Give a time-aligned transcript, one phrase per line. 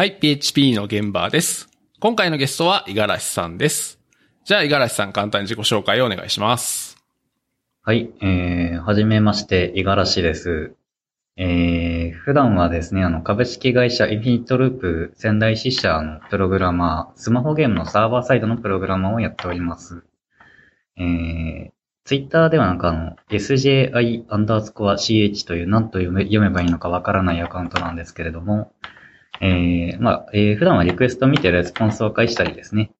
[0.00, 1.68] はい、PHP の現場です。
[2.00, 4.00] 今回のゲストは五十嵐さんです。
[4.46, 6.96] じゃあ、五十嵐さん簡単に自己紹介をお願いします。
[7.82, 10.74] はい、えー、はじめまして、五十嵐です。
[11.36, 20.02] えー、普段はですね、あの、株式会社インフィニットループ仙台支社のプログラマー、スマホゲームのサーバーサイドのプログラマーをやっております。
[20.96, 21.70] えー、
[22.06, 28.72] ツイッターではなんかあの、sji アンダースコア ch という何と読め読めばいいのかわからないアカウントなんですけれども、
[29.40, 32.92] えー、まあ、えー、普段はリクエストを見てレスポンスを返したりですね、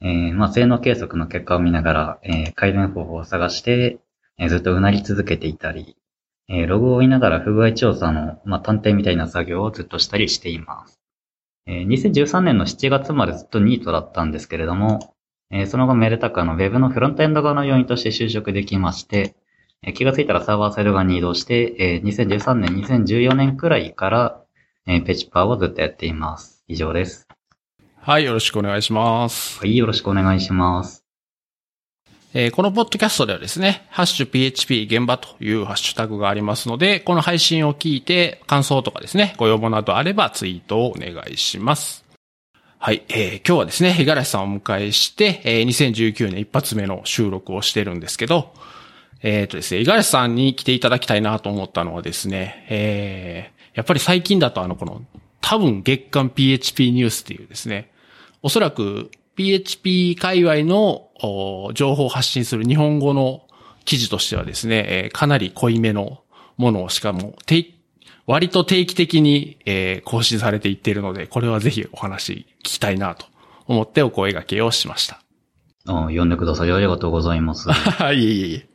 [0.00, 4.00] えー、まあ、性能計測の結果を見ながら、えー、改善方法を探して、
[4.38, 5.96] えーずっとうなり続けていたり、
[6.48, 11.00] えーログを追いながら不具合調査の、まあ、探偵みたいな作業をずっとしたりしています。
[11.66, 15.14] えー2013年の7月までずっとニートだったんですけれども、
[15.50, 19.34] えーその後メルタカの Web のフロントエンド側の要員として就職できまして、
[19.82, 24.42] えー気がついたらサーバーサイド側に移動して、えー2013年、2014年くらいから、
[24.88, 26.62] えーペチパーをずっとやっています。
[26.68, 27.26] 以上です。
[28.00, 29.58] はい、よろしくお願いします。
[29.58, 31.04] はい、よろしくお願いします。
[32.34, 42.04] えーこのポッドキャストではですね、ハッシュ PHP 現場というハッシュタグがありますので、この配信を聞いて感想とかですね、ご要望などあればツイートをお願いします。
[42.78, 48.52] はい、えー今日はですね、五十嵐さんをお迎えして、えー2019年一発目の収録をしてるんですけど、
[49.20, 55.02] えっ、とですね、五十嵐さんに来ていただきたいなと思ったのはですね、えーやっぱり最近だとあの、この、
[55.40, 57.92] 多分月間 PHP ニュースっていうですね、
[58.42, 63.42] おそらく PHP 界隈のお情報を発信する日本語の
[63.84, 66.22] 記事としてはですね、えーかなり濃いめの
[66.56, 67.72] ものをしかも定
[68.26, 73.26] 割と定期的に、えー更新されていっているので、これはぜひお話聞きたいなと
[73.66, 75.20] 思ってお声掛けをしました。
[75.86, 77.70] あ呼んでくださりありがとうございます。
[77.70, 78.66] はい、いえいえいえ。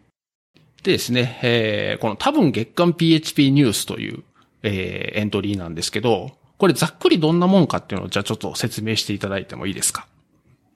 [0.83, 4.23] でですね、えーこの多分月間 PHP ニュースという、
[4.63, 10.07] えーエントリーなんですけど、これざっくりどんなもんかっていうのをじゃあちょっと説明していただいてもいいですか？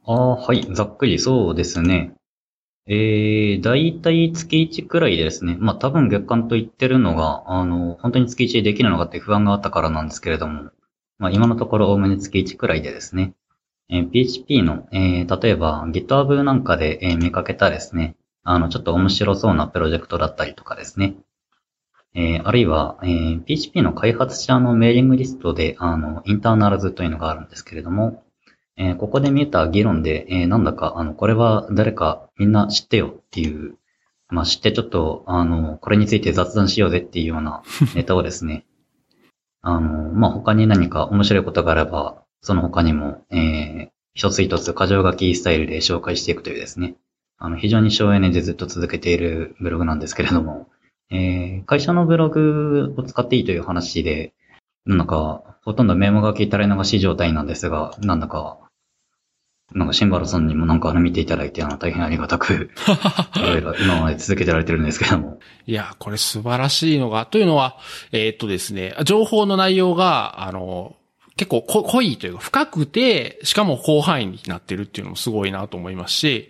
[0.06, 0.68] ああ、はい。
[0.74, 2.14] ざっくりそうですね。
[2.88, 5.58] えー、だいたい月1くらいですね。
[5.60, 10.72] まあ多分月間と言ってるのが、あの、本当に月1でできるのかって不安があったからなんですけれども、
[11.18, 13.34] まあ今のところおおむね月1くらいでですね。
[13.90, 18.16] えー PHP の、えー、例えば GitHub なんかで、えー見かけたですね。
[18.44, 21.16] あの、ちょっと面白そうなプロジェクトだったりとかですね。
[22.16, 28.24] えーあるいは、えー PHP の開発者のメーリングリストで、あの、インターナルズというのがあるんですけれども、
[28.78, 33.76] えーここで見えた議論で、えーなんだか、あの、これは誰かみんな知ってよっていう、
[34.30, 37.62] まあ、知ってちょっと、あの、これについて雑談しようぜっていうような
[37.96, 38.66] ネタをですね、
[39.62, 46.96] あの、まあ、他に何か面白いことがあれば、その他にも、えー一つ一つ箇条書きスタイルで紹介していくというですね、
[47.38, 50.70] あの、非常に省エネでずっと続けているブログなんですけれども、
[51.12, 54.34] えー会社のブログを使っていいという話で、
[54.86, 58.60] なんか、ほとんどメモ書き垂れ流し状態なんですが、なんだか、
[59.74, 62.70] なんかシンバルさんにもなんか見ていただいて、あの大変ありがたく、
[63.36, 65.40] いろいろ今まで続けてられてるんですけども。
[65.66, 67.78] いや、これ素晴らしいのが、というのは、
[68.12, 70.96] えーっとですね、情報の内容が、あの、
[71.36, 76.50] 結構こ濃いというか深くて、しかも広範囲になってるっていうのもすごいなと思いますし、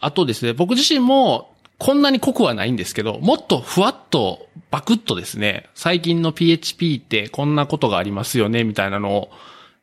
[0.00, 9.30] あとですね、僕自身もこんなに濃くはないんですけど、もっとふわっと、バクッとですね、最近の PHP ってこんなことがありますよね、みたいなのを、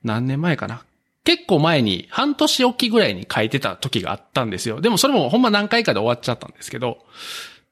[0.03, 0.83] 何年前かな。
[1.23, 4.81] 結構前に、半年おきぐらいに書いてた時があったんですよ。
[4.81, 6.97] でもそれもほんま何回かで終わっちゃったんですけど、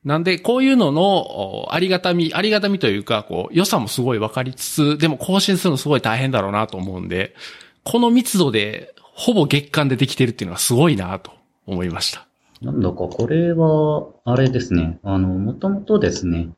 [0.05, 7.35] なんで、こういうのの、ありがたみ、ありがたみというか、こう、良さもすごい分かりつつ、でも更新するのすごい大変だろうなと思うんで、
[7.83, 11.31] この密度で、ほぼ月間でできてるっていうのはすごいなと
[11.67, 12.25] 思いました。
[12.61, 14.99] なんだか、これは、あれですね。
[15.03, 16.49] あの、もともとですね、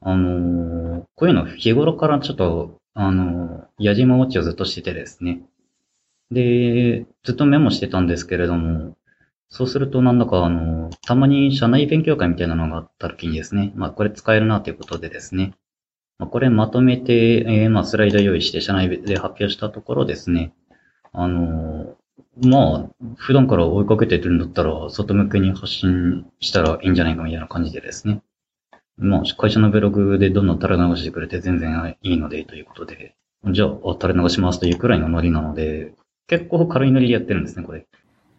[0.00, 5.42] あの、こういうの日頃からちょっと、あの、矢島ウォッチをずっとしててですね。
[6.30, 8.96] で、ずっとメモしてたんですけれども、
[9.48, 15.54] そうするとなんだかあの、たまに社内勉強会みたいなのがあった時にですね、まあこれ使えるなということでですね、
[16.18, 20.52] まあ、これまとめて、えーまあスライド用意して社内で発表したところですね、
[21.12, 21.96] あの、
[22.36, 28.22] まあ、普段から追いかけてるんだったら、外向けに発信したらいいんじゃないかみたいな感じでですね。
[28.96, 33.14] まあ、会社のブログでどんどん垂れ流してくれて全然いいのでということで、
[33.46, 35.94] じゃあ、垂れ流しますというくらいのノリなので、
[36.28, 37.86] 結構軽いノリでやってるんですね、これ。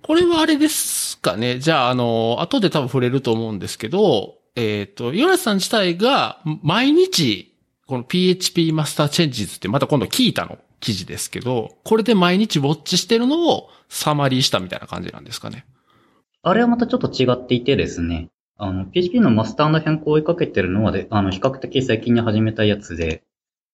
[0.04, 1.60] これはあれですかね。
[1.60, 7.56] じゃあ、あの、後で多分触れると思うんですけど、えっ、と、ヨナさん自体が毎日、
[7.88, 10.58] この PHP マスターチェンジズってまた今度聞いたの？
[10.82, 15.66] 記事ですけど、これで毎日ウォッチしてるのをサマリーしたみたいな感じなんですかね。
[16.44, 23.24] あれはまたちょっと違っていてですね、あの、PHP のマスターの変更を追いかけてるのはで、あの、比較的最近に始めたやつで、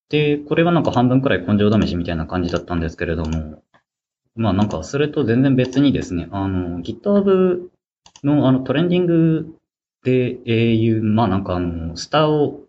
[0.10, 3.64] で、これはなんか半分くらい根性試しみたいな感じだったんですけれども、
[4.36, 7.70] まあなんかそれと全然別にですね、あの、GitHub
[8.24, 9.56] のあのトレンディング
[10.04, 10.40] で
[10.76, 12.62] いう、まあなんかあの、スターを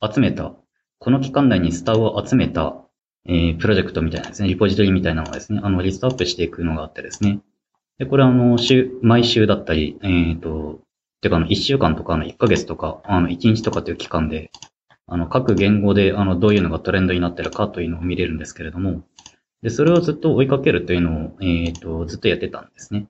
[0.00, 0.52] 集めた、
[0.98, 2.83] この期間内にスターを集めた、
[3.26, 7.40] えー、プロジェクトみたいなですね、リポジトリみたいなのがですね、あの、リストアップしていくのがあってですね。
[7.98, 10.80] で、これあの、週、毎週だったり、えっ、ー、と、
[11.20, 14.50] てかあの、1週間とかあの1ヶ月とか、あの、1日とかという期間で、
[15.06, 19.02] あの、各言語で、あの、どういうのがトレンドになってるかというのを見れるんですけれども、
[19.62, 23.06] で、それをずっと追いかけるというのを、えっ、ー、と、ずっとやってたんですね。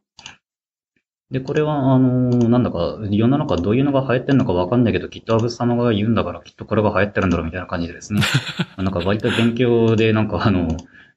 [1.34, 8.20] で、これは、あのー、なんだか、世の中どういうのが流行ってるのかわかんないけど、GitHub 様が言うんだから、きっとこれが流行ってるんだろうみたいな感じでですね。
[8.78, 10.68] なんか割と勉強で、なんかあの、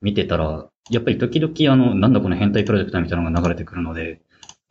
[0.02, 4.20] 見てたら、やっぱり時々あの、なんだこの変態プロジェクトみたいなのが流れてくるので、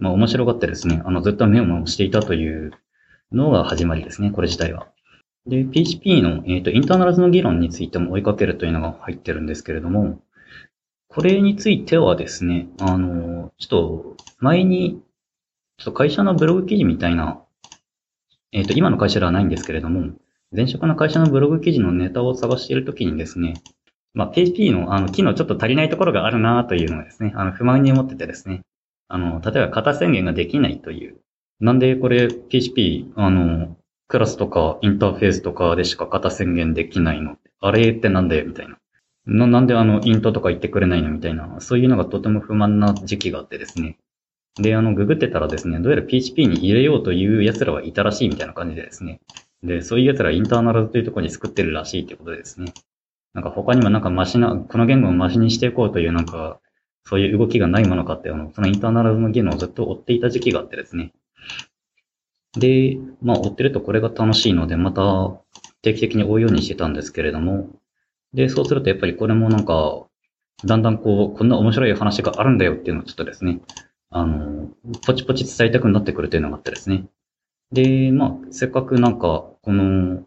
[0.01, 2.73] まあ面白がってですね、あの、ずっと目を回していたという
[3.31, 4.89] のが始まりですね、これ自体は。
[5.47, 10.19] で、PHP の、えっ、ー、と、インターナルズの議論についても追いかけるというのが入ってるんですけれども、
[11.07, 15.01] これについてはですね、あの、ちょっと、前に
[15.79, 17.43] ちょっと会社のブログ記事みたいな、
[18.53, 20.13] えっ、ー、と、今の会社ではないんですけれども、
[20.51, 23.55] 前職の会社のブログ記事のネタを探しているときにですね、
[24.15, 28.63] まあ、PHP のあの機能ちょっと足りないところがあるなというのをですね、あの不満に思っててですね、
[29.09, 31.19] あの、例えば型宣言ができないという。
[31.61, 33.77] なんでこれ PHP、あの、
[34.09, 38.79] クラスとかインターフェースとかでしか型宣言できないのあれってなんでみたいな。
[39.27, 43.99] な、なんであの、イントとか言ってくれないのみたいな、そういうのがとても不満な時期があってですね。
[44.59, 49.21] で、あの、ググってたらですね、どうやら PHP に入れようという奴らはいたらしいみたいな感じでですね。
[49.63, 52.73] で、そういう奴らインターナルズというところに作ってるらしいってことでですね。
[53.35, 56.59] なんか他にもなんかマシな、この言語をマシにしていこうというなんか、
[57.05, 61.13] そういう動きがないものかって、あの、そのインターナルズの技能をずっと追っていた時期があってですね。
[62.59, 65.39] で、まあ追ってるとこれが楽しいので、また
[65.83, 67.69] 定期的に追うようにしてたんですけれども、
[68.33, 70.07] で、そうするとやっぱりこれもなんか、
[70.65, 73.61] だんだんこう、こんな面白い話があるんだよっていうのをちょっとですね、
[74.17, 74.71] あの、
[75.07, 77.05] ポチポチ伝えたくなってくるというのがあってですね。
[77.71, 80.23] で、まあ、せっかくなんか、この、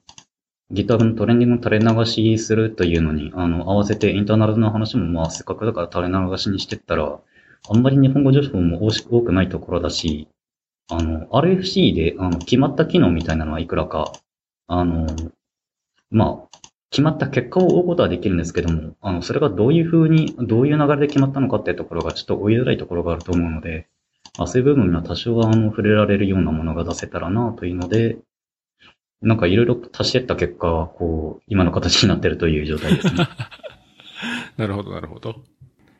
[0.70, 7.20] ギターのトレンディング垂れ流しするというのに、あの、合わせてインターナルの話もまあ、せっかくだから垂れ流しにしてったら、
[7.68, 10.28] あんまり日本語情報も多くないところだし、
[10.92, 14.14] あの、RFC で、あの、決まった機能みたいなのはいくらか、
[14.68, 15.08] あの、
[16.12, 16.59] まあ、
[16.92, 23.88] 決まった結果を追うことはできるんですけども、あの、それがどういう風に、どういう流れで決まったのかっていうところがちょっと追いづらいところがあると思うので、
[24.38, 28.18] まあ、そういう部分には多少はあの触れられるようなものが出せたらなというので、
[29.22, 33.28] なんかいろいろ足してった結果、こう、今の形になってるという状態ですね。
[34.58, 35.36] なるほど、なるほど。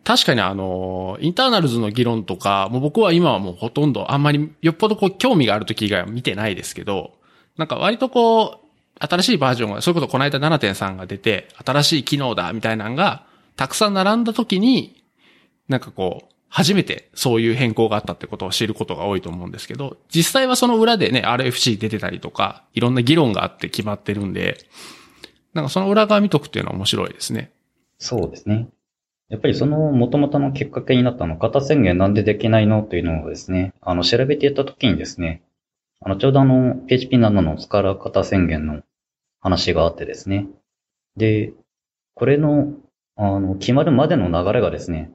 [0.06, 7.12] 確かにあの、インターナルズの議論とか、もう僕は今はもうほとんどあんまりよっぽどこう興味がある時以外は見てないですけど、
[7.58, 8.69] なんか割とこう、
[9.00, 13.26] 新しいバージョンが、そういうことこの間7.3が出て、新しい機能だみたいなのが、
[13.56, 15.04] たくさん並んだ時に、
[15.68, 24.58] なんかこう、初めてそういう変更があったってことを知ることが多いと思うんですけど、実際はその裏でね、RFC 出てたりとか、いろんな議論があって決まってるんで、
[25.54, 27.52] なんかその裏側見とくっていうのは面白いですね。
[28.00, 28.68] そうですね。
[29.30, 35.44] やっぱりその元々のきっかけになったの、型宣言なんでできないのというのをですね、あの、調べていった時にですね、
[36.02, 38.82] あの、ちょうどあの、PHP7 のスカラ型宣言の
[39.42, 40.48] 話があってですね。
[41.18, 41.54] で、
[42.14, 42.74] これの、
[43.16, 45.12] あの、決まるまでの流れがですね、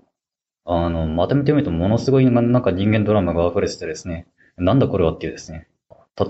[0.65, 4.27] あの、まとめてみるとものすごいなんか人間ドラマが溢れててですね、
[4.57, 5.69] なんだこれはっていうですね。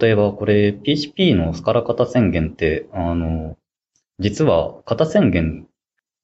[0.00, 3.56] 例えばこれ PHP のスカラ型宣言って、あの、
[4.18, 5.66] 実は型宣言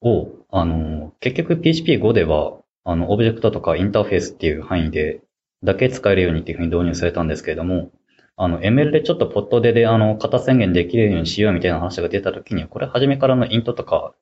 [0.00, 5.20] を、あの、結局 PHP5 では、あの、オブジェクトとかインターフェースっていう範囲で
[5.62, 7.90] だけ使えるようにっていうふうに導入されたんですけれども、
[8.36, 14.14] あの、ML でちょっとポットでで、あの、型宣言できるようにしようみたいな話が出たときに、これ初めからのイントとか、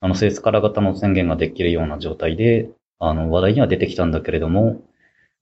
[0.00, 4.82] あの、セースカラ型の宣言ができるような状態で、あの、話題には出てきたんだけれども、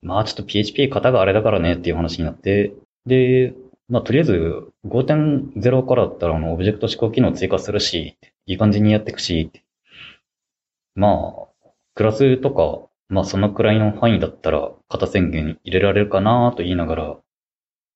[0.01, 2.73] まあちょっと PHP 型があれだからねっていう話になって、
[3.05, 3.53] で、
[3.89, 9.51] まあとりあえず5.0からだったらあの、オブジェクト思考機能追加するし、いい感じにやっていくし、
[10.95, 11.33] ま
[11.63, 17.17] あ、クラスとか、まあそのくらいの範囲だったら型宣言入れられるかなと言いながら、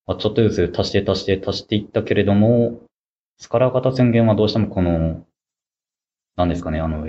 [0.06, 2.82] まあ、ちょっとずつ足して足して足していったけれども、
[3.38, 5.26] スカラー型宣言はどうしてもこの、
[6.36, 7.08] なんですかね、あの、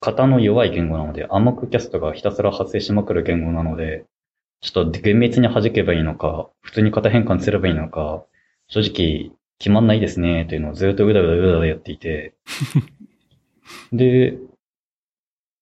[0.00, 4.04] 型の弱い言語なので、暗黙キャストがひたすら発生しまくる言語なので、
[4.60, 8.24] ちょっと厳密に弾けばいいのか、普通に型変換すればいいのか、
[8.68, 12.34] 正直決まんないですね、というのをずっとうだうだうだやっていて、
[13.92, 14.38] で、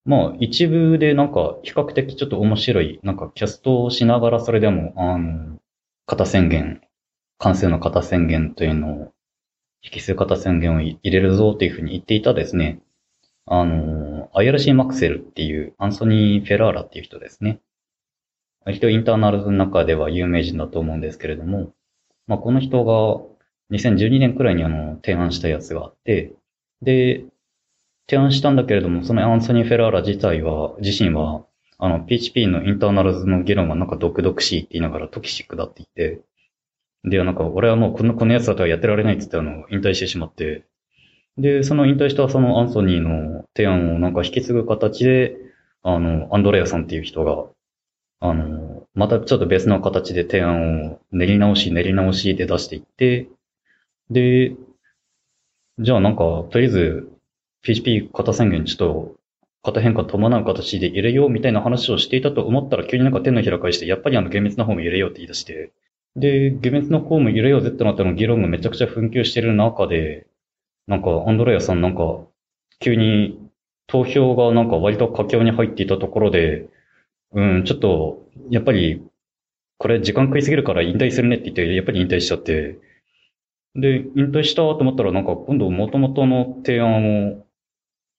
[0.04, 5.58] まあ一部でなんか比較的ちょっと面白い、なんかキャストをしながらそれでも、あの、
[6.06, 6.82] 型宣言、
[7.38, 9.12] 関数の型宣言というのを
[9.82, 12.80] 引数型宣言を入れるぞっていうふうに言っていたですね、
[13.46, 17.60] あの、IRC マクセルっていうアンソニー・フェラーラっていう人ですね。
[18.64, 21.72] 割とインターナルズの中では有名人だと思うんですけれども、
[22.26, 23.20] まあ、この人が
[23.70, 26.32] 2012年くらいにあの、提案したやつがあって、
[26.80, 27.24] で、
[28.08, 31.44] 提案したんだけれども、そのアンソニー・フェラーラ自体は、自身は、
[31.84, 36.22] あの、PHP のインターナルズの議論がなんか毒々しいって言いながらトキシックだって言って、
[37.04, 40.64] で、なんか、俺はもうこの、このやつだとはやってられないって言ってあの、引退してしまって、
[41.36, 45.36] で、その引退したそのアンソニーの提案をなんか引き継ぐ形で、
[45.82, 47.44] あの、アンドレアさんっていう人が、
[48.20, 53.28] あの、またちょっと別の形で提案を練り直し、練り直しで出していって、
[54.10, 54.56] で、
[55.80, 57.10] じゃあなんか、とりあえず、
[57.60, 59.16] PHP 型宣言ちょっと、
[59.64, 65.72] 型変化伴う形で入れようみたいな話をしていたと思ったら急になんか手のひら返して、やっぱりあの厳密な方も入れようって言い出して、
[66.16, 70.26] で、厳密な方も入れようぜってなったの議論がめちゃくちゃ紛糾してる中で、
[70.86, 72.20] なんか、アンドレアさんなんか、
[72.78, 73.38] 急に
[73.86, 76.68] 投票がなんか割と佳境に入っていたところで、
[77.32, 79.02] うん、ちょっと、やっぱり、
[79.78, 82.78] これ時間食いすぎるから引退するねって言って、やっぱり引退しちゃって、
[83.74, 87.43] で、引退したと思ったらなんか今度元々の提案を、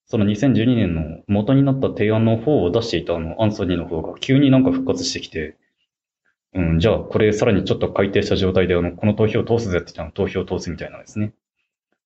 [0.06, 5.56] その2012年の元になった提案の方を出していたあのアンソニーの方が急になんか復活してきて、
[6.54, 11.32] うん、じゃあこれさらにちょっと改定した状態であの、この投票を通すぜって言ったら投票を通すみたいなんですね。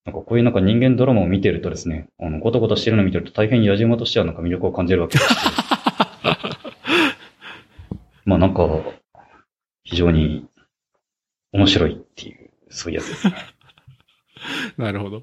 [0.03, 5.29] なんかこういうなんか人間ドラマを見てるとですね、あの、ごとごとしてるのを見てると大変野島としてはなんか魅力を感じるわけです。
[8.25, 8.67] まあなんか、
[9.83, 10.47] 非常に
[11.53, 13.35] 面白いっていう、そういうやつですね。
[14.77, 15.21] なるほど。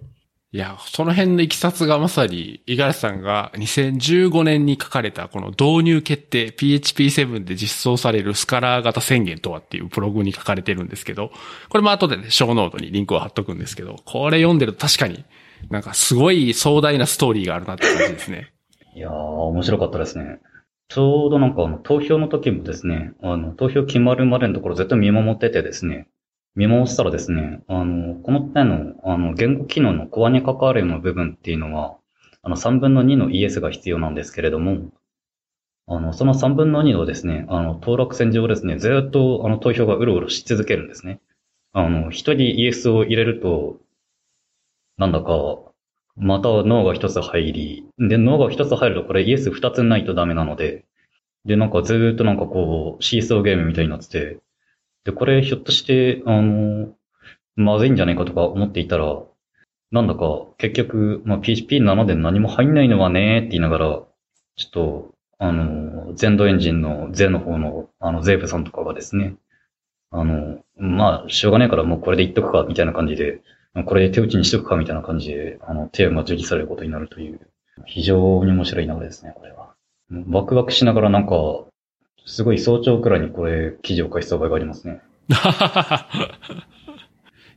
[0.51, 11.31] いや、その辺のいきさつがまさに、五十嵐さんが2015年に書かれたこの導入決定 PHP7 で実装されるスカラー型宣言とはっていうプログに書かれてるんですけど、
[11.69, 15.27] これも後でね、ショーノートにリンクを貼っとくんですけど、これ読んでると確かに
[15.69, 18.51] なんかすごい壮大なストーリーがあるなって感じですね。
[18.95, 20.41] いやー、面白かったですね。
[20.89, 26.09] ちょうどなんかあの投票の時もですね、あの投票決まるまでのところ絶対見守っててですね、
[26.59, 31.99] 見守ってたらですね、あの、この手の、あの、言語機能のコアに関わるような部分っていうのは、
[32.43, 34.91] あの、3分の2の Yes が必要なんですけれども、
[35.87, 41.21] あの、その3分の2のですね、あの、当落線上ですね、ずっと、あの、投票がうろうろし続けるんですね。
[41.73, 43.79] あの、一人 ES を入れると、
[44.97, 45.59] なんだか、
[46.17, 50.85] また脳が一つ入り、で、脳が一つ入るとこれ ES 二つないとダメなので、
[51.45, 54.41] で、なんかずっとなんかこう、シーソーゲームみたいになってて、
[55.05, 56.95] で、これひょっとして、あの、
[57.57, 59.23] まずいんじゃないかとか思っていたら、
[59.91, 63.87] なんだか結局、まあ、PHP7 で何も入んないのはねって言いながら、
[64.57, 69.37] ちょっと、あの、ゼンドエンジンのゼの方の、あの、ゼーブさんとかがですね、
[70.11, 73.41] あの、まあ、しょうがないからもうこれで言っとくか、みたいな感じで、
[73.87, 77.41] これで手打ちにしとくか、みたいな感じで、あの、テーマ受理されることになるという、
[77.87, 79.75] 非常に面白い流れですね、これは。
[80.29, 81.35] ワクワクしながらなんか、
[82.29, 85.01] すごい早朝くらいにこれ、記事を書いた場合がありますね。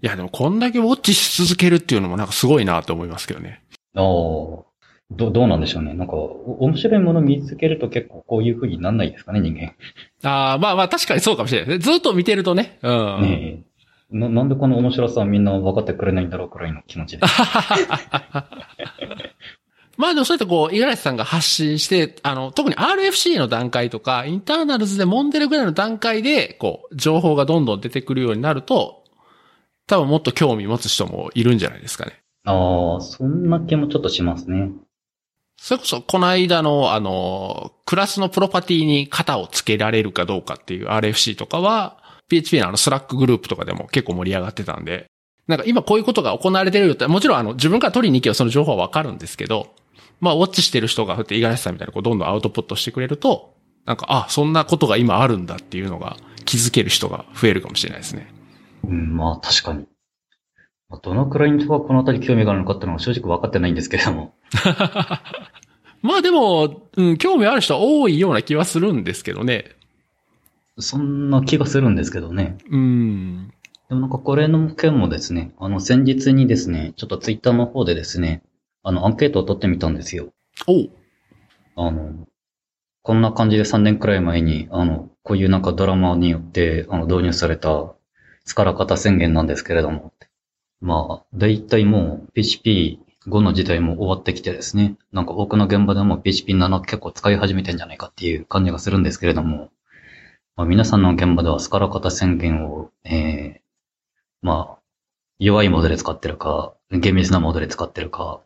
[0.01, 3.61] いや、でもこんだけウォッチし続けるっていうのもなんかすごいなと思いますけどね。
[3.95, 4.03] ああ。
[5.11, 5.93] ど、どうなんでしょうね。
[5.93, 9.73] なんか、面白いもの見つけると結構こういう風になんないですかね、人間。
[10.23, 11.93] ああ、まあまあ確かにそうかもしれないですね。
[11.93, 12.79] ずっと見てるとね。
[12.81, 13.21] うん。
[13.23, 13.63] ね
[14.09, 17.33] な、なんでこの面白さはみんな分かってくれないんだろうくらいの気持ちです。
[20.01, 29.03] まあでもそういったこう、五十嵐さんが発信して、あの、特に RFC の段階とか、インターナルズで揉んでるぐらいの段階で、こう、情報がどんどん出てくるようになると、
[29.85, 32.19] 多分もっと興味持つ人もいるんじゃないですかね。
[32.45, 34.71] ああ、そんな気もちょっとしますね。
[35.57, 45.05] それこそ、この間の、あの、クラスのプロパティに型をつけられるかどうかっていう RFC とかは、PHP のあの Slack グループとかでも結構盛り上がってたんで、
[45.47, 49.75] なんか今こういうことが行われてるよって、もちろんあの自分から取りに行けばその情報はわかるんですけど、
[50.21, 58.31] まあ、ウォッチしてる人が、ふって、五十嵐さんみたいな、こう、どんどんアウトプットしてくれると、なんか、あ、そんなことが今あるんだっていうのが気づける人が増えるかもしれないですね。
[58.83, 59.85] うん、まあ、確かに。
[61.03, 64.33] どのくらいの人がこのあたり興味があるのかっていうのは正直分かってないんですけれども。
[66.01, 69.75] まあでも、うん、興味ある人は多いような気はするんですけどね。
[70.79, 72.57] そんな気がするんですけどね。
[72.69, 73.53] うん。
[73.89, 78.41] でもなんかこれの件もですね、あの先日にですね、ちょっとツイッターの方でですね、
[78.83, 80.33] あの、アンケートを取ってみたんですよ。
[80.67, 80.89] お
[81.75, 82.27] あの、
[83.03, 87.93] こんな感じで3年くらい前に、あの、こういうなんかドラマによって、あの、導入された、
[88.45, 90.13] スカラ型宣言なんですけれども。
[90.81, 99.69] まあ、だいたいもう PHP5 の時代も終わってきてですね、なんか多くの現場でも PHP7 結構使い始めてんじゃないかっていう感じがするんですけれども、
[100.55, 104.81] まあ、皆さんの現場ではスカラ型宣言を、ええー、まあ、
[105.37, 108.41] 弱いモードで使ってるか、厳密なモードで使ってるか、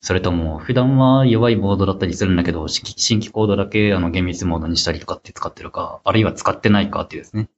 [0.00, 7.48] それとも、普段は弱いモードだったりするんだけど、新規コードだけあの厳密モードにしたりとかって使ってるか、あるいは使ってないかっていうですね。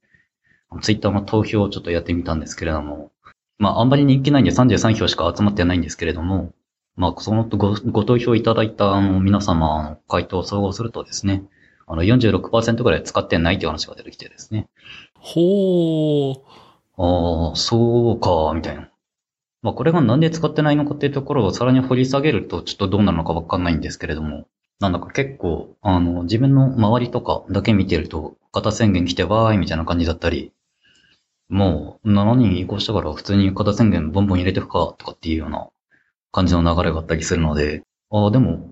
[0.81, 3.11] ツイッターの投票をちょっとやってみたんですけれども、
[3.59, 6.53] まあ、あんまり人気ないんで33票しか集まってないんですけれども、
[6.97, 11.45] まあ、そのごご投票いただいたあの皆様の回答を総合するとですね、
[11.87, 14.69] あの46%ぐらい使ってないっていう話が出てきてですね。
[15.15, 16.41] ほー。
[16.97, 18.90] ああ、そうか、みたいな。
[19.63, 24.47] まあ、これがなんで使ってないのかっていうところをさらに掘り下げるとちょっとどうなるのかわかんないんですけれども、
[24.81, 30.53] なんだか結構、あの、自分の周りとかだけ見てると、型宣言来てわーいみたいな感じだったり、
[31.51, 35.69] もう7人移行したから普通に型宣言ボンボン入れてくかとかっていうような
[36.33, 38.71] 感じの流れがあったりするので、ああ、でも、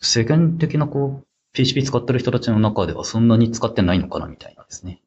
[0.00, 5.00] 世間的なこう、PHP 使ってる人たちの中ではそんなに使ってないのかなみたいなですね。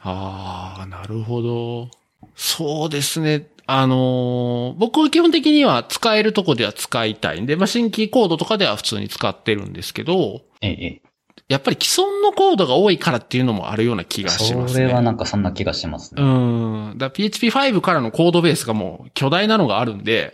[0.00, 1.88] ああ、なるほど。
[2.34, 3.48] そうですね。
[3.66, 11.02] あのー僕は基本的には使えるとこでは使いたいんで、まあ、新規コードとかでは普通に使ってるんですけど、ええ、ええ。
[11.48, 14.86] やっぱり既存のコードが多いからっていうのもあるような気がしますね。
[14.86, 16.22] それはなんかそんな気がしますね。
[16.22, 16.94] うん。
[16.96, 20.32] だから PHP5 からのコードベースがもう巨大なのがあるんで、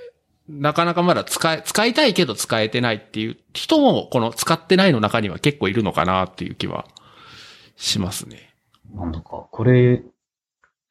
[0.48, 6.86] なかなかまだ使い、使いたいけど使えてないっていう人も、この使ってないの中には結構いるのかなっていう気は
[7.76, 8.54] しますね。
[8.94, 10.02] なんだか、これ、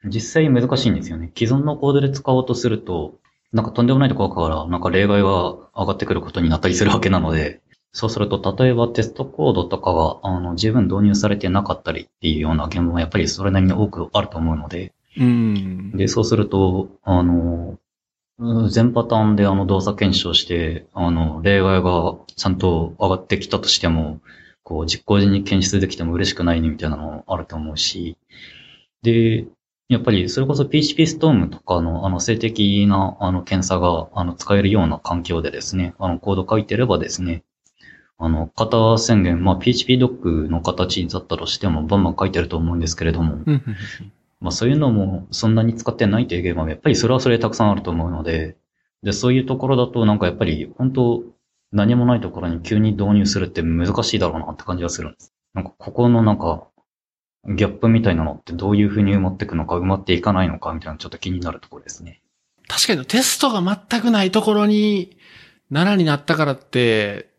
[0.05, 1.31] 実際難しいんですよね。
[1.37, 3.15] 既存のコードで使おうとすると、
[3.51, 15.91] なんかとんでもないところから、なんか例外が上がってくることになったりするわけなので、そうすると、例えばテストコードとかが、あの、十分導入されてなかったりっていうような現場もやっぱりそれなりに多くあると思うので、うん。
[15.97, 17.77] で、そうすると、あの、
[18.37, 24.21] うん全パターンであの動作検証して、あの、例外がちゃんと上がってきたとしても、
[24.63, 28.15] こう、実行時に検出できても嬉しくないねみたいなのもあると思うし、
[29.01, 29.45] で、
[29.89, 37.43] やっぱりそれこそ PHP ストームとかのあの静的なあの検査があの使えるような環境でですね、あのコード書いてればですね、
[38.19, 43.63] あの、型宣言、まあ PHP ドックの形だったとしてもバンバン書いてると思うんですけれども、うん
[44.39, 48.57] まあそういうのもそんなに使ってないというゲームはやっぱりそれはそれでたくさんあると思うので、
[49.01, 51.23] で、そういうところだとなんかやっぱり本当
[51.71, 55.33] 何もないところに急に導入するって難しいだろうなって感じがするんです。
[55.55, 56.67] なんかここのなんか
[57.47, 62.21] ギャップみたいなのってどういう風に埋まっていくのか埋まっていかないのかみたいなのちょっと気になるところですね。
[62.67, 65.17] 確かにテストが全くないところに
[65.71, 67.29] 7になったからって、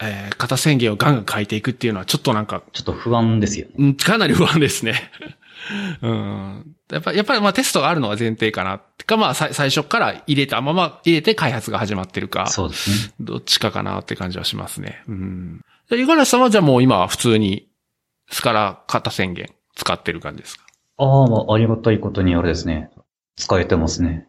[0.00, 3.72] えー、型宣言をガンガン書いていくっていうのはちょっとなんか、ちょっと不安ですよね。
[3.78, 5.10] うんかなり不安ですね。
[6.02, 6.76] うん。
[6.90, 8.80] やっぱやっぱりまあテストがあるのは前提かな。
[9.06, 12.46] かまあさ最初から入れたまま入れて開発が始まってるか。
[12.48, 13.14] そうですね。
[13.20, 15.02] どっちかかなって感じはしますね。
[15.08, 15.60] うん。
[15.88, 17.68] で五十嵐さんはじゃあもう今は普通に
[18.32, 20.64] スカラ型宣言使ってる感じですか？
[20.96, 22.90] ああ、まあありがたいことにあれですね。
[23.36, 24.26] 使えてますね。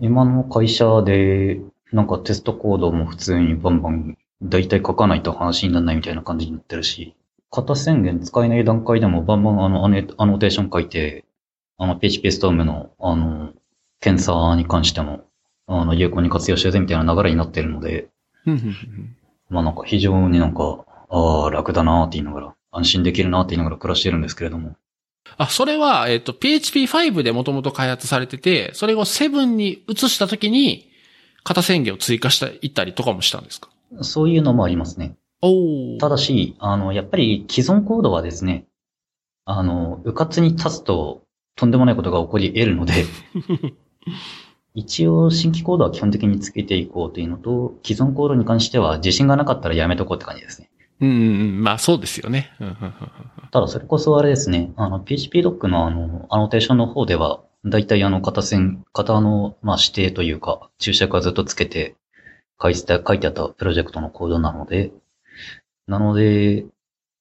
[0.00, 1.60] 今の会社で、
[1.92, 7.14] なんかテストコードも普通にバンバン、だいたい書かないと話にならないみたいな感じになってるし、
[7.50, 11.24] 型宣言使えない段階でもバンバンあのアネアノテーション書いて、
[11.76, 13.52] あの PHP ストームのあの、
[14.00, 15.24] 検査に関しても、
[15.66, 18.08] あの、有効に活用しようぜみたいな流れになってるので、
[19.50, 24.76] まあなんか非常になんか、ああ、楽だなーって言いながら、安心できるなーって言いながら暮らしてるんですけれども、
[25.36, 30.90] あ、それは、えっ、と、PHP5 でもともと開発されてて、それを7に移したときに、
[31.44, 33.68] 型宣言を追加していったりとかもしたんですか？
[34.02, 35.16] そういうのもありますね。
[35.42, 35.98] おー。
[35.98, 38.66] ただし、あの、やっぱり既存コードはですね、
[39.44, 41.22] あの、うかつに立つと
[41.56, 43.04] とんでもないことが起こり得るので、
[44.74, 50.70] 一応新規コードは基本的につけていこうというのと、既存コードに関しては自信がなかったらやめとこうって感じですね。
[51.00, 51.62] うん。
[51.62, 52.50] まあそうですよね。
[53.50, 61.96] ただそれこそあれですね、あの、PHP ドックのあの、アノテーションの方では、だいたいあの、型線、型の、まあ、指定というか、注釈はずっとつけて、
[62.60, 64.92] 書いてた、書いてあったプロジェクトのコードなので、
[65.86, 66.66] なので、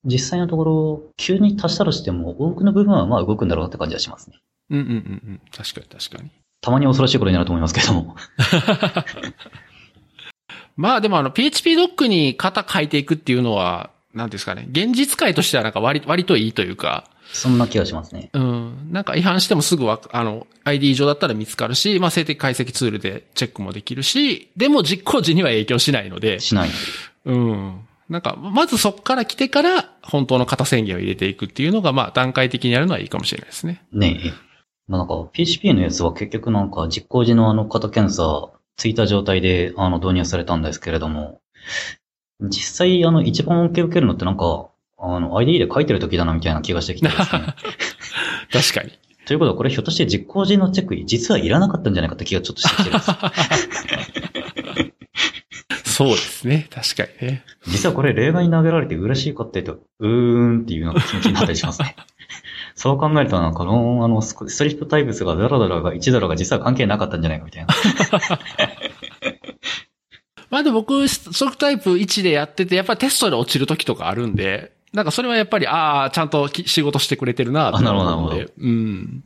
[0.04, 4.38] 実際のところ、急に足したとしても、多くの部分はまあ動くんだろうなって感じはしますね。
[4.70, 4.96] うんうんうんう
[5.34, 5.42] ん。
[5.52, 6.32] 確かに確かに。
[6.62, 8.16] たまに恐ろしいことになると思いますけども。
[10.78, 14.68] まあでもあの PHP ドックに型書いていくっていうのは、なんですかね。
[14.72, 18.30] 現実界としてはなんか割割といいというか、そんな気がしますね。
[18.34, 18.90] うん。
[18.92, 26.70] なんか違反してもすぐわか、あの、ID 上だったら見つかるし、まあ静的解析ツールでチェックもできるし、でも実行時には影響しないので、しない。
[27.26, 27.82] うん。
[28.10, 33.84] なんか、まずそこから来てから、本当の型宣言を入れていくっていうのが、まあ段階的にやるのはいいかもしれないですね。
[33.92, 34.30] ねえ。
[34.88, 41.42] まあなんか、PHP のやつは結局なんか、実行時のあの型検査、ついた状態で、あの、導入されたんですけれども、
[42.40, 47.28] 実際、あの、一番恩恵を受けるのってなんか、あの、ID で書いてる時だなみたいな気がしてきてですね。
[48.54, 48.92] 確かに。
[49.26, 53.12] ということはこれひょっとして実行時のチェック、実はいらなかったんじゃないかって気がちょっとしてきてるんです。
[55.92, 56.68] そうですね。
[56.70, 57.44] 確かにね。
[57.68, 61.96] 実はこれ例外に投げられて嬉しいかって言うと、うーんっていうような気持ちになったりしますね。
[62.78, 67.74] そう考えると、なんかこの、あの、ストリップタイプスが0ドルが1ドルが実は関係なかったんじゃないかみたいな。
[70.52, 79.24] まあで僕、ストリップタイプ1でやってて、やっぱりテストで落ちる時とかあるんで、なんかそれはやっぱり、ああ、ちゃんと仕事してくれてるなあ なるほど思うのでうん。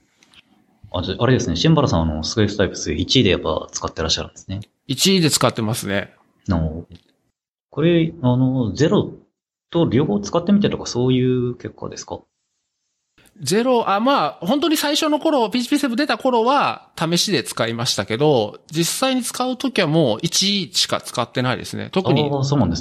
[0.94, 4.62] あ、じゃああれですね、シンバラさんはあの、ストリップタイプス1位でやっぱ使ってらっしゃるんですね。
[4.88, 6.14] 1位で使ってますね。
[6.48, 6.86] の、
[7.70, 9.12] これ、あの、ゼロ
[9.70, 12.22] と両方使ってみてとかそういう結果ですか？
[13.40, 21.90] ゼロ、あ、まあ、本当に最初の頃、PHP7 出た頃は、試しで使いましたけど、実際に使うときはもう1しか使ってないですね。
[21.92, 22.30] 特に。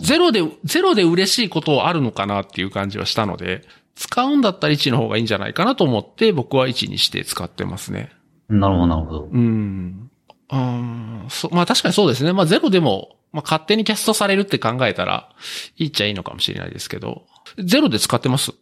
[0.03, 3.63] ゼロで、ゼロで嬉しいことあるのかなっていう感じはしたので、
[3.95, 8.11] 使うんだったら1の方がいいんじゃないかなと思って、僕は1にして使ってますね。
[8.49, 9.29] なるほど、なるほど。
[9.31, 10.11] うん。
[10.53, 12.33] うん、そまあ確かにそうですね。
[12.33, 15.31] まあゼロでも、まあ勝手にキャストされるって考えたら、
[15.77, 17.23] いいっちゃいいのかもしれないですけど、
[17.59, 18.53] ゼロで使ってます？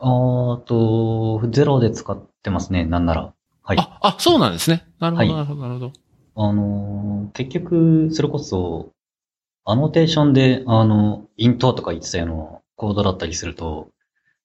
[0.00, 3.34] あーと、ゼロで使ってますね、なんなら。
[3.62, 3.78] はい。
[3.78, 4.86] あ、あ、そうなんですね。
[4.98, 5.92] なるほど、はいなるほど、なるほど。
[6.36, 8.90] あのー結局、それこそ、
[9.64, 12.34] アノテーションで、あの、イントとか言ってたような
[12.76, 13.88] コードだったりすると、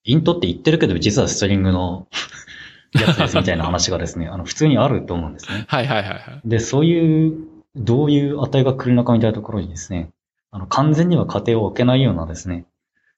[0.03, 2.07] イントって言ってるけど、実はストリングの
[2.93, 5.65] やつですみたいな話がですね、あの、普通にあると思うんですね。
[5.67, 6.21] はいはいはいはい。
[6.45, 7.37] で、そういう、
[7.75, 10.11] どういう値が来るのかみたいなところにですね、
[10.51, 12.65] あの、完全には仮定を置けないようなですね、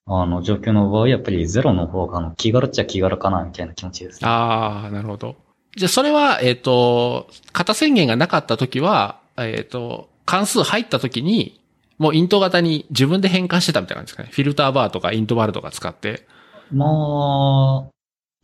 [0.10, 4.28] あの、状況の場合、やっぱりゼロの方が、あの、気軽っちゃ気軽かな、みたいな気持ちですね。
[4.28, 5.36] ああ、なるほど。
[5.76, 11.60] じゃあそれは、えっ、と、型宣言がなかったときは、えっ、と、関数入ったときに、
[11.98, 14.30] もうイント型に自分で変換してたみたいなんですかね。
[14.32, 16.26] フィルターバーとかイントバルとか使って。
[16.72, 17.90] まあ、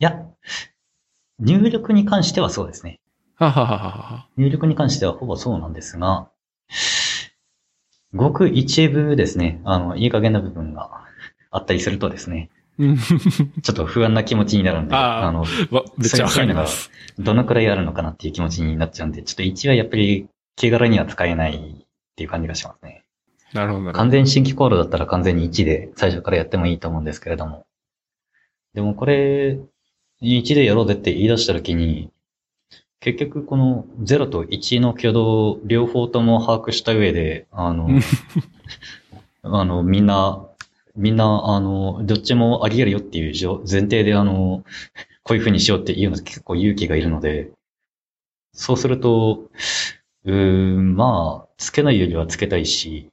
[0.00, 0.26] いや、
[1.38, 3.00] 入力に関してはそうですね。
[3.36, 4.28] ははははは。
[4.36, 6.28] 入力に関してはほぼそうなんですが、
[8.14, 11.04] ごく一部ですね、あの、いい加減な部分が
[11.54, 12.98] あったりするとですね、うん。
[12.98, 15.40] ちょっと不安な気持ちになるんで、あの、
[15.70, 16.90] わめっちゃわかります。
[17.18, 21.86] どのくらいあるのかなっていう気持ちになっちゃうんで、ちょっと1はやっぱり気軽には使えないっ
[22.16, 23.04] ていう感じがしますね。
[23.52, 27.66] なるほど、完全新規コードだったら完全に1で最初からやってもいいと思うんですけれども。
[28.74, 29.60] でもこれ、
[30.22, 32.10] 1でやろうぜって言い出したときに、
[32.98, 38.00] 結局この0と1の挙動を両方とも把握した上で、あのうん、
[39.42, 40.48] あの、みんな、
[40.96, 44.64] みんな、あの、どっちもあり得るよっていう前提で、あの、
[45.24, 47.50] こういう風にしようっていうの結構勇気がいるので、
[48.52, 49.50] そうすると、
[50.24, 53.10] うん、まあ、つけないよりはつけたいし、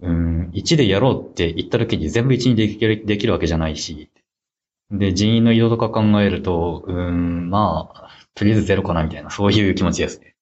[0.00, 4.10] うん、1でやろうって言った時に全部1にできるできるわけじゃないし、
[4.90, 10.34] で、人員の移動とか考えると、うん、まあ、とりあえずゼロかなみたいな、そういう気持ちですね。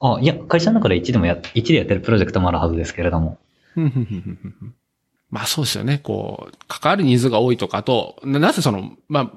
[0.00, 3.38] あ、いや、会社の中で1でもや、1でやってるプロジェクトもあるはずですけれども。
[5.34, 5.98] まあそうですよね。
[5.98, 9.30] こう、関わる人数が多いとかと、ななぜその、まあ、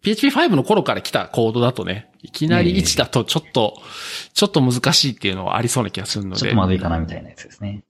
[0.00, 3.74] PHP5 の頃から来たコードだとね、いきなり1だとちょっと、
[4.32, 6.56] ちょっと難しいっていうのはありそうな気がするのでちょっと。
[6.56, 7.82] まずいかなみたいなやつですね。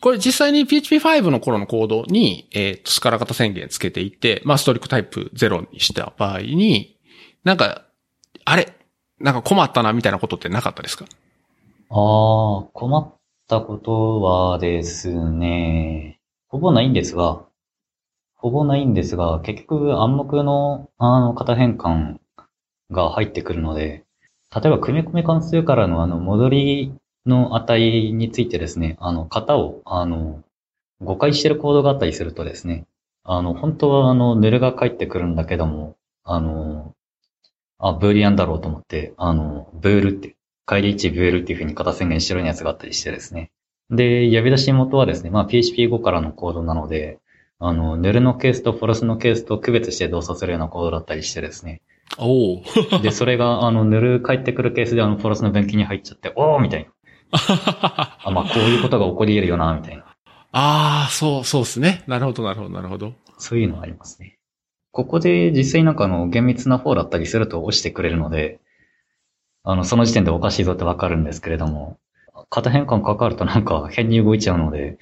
[0.00, 6.98] これ実際に PHP5 の頃のコードに、えっ、と、スカラ型宣言つけていって、まあ、ストリックタイプ0にした場合に、
[7.44, 7.84] なんか、
[8.44, 8.72] あれ
[9.20, 11.04] なんか困ったなみたいなことってなかったですか？
[11.90, 13.14] ああ、困っ
[13.48, 16.15] たことはですね、
[16.48, 17.44] ほぼないんですが、
[18.36, 22.18] ほぼないんですが、結局暗黙の、あの、型変換
[22.90, 24.04] が入ってくるので、
[24.54, 26.94] 例えば組み込み関数からのあの、戻り
[27.26, 30.44] の値についてですね、あの、型を、あの、
[31.00, 32.86] 誤解してるコードがあったりするとですね、
[33.24, 36.94] あの、本当はあの、ヌルが返ってくるんだけども、あの、
[37.78, 43.50] あ、ブーリアンだろうと思って、あの、ブールって、帰り1ブールっていう風に型宣言してるやつがあったりしてですね。
[43.90, 47.18] で、呼び出し元はですね、まあ PHP5 からのコードなので、
[47.58, 51.80] あの、ヌルのケースとフォルスのケースと区別して動作するようなコードだったりしてですね。
[52.18, 52.62] おお。
[53.02, 56.90] で、それが、あの、ヌル帰ってくるケースであの、フォルスの分岐に入っちゃって、おーみたいな。
[57.32, 60.04] あ、まあ、こういうことが起こり得るよな、みたいな。
[60.52, 62.04] ああ、そう、そうですね。
[62.06, 63.14] なるほど、なるほど、なるほど。
[63.38, 64.38] そういうのはありますね。
[64.90, 68.60] ここで実際なんかあの、厳密な方だったりすると落ちてくれるので、
[69.62, 71.98] あの、その時点でおかしいぞってわかるんですけれども、
[72.50, 74.98] 型変換かかるとなんか変に動いちゃうので、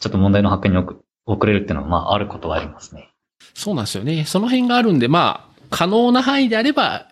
[0.00, 3.10] ちょっと問題の発見に遅遅れるっていうのは、まあ、あることはありますね。
[3.54, 4.24] そうなんですよね。
[4.26, 7.08] その辺があるんで、まあ、可能な範囲であれば、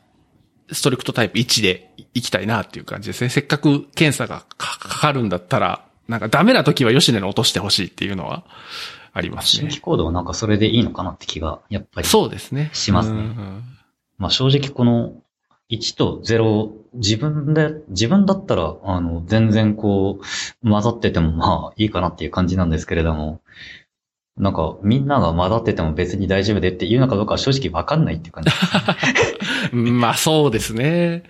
[0.70, 3.30] ストリクトタイプ1で行きたいなっていう感じですね。
[3.30, 8.44] せっかく検査がかかかるんだったら、なんかダメな時は吉根の落としてほしいっていうのは
[9.12, 9.80] ありますね新規。
[9.80, 12.06] コードはなんかそれでいいのかなって気が、やっぱり。
[12.06, 12.70] そうですね。
[12.72, 13.62] しますねうん
[14.18, 15.14] まあ正直この、
[15.70, 23.40] 1と0、自分で、自分だったら、あの、全然こう、混ざっててもまあいいかなっていう感じなんですけれども、
[24.36, 29.74] なんか、みんなが混ざってても別に大丈夫でっていうのかどうかは正直わかんないっていう感じです。
[29.76, 31.24] まあそうですね。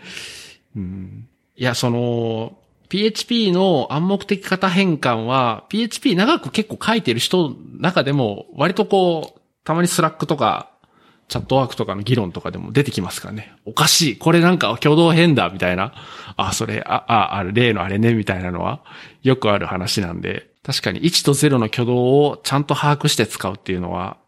[0.76, 2.56] うん、いや、その、
[2.88, 10.71] PHP の暗黙的型変換は、PHP 長く結構書いてる人の中でも、割とこう、たまに Slack とか、
[11.32, 13.54] チャットワークとかの議論とかでも出てきますからね。
[13.64, 14.18] おかしい。
[14.18, 15.94] これなんか挙動変だ、みたいな。
[16.36, 18.82] あ、それ、あ、あ、あれ、例のあれね、みたいなのは、
[19.22, 24.18] よくある話なんで、確かに1と0の挙動をちゃんと把握して使うっていうのは、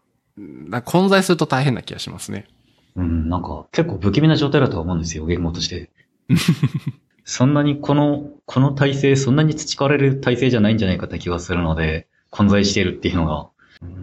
[0.85, 2.47] 混在すると大変な気がしますね。
[2.95, 5.91] うん、なんか結構不気味な状態だとは思うんですよ、言語として。
[7.23, 13.47] そんなにこの、この体制、そんなに培われる体制じゃないんじゃないかって気がするので、混在しているっていうのが、うん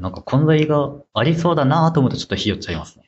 [0.00, 3.04] なんか混在がありそうだなと思うとちょっとひよっちゃいますね。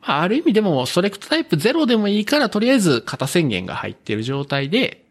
[0.00, 5.04] まあ、ある意味でも、ストレクトタイプ0でもいいから、とりあえず型宣言が入っている状態で、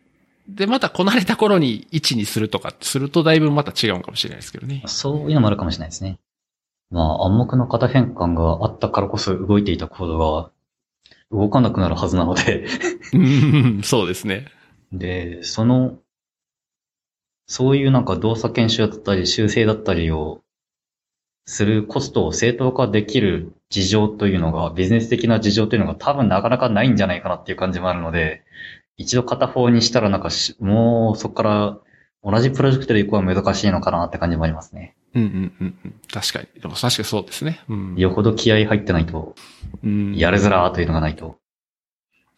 [0.48, 4.84] で、またこなれた頃に1にするとかするとだいぶまた違うかもしれないですけどね。
[4.88, 6.20] そういうのもあるかもしれないですね。
[6.92, 10.52] まあ暗黙の型変換があったからこそ動いていたコードが
[11.32, 12.68] 動かなくなるはずなので、
[13.14, 13.18] う
[13.80, 14.48] んそうですね。
[14.92, 15.98] で、その、
[17.48, 20.42] そういうなんか動作研修だったり修正だったりを
[21.46, 28.44] するコストを正当化できる事情というのが、ビジネス的な事情というのが多分なかなかないんじゃないかなっていう感じもあるので、
[28.98, 31.78] 一度片方にしたらなんかし、もうそこから
[32.24, 34.96] 同じプロジェクトで行くのは難しいのかなって感じもありますね。
[35.14, 35.94] うんうんうんうん。
[36.12, 36.48] 確かに。
[36.62, 37.60] でも確かにそうですね。
[37.68, 37.96] うん。
[37.98, 39.36] よほど気合入ってないと、
[39.84, 41.38] うん、やるづらーというのがないと。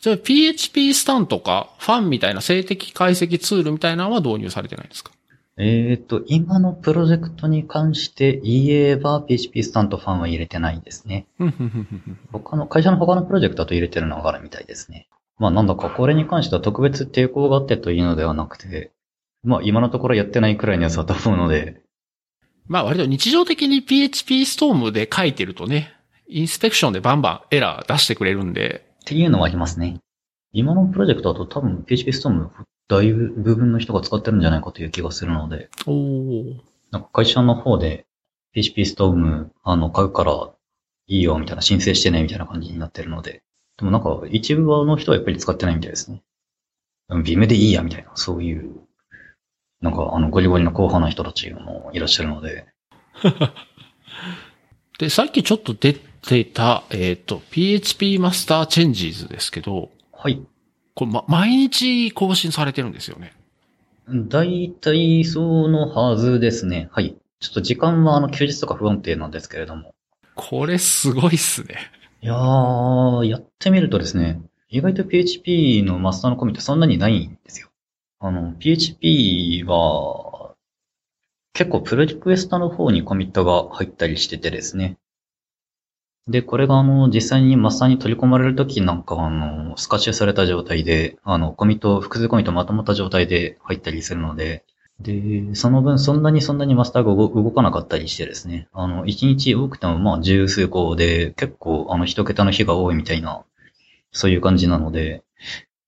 [0.01, 5.11] じゃあ PHP スタンとか、ファンみたいな静的解析ツールみたいなのは導入されてないんですか？
[5.57, 11.27] えっ、と、今のプロジェクトに関して言えば PHP スタントファンは入れてないですね。
[12.33, 15.07] 他の、会社の他のプロジェクトだと入れてるのがあるみたいですね。
[15.37, 18.91] まあなんだかこれに関しては特別抵抗があってというのではなくて、
[19.43, 21.81] まあ今のところやってないくらいのやつだと思うので、
[22.67, 25.93] まあ割と日常的に PHP ストームで書いてるとね、
[26.27, 29.99] インスペクションでバンバンエラー出してくれるんで、っていうのはありますね。
[30.51, 32.51] 今のプロジェクトだと多分 PHP ストーム
[32.87, 36.59] 大部分の人が使ってるんじゃないかという気がするので、おー。
[36.91, 38.05] なんか会社の方で
[38.53, 40.51] PHP ストームあの買うから
[41.07, 43.43] いいよみたいな申請してねみたいな感じになってるので、
[43.77, 46.23] でもなんか一部の人はやっぱり使ってないみたいですね。
[47.23, 48.71] Vim でいいやみたいな、そういう、
[49.81, 52.65] なんかあのゴリゴリの硬派の人たちもいらっしゃるので、
[54.97, 60.41] で、さっきちょっと出てた、えっ、と、PHP マスターチェンジーズですけど、はい。
[60.95, 63.33] これ、ま、毎日更新されてるんですよね。
[64.07, 66.89] 大体そのはずですね。
[66.91, 67.15] はい。
[67.39, 69.93] ちょっと時間はあの休日とか不安定なんですけれども。
[70.35, 71.75] これすごいっすね。
[72.21, 77.69] いやー、やってみるとですね、意外と PHP のマスターのコミってそんなにないんですよ。
[78.19, 80.55] あの、PHP は、
[81.53, 84.97] 結構プロリクエストの方にコミットが入ったりしててですね。
[86.27, 94.63] で、これがあの、実際にマスターに取り込まれるときなんかあの、スカッシュされた状態で、あの、コミット、複数コミットまとまった状態で入ったりするので、
[94.99, 103.43] で、その分そんなにそんなにマスターが動かなかったりしてですね、あの、一日多くてもまあ十数個で、結構あの一桁の日が多いみたいな、
[104.11, 105.21] そういう感じなので、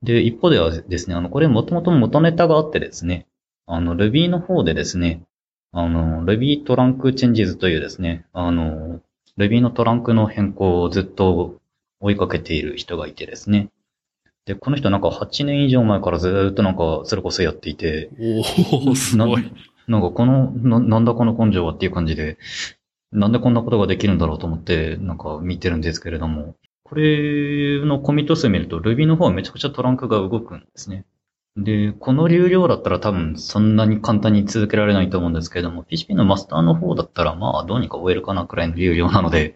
[0.03, 3.25] で、一方ではですね、あの、これもともと元ネタがあってですね、
[3.65, 5.23] あの、Ruby の方でですね、
[5.71, 9.01] あの、Ruby トランクチェンジズというですね、あの、
[9.37, 11.59] Ruby のトランクの変更をずっと
[11.99, 13.69] 追いかけている人がいてですね。
[14.45, 19.43] で、この人なんか8年以上前からずっとなんかそれこそやっていて、おー、すごい。
[19.43, 19.49] な
[19.87, 22.37] なんかこのな、なんだこの根性はっていう感じで、
[23.11, 31.05] なんでこんなことができるんだろうと思って、なんか見てるんですけれども、これのコミット数見ると Ruby の方はめちゃくちゃトランクが動くんですね。
[31.57, 39.55] で、この流量だったら多分そんなに簡単に続けられないと思うんですけれども、PHP のマスターの方だったらまあどうにか終えるかなくらいの流量なので、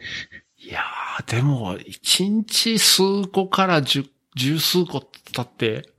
[0.58, 5.90] いやー、でも、一日数個から十、十数個経って、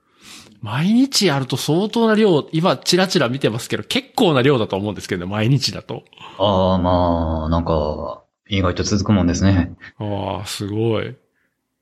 [0.60, 6.04] 毎日やると相当な量、今チラチラ見てますけど、結構な量だと思うんですけどね、毎日だと。
[6.38, 9.74] ああまあ、なんか、意外と続くもんですね。
[9.98, 11.16] ああ、すごい。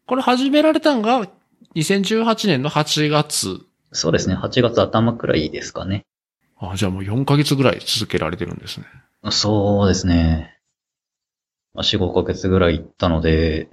[0.06, 1.26] これ始められたのが、
[1.74, 3.60] 2018年の8月。
[3.92, 6.04] そうですね、8月頭くらいですかね。
[6.58, 8.86] あじゃあもう4ヶ月ぐらい続けられてるんですね。
[9.30, 10.58] そうですね。
[11.74, 13.68] まあ、4、5ヶ月ぐらい行ったので、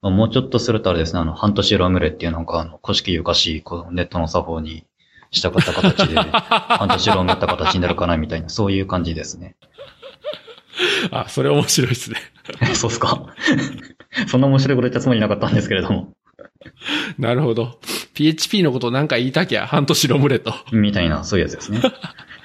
[0.00, 4.84] まあ、もうちょっとするとあれですね、あの、半年ロムレっていうなんか、あの、古式ゆかしい、こう、ネットの作法に
[5.30, 9.54] したかった形で、 半年ロムった形になるかな、みたいな、そういう感じですね。
[11.10, 12.16] あ、それ面白いですね。
[12.74, 13.26] そうっすか？
[14.26, 16.12] そんな面白いこと言ったつもりなかったんですけれども。
[17.18, 17.78] なるほど。
[18.14, 20.52] PHP のことなんか言いたきゃ半年ロムれと。
[20.72, 21.80] みたいな、そういうやつですね。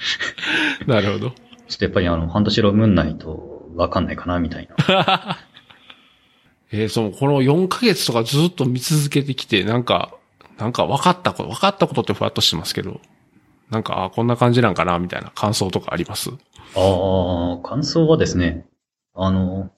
[0.88, 1.32] なるほど。
[1.68, 5.38] ちょっとやっぱりあの、半年ロムんないとわかんないかな、みたいな。
[6.72, 10.14] えー、その、この4ヶ月とかずっと見続けてきて、なんか、
[10.58, 13.00] なんか分かったこと、分かったことってふわっとしてますけど、
[13.70, 16.30] なんか、あこんな感じなんかな、みたいな感想とかあります？
[16.30, 16.34] あ
[16.76, 18.66] あ、感想はですね、
[19.14, 19.72] あの、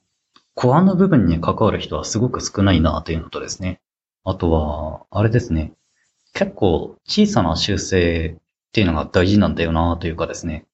[0.55, 3.79] コアの部分に関わる人はすごく少ないなというのとですね。
[4.29, 5.73] あとは、あれですね。
[6.33, 10.65] 結構小さな修正っていうのが大事なんだよなというかですね。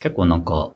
[0.00, 0.74] 結構なんか、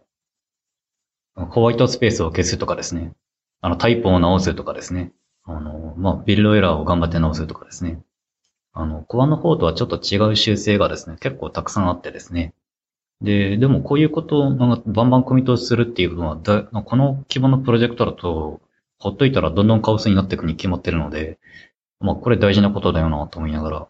[1.34, 3.12] ホワイトスペースを消すとかですね。
[3.60, 5.10] あの、タイプを直すとかですね。
[5.44, 8.00] あの、まあ、ビルドエラーを頑張って直すとかですね。
[8.72, 12.54] あの、コアの方とはちょっと違う修正がですね、結構たくさんあってですね。
[13.20, 18.60] で、でもこういうことをバンバンコミットするっていうのはだ、この規模のプロジェクトだと、
[18.98, 21.38] ほっといたらどんどんカオスになっていくに決まってるので、
[22.00, 23.88] まあこれ大事なことだよなと思いながら。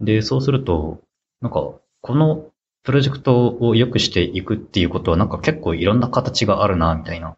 [0.00, 1.00] で、そうすると、
[1.40, 2.46] なんか、この
[2.82, 7.36] プロジェクトを良くしていくっていうことはなんか結構いろんな形があるな、みたいな、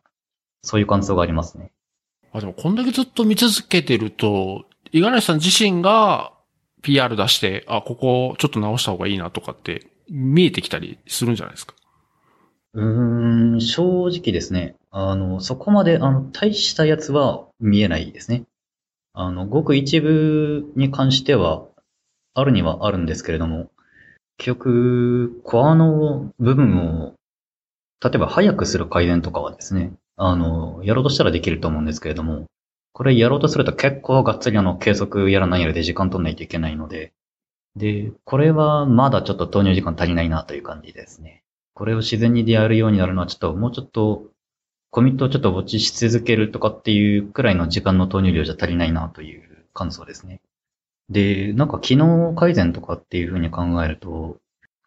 [0.62, 1.70] そういう感想がありますね。
[2.32, 6.32] あ、でもこんだけずっと見続けてると、五十嵐さん自身が
[6.82, 11.74] PR 出して、あ、ここちょっと直した方がいいなとかって見えてきたりするんじゃないですか？
[12.74, 14.76] うーん、正直ですね。
[14.90, 18.44] あの、そこまで、あの、大したやつは見えないですね。
[19.20, 21.64] あの、ごく一部に関しては、
[22.35, 23.68] あるにはあるんですけれども、
[24.37, 27.14] 結局、コアの部分を、
[28.00, 32.44] 例えば早くする改善とかはですね、あの、やろうとしたらできると思うんですけれども、
[32.92, 37.12] これやろうとすると結構がっつりあの、計測やらないやらで時間取んないといけないので、
[37.74, 41.42] で、これはまだちょっと投入時間足りないなという感じですね。
[41.74, 44.26] これを自然にでやるようになるのはちょっともうちょっと
[44.98, 50.40] コミットをちょっとウォッチし続けるとかっていうくらいの時間の投入量じゃ足りないなという感想ですね。
[51.08, 54.38] で、なんか機能改善とかっていうふうに考えると、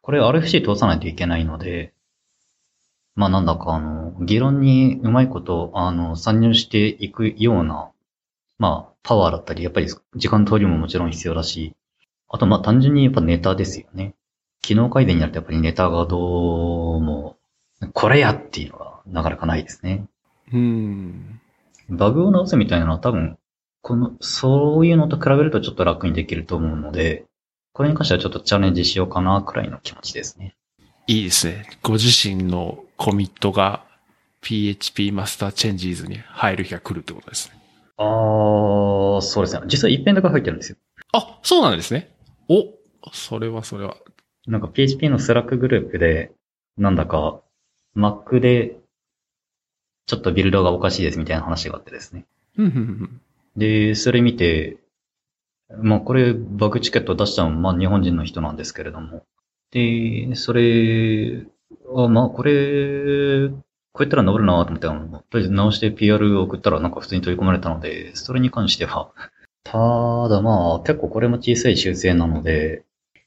[0.02, 1.94] これ RFC 通さないといけないので、
[3.16, 7.92] まあなんだかあの、議論にうまいことあの、参入していくような、
[8.60, 11.74] まあ、パワーだったり、やっぱり時間通りももちろん必要だし、
[12.28, 14.14] あとまあ単純にやっぱネタですよね。
[14.62, 17.38] 機能改善になるとやっぱりネタがどうも、
[17.94, 20.06] これやっていうのがなかなかないですね。
[20.54, 21.42] うん。
[21.90, 23.38] バグを直すみたいなのは多分、
[23.82, 27.26] この、そういうのと比べるとちょっと楽にできると思うので、
[27.74, 30.56] これに関してはちょっとチャレンジしようかなくらいの気持ちですね。
[31.08, 31.66] いいですね。
[31.82, 33.84] ご自身のコミットが
[34.42, 37.56] PHP マスターチェンジーズに入る日が来るってことですね。
[37.98, 39.62] あー、そうですね。
[39.66, 40.78] 実際一遍だけ入ってるんですよ。
[41.14, 42.14] あ、そうなんですね。
[42.50, 42.66] お、
[43.14, 43.96] それはそれは。
[44.48, 46.32] なんか PHP の Slack グループで、
[46.78, 47.42] なんだか
[47.96, 48.81] Mac で
[50.12, 52.26] ちょっとビルドがおかしいですみたいな話があってですね。
[53.56, 54.76] で、それ見て、
[55.82, 59.24] まあこれバグチケット出したのまあ日本人の人なんですけれども。
[59.72, 61.46] で、それ、
[61.96, 63.48] あまあこれ、
[63.94, 69.12] こうやったら治るなと思って、とりあえず直して PR を送ったらなんか普通に取り込まれたので、それに関しては、
[69.64, 69.78] た
[70.28, 72.84] だまあ結構これも小さい修正なので、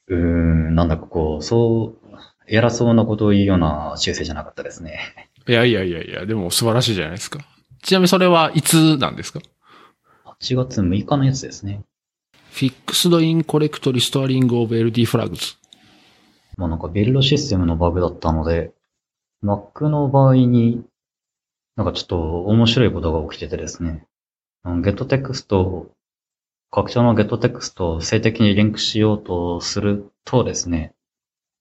[0.07, 2.15] うーん、なんだかこう、そう、
[2.47, 5.31] 偉そうなことを言うような修正じゃなかったですね。
[5.47, 7.39] いやいやいやいや、でも素晴らしいじゃないですか。
[7.83, 9.39] ちなみにそれはいつなんですか
[10.39, 11.83] ?8 月6日のやつですね。
[12.51, 15.57] Fixed in Correct Restoring of LD Flags。
[16.57, 18.71] まあなんかビルドシステムのバグだったので、
[19.43, 20.83] Mac の場合に、
[21.75, 24.07] なんかちょっと面白いことが起きててですね。
[24.65, 25.85] GetText
[26.71, 30.93] 拡張の GetText を静的にリンクしようとするとですね、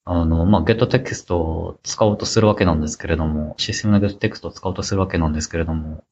[0.06, 6.04] あの、まあ、GetText を使おうとするわけなんですけれども、システムの GetText を使おうとするわけなんですけれども、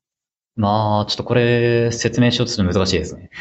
[0.57, 3.31] まあ、ちょっとこれ説明しようとすると難しいですね。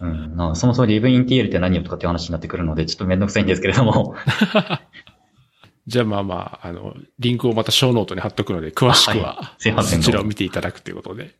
[0.00, 4.14] うん、そもそも libintl って何よとかっていう話になってくるので、ちょっとめんどくさいんですけれども。
[5.86, 11.34] じゃあまあまあ、あの、リンクをまたショーノートに貼っとくので、詳しくは、はい、そちらを見ていただくということで。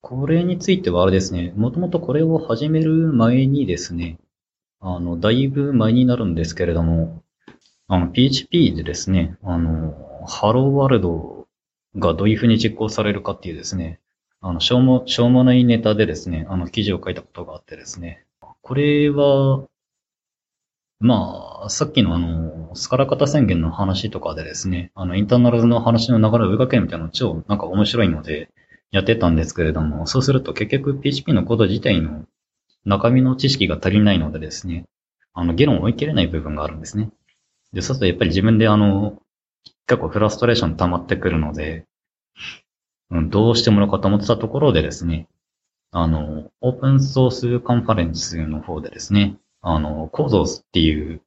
[0.00, 4.18] これについてはあれですね、もともとこれを始める前にですね、
[4.82, 7.22] あの、だいぶ前になるんですけれども、
[7.88, 9.94] あの、PHP でですね、あの、
[10.26, 11.46] ハローワールド
[11.96, 14.00] がどういうふうに実行されるかっていうですね、
[14.40, 18.24] あの、しょうも、しょうもないネタでですね、あの、記事を書いたことがあってですね、
[18.60, 19.64] これは、
[20.98, 28.50] まあ、さっきのあの、スカラ型宣言の話とかでですね、あの、インターナルズの話の流れを追いかけるみたいなの超なんか面白いので、
[28.92, 32.26] やってたんですけれども、そうすると結局 PHP のコード自体の
[32.84, 34.84] 中身の知識が足りないのでですね、
[35.34, 37.10] あの、議論を追い切れない部分があるんですね。
[37.72, 39.18] で、そうするとやっぱり自分であの、
[39.86, 41.86] 結構フラストレーション溜まってくるので、
[43.10, 45.28] うん、どうしてものかと思ってたところでですね、
[45.90, 51.20] あの、オープンソースカンファレンスの方でですね、あの、コーゾースっていう、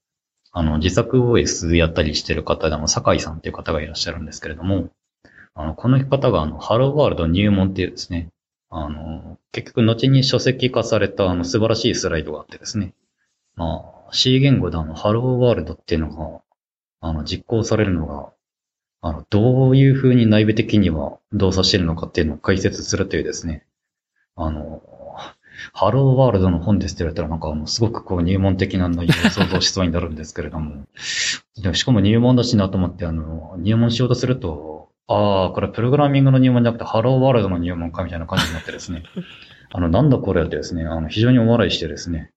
[0.51, 4.89] あの、自作 OS やったりしてる方でも、酒井さんっていう方がいらっしゃるんですけれども、
[5.53, 8.29] あの、この方が、あの、ハローワールド入門っていうですね、
[8.69, 12.93] あの、結局、後に書籍化された、あの、素晴らしいスライドがあってですね、
[13.55, 16.41] まあ、C 言語であの、ハローワールドっていうのが、
[17.01, 18.31] あの、実行されるのが、
[19.01, 23.65] あの、どういう風に内部的には動作してるのかっていうのを解説するというですね、
[24.35, 24.81] あの、
[25.73, 30.85] ハローワールドの本ですって言われたらなんかあの、すごくこう入門的な内容を想像しそうになるんですけれども、
[31.61, 34.74] でもしかも入門だしなと思ってあの、入門しようとすると、
[35.07, 39.03] ああ、これプログラミングの入門じゃなくてハローワールドの入門かみたいな感じになってですね、
[39.71, 42.31] あの、なんだこれってですね、あの、非常にお笑いしてですね、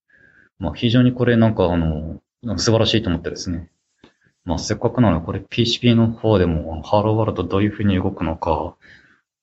[0.58, 2.20] まあ非常にこれなんかあの、
[2.56, 3.70] 素晴らしいと思ってですね、
[4.44, 8.74] まあせっかくならこれ PHP の方でもハローワールドどういう風に動くのか、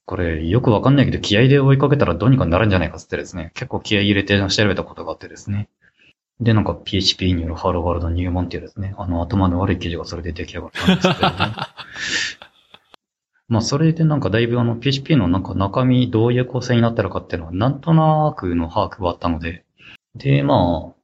[0.05, 5.67] これ、よくわかんないけど、気合で追いかけたらどうにかなるんじゃないかってですね、結構気合入れて調べたことがあってですね。
[6.39, 11.35] で、なんか PHP によるハローワールド入門っていうですね、あの頭の悪い記事がそれで出来上がったんですけどね。
[13.47, 19.65] まあ、それでなんかだいぶあの PHP のなんか中身どういう構成になってるかっていうのはなんとなくの把握があったので、
[20.15, 20.95] で、まあ、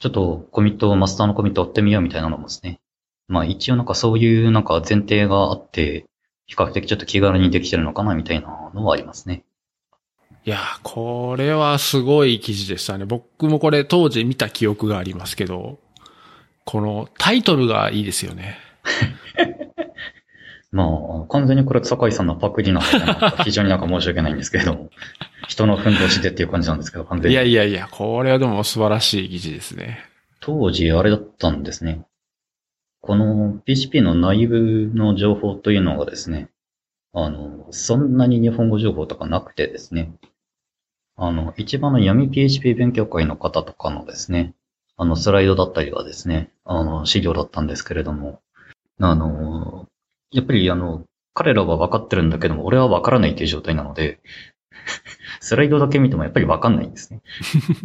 [0.00, 2.80] ちょっとコミット、マスターのコミット追ってみようみたいなのもですね。
[3.28, 6.06] まあ一応なんかそういうなんか前提があって、
[6.46, 9.44] 比較的ちょっと気軽にできてるのかなみたいなのはありますね。
[10.44, 13.04] いや、これはすごい記事でしたね。
[13.04, 15.78] 僕もこれ当時見た記憶がありますけど、
[16.64, 18.56] このタイトルがいいですよね。
[20.70, 24.90] まあ、完全にこれ坂井さんのパクリなので、非常になんか申し訳ないんですけれども、
[25.48, 27.34] 人の奮闘してっていう感じなんですけど、完全に。
[27.34, 30.04] いやいやいや、これはでも素晴らしい記事ですね。
[30.40, 32.04] 当時あれだったんですね。
[33.00, 36.50] この PHP の内部の情報というのがですね、
[37.14, 40.12] あの、そんなに日本語情報とかなくてですね、
[41.16, 44.54] あの、一番の闇 PHP 勉強会の方とかのですね、
[44.96, 48.40] あの、スライドだったりはですね、あの、資料だったんですけれども、
[49.00, 49.88] あの、
[50.30, 51.04] やっぱりあの、
[51.34, 54.20] 彼らは分かってるんだけども、俺は分からないっていう状態なので、
[55.40, 57.22] スライドだけ見てもやっぱり分かんないんですね。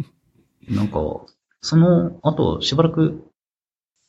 [0.68, 0.98] なんか、
[1.60, 3.24] その後、しばらく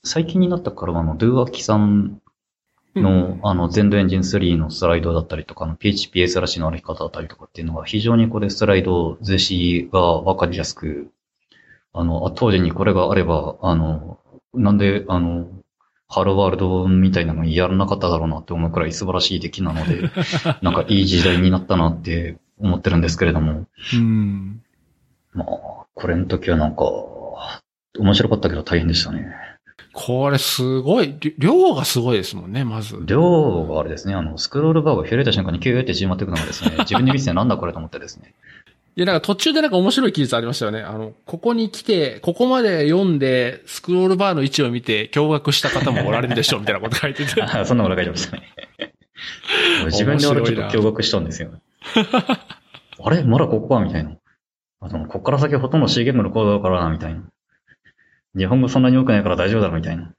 [0.04, 2.22] 最近になったからあの、ドゥアキさん
[2.96, 11.12] の、あの、ゼンドエンジン3のスライドだったりとか、の PHPS らしの歩き方だったりとかっていうのが、非常にこれスライド、図示がわかりやすく、
[11.94, 14.20] あの、当時にこれがあれば、あの、
[14.54, 15.48] なんで、あの、
[16.08, 20.10] ハローワールドみたいなのやらなかっただろうなって思うくらい素晴らしい出来なので、
[20.62, 23.66] なんかいい時代になったなって思ってるんですけれども。
[23.94, 24.62] うん。
[25.34, 25.48] まあ、
[25.94, 26.84] これの時はなんか、
[27.98, 29.26] 面白かったけど大変でしたね。
[29.94, 33.02] これすごい、量がすごいですもんね、まず。
[33.06, 38.34] 量があれですね、あの、スクロールバーが開いた瞬間にキューって縮まっていくのがですね、自分で見てなんだこれと思ってですね。
[38.98, 40.80] いや、なんか途中でなんか面白い記述ありましたよね。
[40.80, 47.46] あの、ここに来て、ここまで読んで、スクロールバーの位置を見て、驚愕した方もおられるでしょう、 みたいなこと書いてて。
[47.66, 48.54] そんなこと書いてましたね。
[49.88, 51.52] 自分で俺ちょっと驚愕したんですよ。
[53.04, 53.24] あれ？
[53.24, 54.16] まだここかみたいな。
[54.80, 57.24] あの、こっから先ほとんど C ゲームのコードだからな、みたいな。
[58.38, 60.14] 日本語そんなに多くないから大丈夫だろ、みたいな。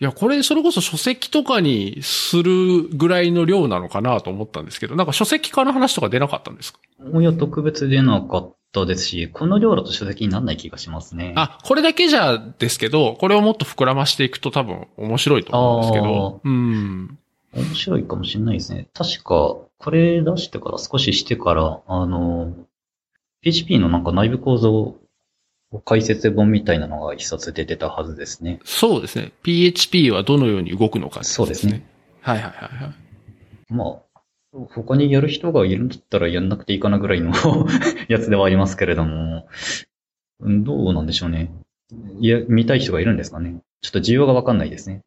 [0.00, 6.78] いや、これ、それこそ書籍とかにするぐらいの量なのかなと思ったんですけど、なんか書籍化の話とか出なかったんですか？
[7.20, 11.32] いや、特別出なかったですし、この量だと書籍にならない気がしますね。
[11.36, 16.40] あ、これだけじゃですけど、これをもっと膨らましていくと多分面白いと思うんですけど。
[16.44, 17.18] うん。
[17.54, 18.86] 面白いかもしれないですね。
[18.94, 22.52] 確か、これ出してから少ししてから、あの、
[23.40, 24.94] PHP のなんか内部構造
[25.84, 28.60] 解説本みたいなのが一冊出てたはずですね。
[28.64, 29.32] そうですね。
[29.42, 31.86] PHP はどのように動くのか、ね、そうですね。
[32.20, 32.94] はいはいはいはい。
[33.72, 34.18] まあ、
[34.70, 37.32] 他にやる人がいるんだったらやんなくていいかなぐらいの
[38.08, 39.46] やつではありますけれども、
[40.40, 41.52] どうなんでしょうね。
[42.20, 43.60] いや、見たい人がいるんですかね。
[43.82, 45.02] ちょっと需要がわかんないですね。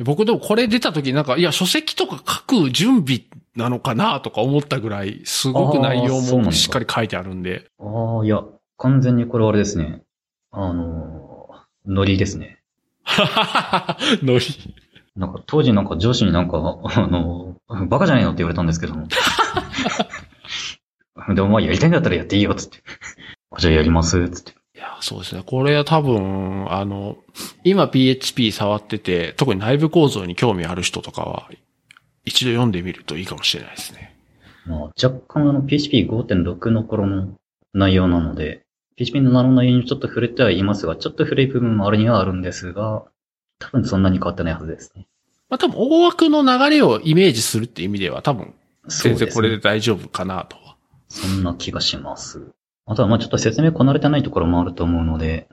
[0.00, 3.22] 僕でもこれ出た時なんか、いや、書籍とか書く準備
[3.56, 7.66] なのかなとか思ったぐらい、すごく内容もしっかり書いてあるんで。
[7.78, 8.42] ああ、いや、
[8.82, 10.02] 完全にこれあれですね。
[10.50, 11.48] あの、
[11.86, 12.58] ノリですね。
[14.24, 14.44] ノリ。
[15.14, 17.56] なんか当時なんか上司になんか、あの、
[17.86, 19.06] バカじゃないのって言われたんですけども。
[21.32, 22.78] でもまあやりたいんだったらやっていいよ、つって。
[23.58, 24.50] じゃあやります、つって。
[24.74, 25.44] いや、そうですね。
[25.46, 27.18] これは多分、あの、
[27.62, 31.48] 今 PHP 触ってて、特に内部構造に興味ある人とかは、
[32.24, 34.16] 一度読んでみるといいかもしれないですね。
[34.66, 37.28] まあ、若干あの PHP5.6 の頃の
[37.74, 38.61] 内容なので、
[38.96, 43.04] PHP の名の内容にちょっと触れてはいますが、ちょっと古い部分もあるにはあるんですが、
[43.58, 45.06] 多分そんなに変わってないはずですね。
[45.48, 48.54] まあ多分大枠の流れをイメージするっていう意味では多分、
[48.88, 50.76] 全然これで大丈夫かなとは
[51.08, 52.52] そんな気がします。
[52.86, 55.48] あとは、まあちょっと説明こなれてないところもあると思うので、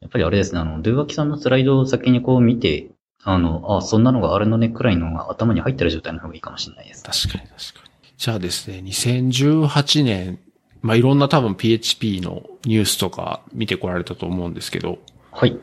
[0.00, 2.90] やっぱりあれですね、あの、ドゥーワキさんのスライドを先にこう見て、
[3.22, 7.04] あの、あ、そんなのがあるのねくらいのが頭に入ってる状態の方がいいかもしれないです。
[7.04, 7.92] 確かに確かに。
[8.16, 10.40] じゃあですね、2018年、
[10.82, 14.98] まあ、いろんな多分 PHP のニュースとか見てこられたと思うんですけど、
[15.30, 15.58] はい。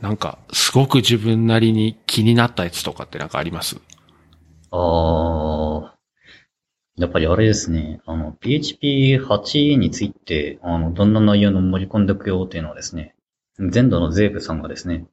[0.00, 3.76] なんか、すごく自分なりに気になったやつとかってなんかあります？
[4.70, 5.94] ああ、
[6.96, 13.14] やっぱりあれですね、あの、PHP8 について、あの、どんな内容の盛り込んでいくよっていうのはですね、
[13.58, 15.06] 全土のゼーブさんがですね、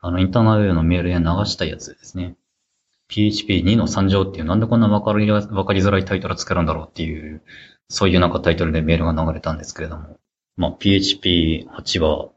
[0.00, 2.34] あの、インターナルのメールで流したやつですね。
[3.10, 7.42] PHP2 の3乗っていう、なんでこんなわかり、わかりづらいタイトルつけるんだろうっていう、
[7.88, 10.18] そういうなんかタイトルでメールが流れたんですけれども、
[10.56, 12.28] まあ、PHP8 は、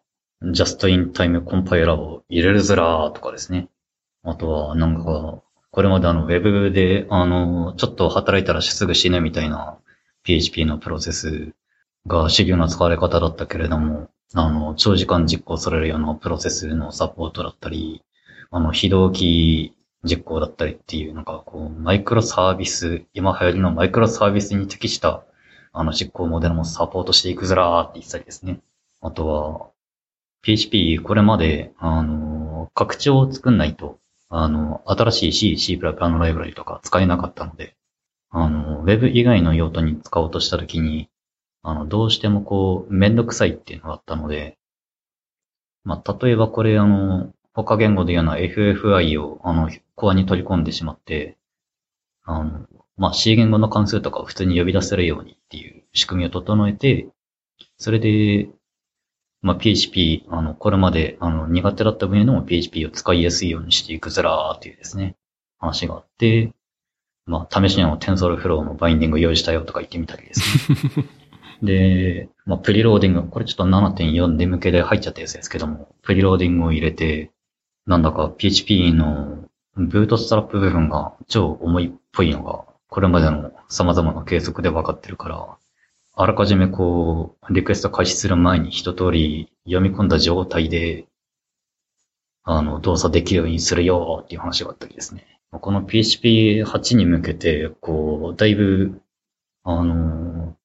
[0.43, 3.69] Just in Time Compiler を入れるずらーとかですね。
[4.23, 5.41] あとは、なんか、
[5.71, 9.77] これまであの、ウェブで、あの、ちょっと働いたらすぐ死ぬみたいな
[10.23, 11.53] PHP のプロセス
[12.07, 18.03] が主流な使われ方だったけれども、あの、長時間実行されるようなプロセスのサポートだったり、
[18.51, 19.73] あの、非同期
[20.03, 25.23] 実行だったりっていう、なんかこう、マイクロサービス、今流行りのマイクロサービスに適した、
[25.76, 28.61] あの、実行モデルもサポートしていくずらーって言ったりですね。
[29.01, 29.69] あとは、
[30.41, 33.99] PHP、これまで、あの、拡張を作んないと、
[34.30, 37.76] あの、新しい C、C++ のライブラリとか使えなかったので、
[38.30, 41.09] あの、ウェブ以外の用途に使おうとしたときに、
[41.61, 44.57] あの、どうしてもこう、めんどくさいっていうのがあったので、
[45.84, 51.38] まあ、例えばこれあの、他言語で言うような FFI をあの、コアに取り込んでしまって、
[52.23, 52.65] あの、
[52.97, 57.07] まあ、C 言語の関数とかを普通に呼び出せるようにっていう仕組みを整えて、
[57.77, 58.49] それで、
[59.41, 65.15] まあ、PHP、あの、これまで、あの、苦手だった分野でも PHP を使いやすいようにしていくぞーっていうですね、
[65.59, 66.51] 話があって、
[67.25, 71.05] まあ、試しにあの、TensorFlow のバインディング用意したよとか言ってみたりですね。
[71.63, 77.31] で、まあ、 preloading、これちょっと7.4で向けで入っちゃったやつですけども、 preloading を入れて、
[77.85, 82.65] なんだか PHP のブートストラップ部分が超重いっぽいのが、
[82.95, 85.57] これまでの様々な計測で分かってるから、
[86.13, 91.05] あらかじめこう、リクエスト開始する前に一通り読み込んだ状態で、
[92.45, 95.25] あの、動作できるようにするよっていう話があったりですね。
[95.51, 99.01] この PHP8 に向けて、こう、だいぶ、
[99.65, 100.55] あの、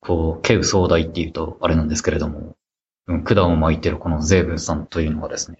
[0.00, 2.56] こう、軽壮大っていうとあれなんですけれども、
[3.22, 5.58] 管を巻いてるこのゼーブンさんというのがですね、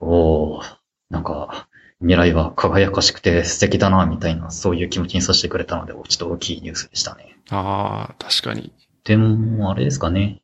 [0.00, 0.76] おー、
[1.10, 1.68] なんか、
[2.00, 7.36] 未来は輝かしくて素敵だな、みたいな、そういう気持ちにさせてくれたので、ちょっと大きいニュースでしたね。
[7.50, 8.72] ああ、確かに。
[9.04, 10.40] でも、あれですかね。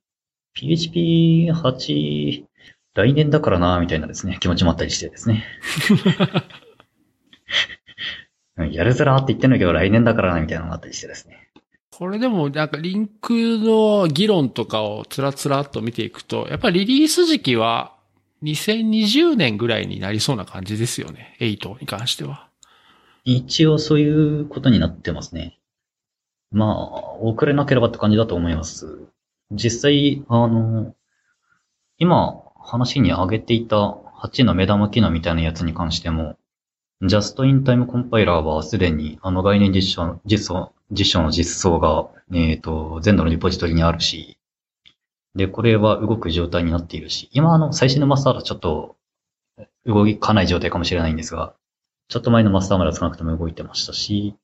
[0.59, 2.45] PHP8、
[2.95, 5.45] 来年だからな、みたいなですね、気持ちもあったりしてですね。
[8.57, 11.49] う んやるずらーって言ってんだけど、来年だからな、みたいなのがあったりしてですね。
[11.91, 17.94] これでもなんかリンクの議論とかをつらつらっと見ていくと、やっぱりリリース時期は
[18.45, 21.37] 2020年ぐらいになりそうな感じですよね。
[21.41, 22.49] 8に関しては。
[23.25, 25.59] 一応そういうことになってますね。
[26.53, 29.09] まあ、遅れなければって感じだと思います。
[29.51, 30.95] 実際、あの、
[31.99, 33.77] 今話に挙げていた
[34.23, 36.37] 8の目玉機能みたいなやつに関しても、
[37.03, 44.39] Just in Time Compiler はすでにあの概念実証、実装、実証の実装が、えっ、と、全土のリポジトリにあるし、
[45.35, 48.97] で、これは動く状態になっているし、今あの、最新のマスターはちょっと
[49.87, 51.55] 動かない状態かもしれないんですが、
[52.09, 54.35] ちょっと前のマスターまでは少なくとも動いてましたし、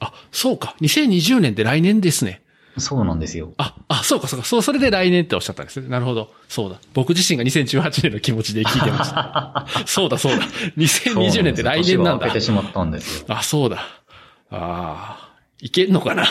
[0.00, 0.76] あ、そうか。
[0.80, 2.42] 2020年って来年ですね。
[2.78, 3.54] そうなんですよ。
[3.56, 4.44] あ、あ、そうかそうか。
[4.44, 5.88] そう、それで来年っておっしゃったんですね。
[5.88, 6.30] なるほど。
[6.48, 6.78] そうだ。
[6.92, 9.66] 僕自身が2018年の気持ちで聞いてました。
[9.86, 10.44] そうだそうだ。
[10.76, 12.40] 2020年って来年なんだて。
[12.40, 13.26] しまったんですよ。
[13.28, 13.78] あ、そうだ。
[14.50, 16.26] ああ、いけんのかな。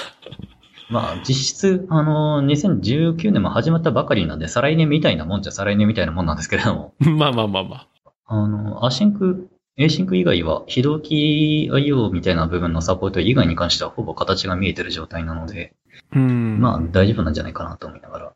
[0.89, 7.87] まあ、実質、あの、2019年も始まったばかりなんで、再来年みたいなもんじゃ再来年みたいなもんなんですけれども、 まあまあまあまあ。
[8.27, 15.73] あの、 async、async 以外は、非同期 IO みたいな部分のサポート以外に関してはほぼ形が見えてる状態なので、
[16.13, 16.59] うん。
[16.59, 18.33] まあ大丈夫なんじゃないかなと思いながら、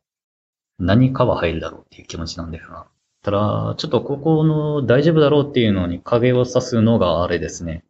[0.79, 2.87] 何かは入るだろうっていう気持ちなんですが、
[3.21, 7.83] ただ、ちょっとここの大丈夫だろうっていうのに影を差すのがあれですね。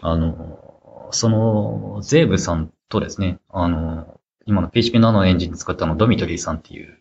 [0.00, 0.69] あの、
[1.12, 6.98] その、ゼーブさんとですね、あの、今の PHP 7のエンジン使ったのドミトリーさんっていう、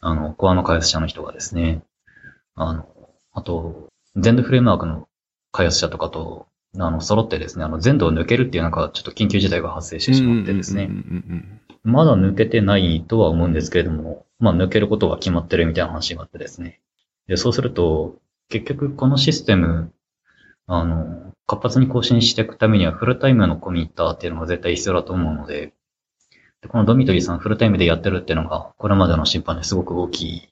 [0.00, 1.82] あの、コアの開発者の人がですね、
[2.54, 2.86] あの、
[3.32, 5.08] あと、ゼンドフレームワークの
[5.52, 6.46] 開発者とかと、
[6.78, 10.90] あの、揃ってですね、あの、全土を抜けるっていうなんか、ちょっと緊急事態が発生してしまってですね、
[11.84, 16.80] まだ抜けてないとは思うんですけれども、まあ抜けることが決まってるみたいな話があってですね。
[17.28, 18.16] で、そうすると、
[18.48, 19.92] 結局このシステム、
[20.66, 25.74] あの、活発に更新していくためにはフルタイムのコミッターっていうのが絶対必要だと思うので、
[26.62, 30.48] でこのドミトリーさんフルタイムでやってるっていうのが、これまでの審判ですごく大きい、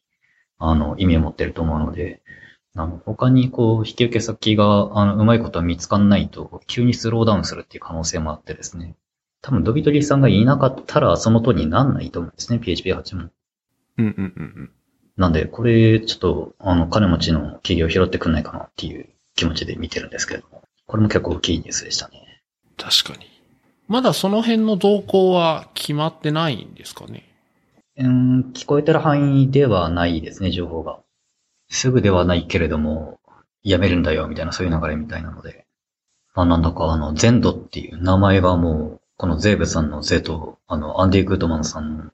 [0.59, 2.23] あの、意味を持ってると思うので、
[2.75, 8.97] あの、他にこう、引き受け先が、あの、うまいことは見つかんないと、急にスローダウンするっていう可能性もあってですね。
[9.43, 13.31] 多分、ドビトリーさんがいなかったら、その通りになんないと思うんですね、PHP8 も。
[13.99, 14.71] うんうんうんうん。
[15.19, 20.62] なんで、これ、ちょっと、あの、金持ちの企業拾ってくんないかなっていう気持ちで見てるんですけれども。
[20.93, 22.43] これも結構大きいニュースでしたね。
[22.77, 23.27] 確かに。
[23.89, 27.25] まだその辺の動向は決まってないんですかね？
[27.97, 30.99] うん、聞こえてる範囲ではないですね、情報が。
[31.71, 33.21] すぐではないけれども、
[33.63, 35.65] やめるんだよ、みたいな、そういう流れみたいなので。
[36.35, 42.11] まあ、なんだか、あの、ゼンドっていう名前がもう、このゼーブさんのゼと、あの、アンディ・グートマンさんの、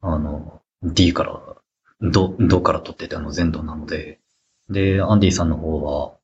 [0.00, 1.38] あの、D から、
[2.00, 4.20] ド、ドから取ってて、あの、ゼンドなので、
[4.70, 6.14] で、アンディさんの方は、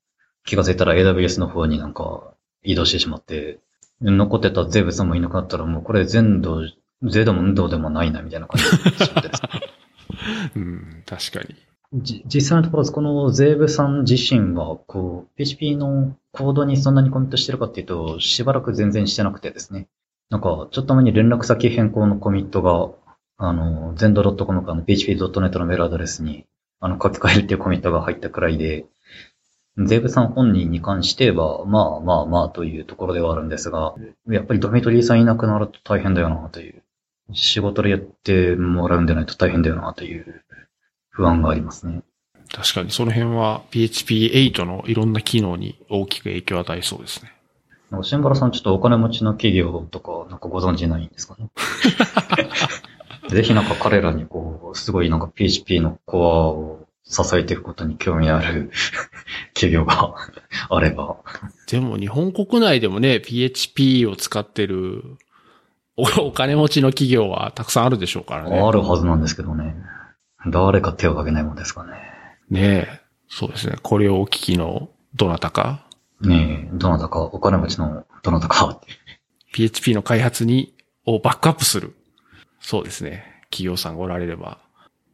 [0.45, 2.33] 気がついたら AWS の方になんか
[2.63, 3.59] 移動してしまって、
[4.01, 6.61] 残ってたゼーブさんもいなくなったら、もうこれ全土、
[7.03, 9.49] ゼでも運動でもないな、みたいな感じになっってですね
[10.55, 11.55] うん、確かに。
[11.93, 19.87] じ実際のところ、このゼーブさん自身は、こう、PHP のコードにそんなにコミットしてるかっていうと、しばらく全然してなくてですね。
[20.29, 22.91] なんか、ちょっと前に連絡先変更のコミットが、
[23.37, 26.45] あの、zendo.com かの php.net のメールアドレスに、
[26.79, 28.85] あの、書き換えるっていうコミットが入ったくらいで、
[29.85, 33.95] ゼーブさん本人に関しては、まあまあまあというところではあるんですが、
[34.27, 36.83] やっぱりドミトリーさんいなくなると大変だよなという。
[37.33, 40.43] 仕事でやってもらうんでないと大変だよなという
[41.11, 42.01] 不安がありますね。
[42.51, 47.31] 確かにその辺は PHP8 のいろんな機能に大きく影響を与えそうですね。
[48.01, 51.49] シンバラさんちょっとお金持ちの企業とか、なんかご存知ないんですかね？
[53.29, 58.71] ぜひなんか彼らにこう、すごいなんか PHP のコアを支えていくことに興味ある
[59.53, 60.13] 企業が
[60.69, 61.17] あれば。
[61.67, 65.03] でも日本国内でもね、PHP を使ってる
[65.97, 68.59] おお金持ちの企業はたくさんあるでしょうからね。
[68.59, 69.75] あるはずなんですけどね。
[70.47, 71.91] 誰か手を挙げないもんですかね。
[72.49, 73.01] ねえ。
[73.27, 73.75] そうですね。
[73.81, 75.85] これをお聞きのどなたか、
[76.21, 78.81] ねえ、どなたか、お金持ちのどなたか
[79.53, 80.73] ？PHP の開発に、
[81.05, 81.95] をバックアップする。
[82.59, 83.23] そうですね。
[83.51, 84.59] 企業さんがおられれば。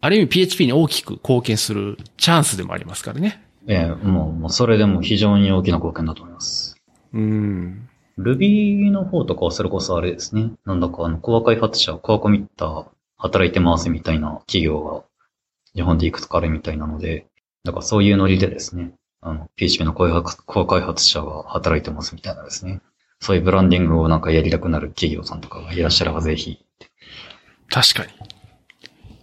[0.02, 3.43] ある意味 PHP に大きく貢献するチャンスでもありますからね。
[3.68, 6.76] ええ、もう、もうそれでも非常に大きな貢献だと思います。
[7.14, 7.89] うん。
[8.20, 10.52] Ruby の方とかはそれこそあれですね。
[10.66, 12.86] なんだかあの、コア開発者、コアコミッター、
[13.18, 15.04] 働いてますみたいな企業が
[15.74, 17.28] 日本でいくつかあるみたいなので、
[17.64, 22.82] だからそういうノリでですね、あの、PHP のコアコア開発者が働いてますみたいなですね。
[23.20, 26.64] そういうブランディングをなんかやりたくなる企業さんとかがいらっしゃればぜひ。
[27.70, 28.35] 確かに。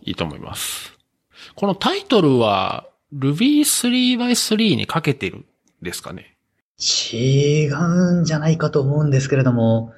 [0.03, 0.97] いいと思います。
[1.55, 5.45] このタイトルは Ruby 3x3 にかけてるん
[5.83, 6.37] ですかね
[6.79, 9.93] 違うんじゃないかと思うんですけれども、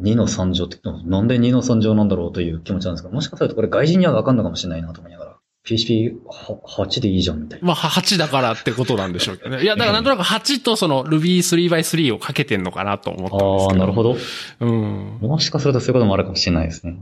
[0.00, 5.36] 2の3乗って、なんで2の3乗なんだろうという気持ちなんですが、もしかするとこれ外人にはわかんのかもしれないなと思いながら、
[5.66, 7.66] PHP8 でいいじゃんみたいな。
[7.68, 9.62] まあ、8だからってことなんでしょうけどね。
[9.62, 13.80] いや、だからなんとなく8とその Ruby 3x3 をかけてんのかなと思ったんですああ、けど。
[13.80, 14.16] なるほど。
[14.60, 15.18] うん。
[15.20, 16.98] もしかするとそういうこともあるかもしれないですね。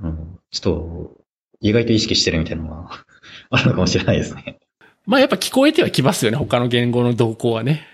[0.00, 1.25] うん、ちょっと、
[1.68, 2.90] 意外と意識してるみたいなのが
[3.50, 4.58] あるのかもしれないですね。
[5.06, 6.36] まあやっぱ聞こえてはきますよね。
[6.36, 7.86] 他の言語の動向はね。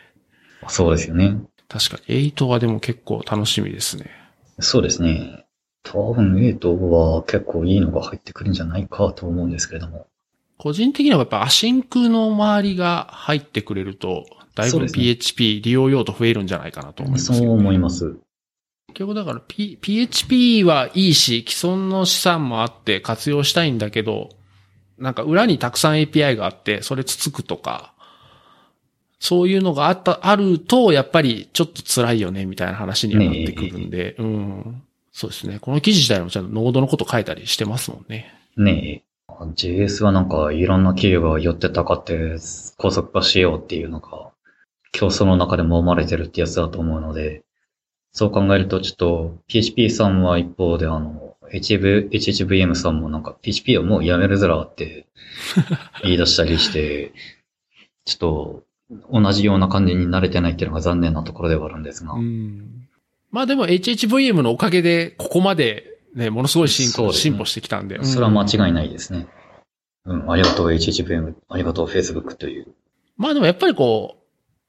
[0.68, 1.36] そうですよね。
[1.68, 2.32] 確かに。
[2.32, 4.10] 8はでも結構楽しみですね。
[4.60, 5.44] そうですね。
[5.82, 10.06] 多分8は結構いいのが入ってくるんじゃないかと思うんですけれども。
[10.58, 17.38] 個人的にはやっぱアシンクの周りが入ってくれると、だいぶ PHP 利用用途増えるんじゃないかなと思いますね。
[17.38, 18.16] そう思います。
[18.92, 24.30] 結局だから、P、PHP はいいし、既存の資産もあって活用したいんだけど、
[24.98, 27.94] なんか裏にたくさん API があって、それつつくとか、
[29.18, 34.82] そういうのがあった、あると、やっぱりちょっと辛いよね、みたいな話にはなってくるんで、うん。
[35.10, 35.58] そうですね。
[35.58, 38.34] この記事自体もちゃんとノードのこと書いたりしてますもんね。
[38.56, 39.12] ねえ。
[39.54, 42.36] JS はなんかいろんな企業が寄ってたかって
[42.76, 44.30] 高速化しようっていうのが
[44.92, 47.42] 競争の中でも生まれてるってやつだと思うので、
[48.12, 55.06] そう考えるとちょっと PHP さんは一方であの HV HHVM さんもなんか PHP はもうやめるずらって
[56.02, 57.12] 言い出したりして、
[58.04, 58.62] ちょっと
[59.12, 62.14] 同じような感じに慣れてないっていうのが残念なところではあるんですが。
[62.14, 62.88] うん。
[63.30, 68.02] まあでも HHVM のおかげで、ここまでね、ものすごい進歩、進歩してきたんで。
[68.04, 69.26] それは間うん違いないですね。
[70.04, 72.66] うん、ありがとう HHVM、ありがとう Facebook という。
[73.16, 74.22] まあでもやっぱりこう、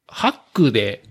[0.08, 1.04] ハックで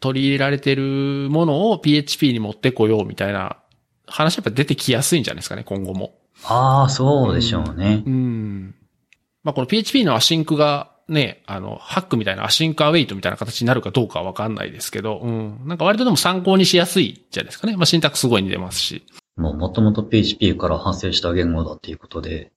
[0.00, 3.58] 取り入れられてるものを PHP に持ってこようみたいな
[4.06, 6.14] 話やっぱ出てきやすいんじゃないですかね、今後も。
[6.44, 8.02] ああ、そうでしょうね。
[8.06, 8.74] うん。
[9.42, 15.60] まあこの PHP の async がね、あの、ハックみたいな async await みたいな形になるかどうかはわかんないですけど、うん。
[15.66, 17.76] なんか割とでも参考にしやすいじゃないですかね。
[17.76, 19.04] まあ syntax すごい似てますし。
[19.36, 22.52] もう元々 PHP から派生した言語だっていうことで、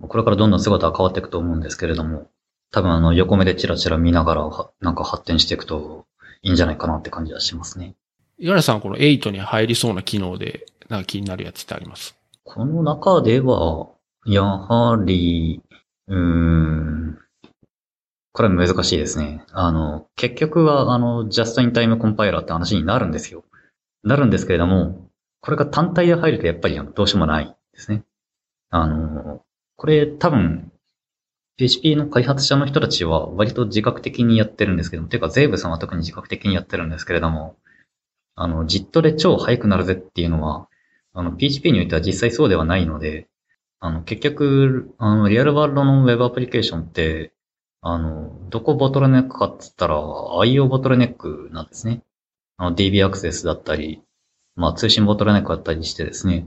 [0.00, 2.28] これからどんどん姿は変わっていくと思うんですけれども、
[2.70, 6.06] 多分あの横目でチラチラ見ながらなんか発展していくと
[6.42, 7.94] いいんじゃないかなって感じはしますね。
[8.38, 12.16] 五十嵐さん、この8に入りそうな機能で、なんか気になるやつってあります？
[12.44, 13.88] この中では、
[14.24, 15.62] やはり、
[16.06, 17.18] うーん、
[18.32, 19.44] これは難しいですね。
[19.52, 23.44] あの、結局は、あの、ジャストインタイムコンパイラーって話になるんですよ。
[24.04, 25.08] なるんですけれども、
[25.40, 28.04] これが単体で入るとやっぱりどうしようもないですね。
[28.70, 29.42] あの、
[29.76, 30.72] これ多分、
[31.58, 37.56] PHP の開発者の人たちは割と自覚的にやってるんですけども、ていうかゼーブさんは特に自覚的にやってるんですけれども、
[38.36, 40.68] あの、JIT で超速くなるぜっていうのは、
[41.12, 43.26] あの、PHP においては実際そうではないので、
[43.80, 47.32] あの、結局、あの、リアルワールドの Web アプリケーションって、
[47.80, 52.02] あの、どこボトルネックかって言ったら、IO ボトルネックなんですね。
[52.56, 54.02] あの、DB アクセスだったり、
[54.54, 56.46] まあ、通信ボトルネックだったりしてですね。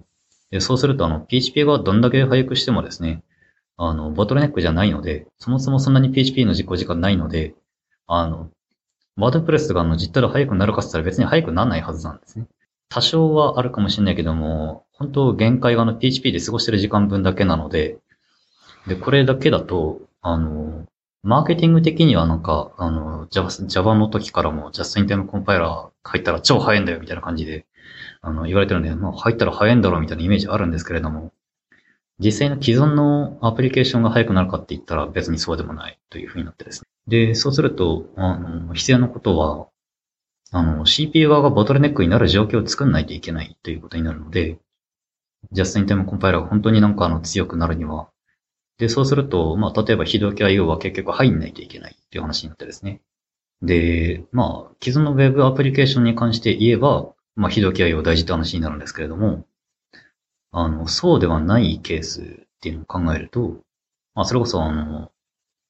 [0.51, 3.23] で、そうすると、あの、PHP がどんだけ早くしてもですね、
[3.83, 7.55] あの、ボトルネックじゃないので、そもそもそんなに PHP の実行時間ないので、
[8.05, 8.51] あの、
[9.17, 12.45] ワードプレスがあの実態で速くなるかって言ったら別に速くならないはずなんですね。
[12.89, 17.97] 多少はあるかもしれないけども、本当限界があの PHP で過ごしてる時間分だけなので、
[18.85, 20.85] で、これだけだと、あの、
[21.23, 27.65] マーケティング的にはなんか、あの、Java, Java の時からも Just in Time コンパイラー入ったら超速いんだよみたいな感じで、
[28.21, 31.31] あの、言われてるんで、まあ入ったら速いんだろうみたいなイメージあるんですけれども、
[32.23, 36.87] 実際の既存のアプリケーションが速くなるかって言ったら別にそうでもないというふうになってですね。
[37.07, 39.67] で、そうすると、あの、必要なことは、
[40.51, 44.59] あの、CPU 側がボトルネックになる状況を作んないといけないということになるので、
[45.51, 48.09] ジャストインタイムコンパイラーが本当になんかあの強くなるには、
[48.77, 53.01] で、そうすると、まあ、例えば非同期 IO は結局入んないといけないっていう話になってですね。
[53.61, 59.45] で、まあ、既存の Web アプリケーションに関して言えば、まあ、非同期 IO 大事って話になるんですけれども、
[60.51, 62.25] あの、そうではないケースっ
[62.61, 63.57] ていうのを考えると、
[64.13, 65.11] まあ、それこそあの、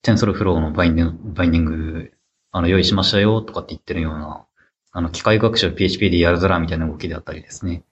[0.01, 2.11] TensorFlow のバインディング、バインディング、
[2.51, 4.45] あの、用意しましたよとかって言ってるような、
[4.91, 7.83] あの、機械学習 PHP でやるぞらみたいな動きであったりですね。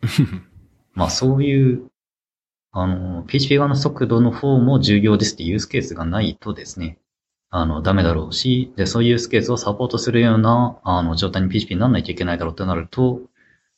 [0.93, 1.91] まあ、そういう、
[2.71, 6.99] あの、PHP 側の速度の方も重要ですっていうユースケースがないとですね、
[7.51, 13.21] あの、ダメだろうし、で、そういうユースケースをサポートするような、あの、状態に PHP にならないといけないだろうってなると、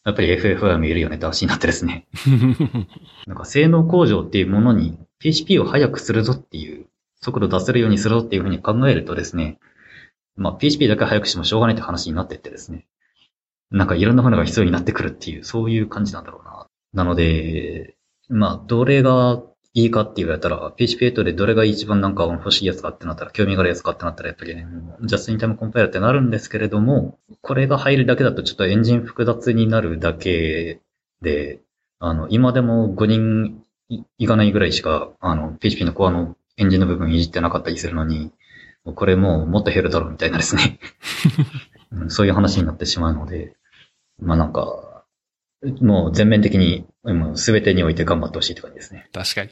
[0.03, 2.07] やっぱり FFI もいるよねって話になってですね。
[3.27, 6.87] なんか性能向上っていうものに PHP を速くするぞっていう、
[7.21, 9.59] 速度出せるようにするぞっていうふうに考えるとですね、
[10.35, 12.87] まあ PHP だけ速くしてもしょうがないって話になってってですね。
[13.69, 16.67] なんかいろんなものが必要になってくるっていう、そういう感じなんだろうな。
[16.93, 17.95] なので、
[18.27, 19.41] まあ、どれが
[19.73, 24.67] いいかって言われたら、PHP8 でどれが一番なんか欲しいやつかってなったら、興味があるやつかってなったら、やっぱりね、
[25.03, 30.81] ジャスインタイムコンパイラーってなるんですけれども、これが入るだけだとちょっとエンジン複雑になるだけ
[31.21, 31.61] で、
[31.99, 33.63] あの、今でも5人
[34.17, 38.31] いかないぐらいしか、あの、PHP のコアのエンジンの部分いじってなかったりするのに、
[38.83, 40.79] これもうもっと減るだろうみたいなですね
[42.09, 43.55] そういう話になってしまうので、
[44.19, 45.05] まあなんか、
[45.81, 46.87] もう全面的に、
[47.35, 49.07] すべてにおいて頑張ってほしいって感じですね。
[49.13, 49.49] 確かに。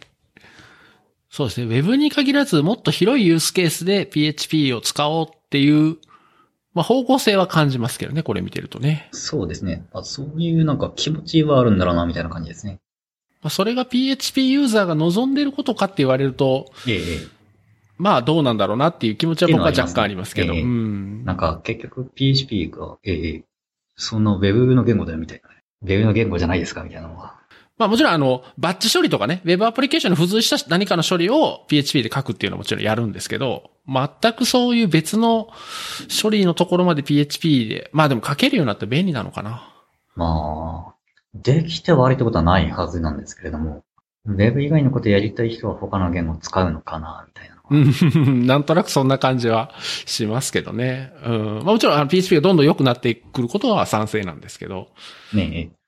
[1.30, 1.68] そうですね。
[1.68, 5.98] ウェブに限らず、もっと広いユースケースで PHP を使おうっていう、
[6.74, 9.10] まあ、方向性は感じますけどね、これ見てるとね。
[9.12, 9.86] そうですね。
[9.94, 12.80] あそういうなんか気持ちはあるんだろうな、みたいな感じですね。
[13.42, 17.40] まあ、それが PHP ユーザーが望んでることかって言われると、ええ。
[17.98, 20.54] まあどうなんだろうなっていう気持ちは僕は若干ありますけど。
[20.54, 21.26] ええ、うん。
[21.26, 23.44] なんか結局 PHP が、ええ、
[23.96, 25.50] その Web の言語だよみたいな。
[25.84, 27.39] Web の言語じゃないですかみたいなのは。
[27.80, 35.48] まあもちろんあの、バッチ処理とかね、Web アプリケーションに付随した何かの処理を PHP で書くっていうのはもちろんやるんですけど、全くそういう別の
[36.22, 39.74] 処理のところまで PHP で、まあでも書けるようになって便利なのかな。
[40.18, 40.96] まあ、
[41.34, 43.86] できて悪いってことはないはずなんですけれども、
[44.26, 47.56] Web 以外のことやりたい人は他の言語を使うのかな、みたいな。
[47.72, 49.72] うん、なんとなくそんな感じは
[50.06, 51.14] しますけどね。
[51.24, 51.56] うん。
[51.56, 54.90] まあもちろんあの PHP がどんどん良くなってくることは賛成なんですけど。
[55.34, 55.79] ねえ。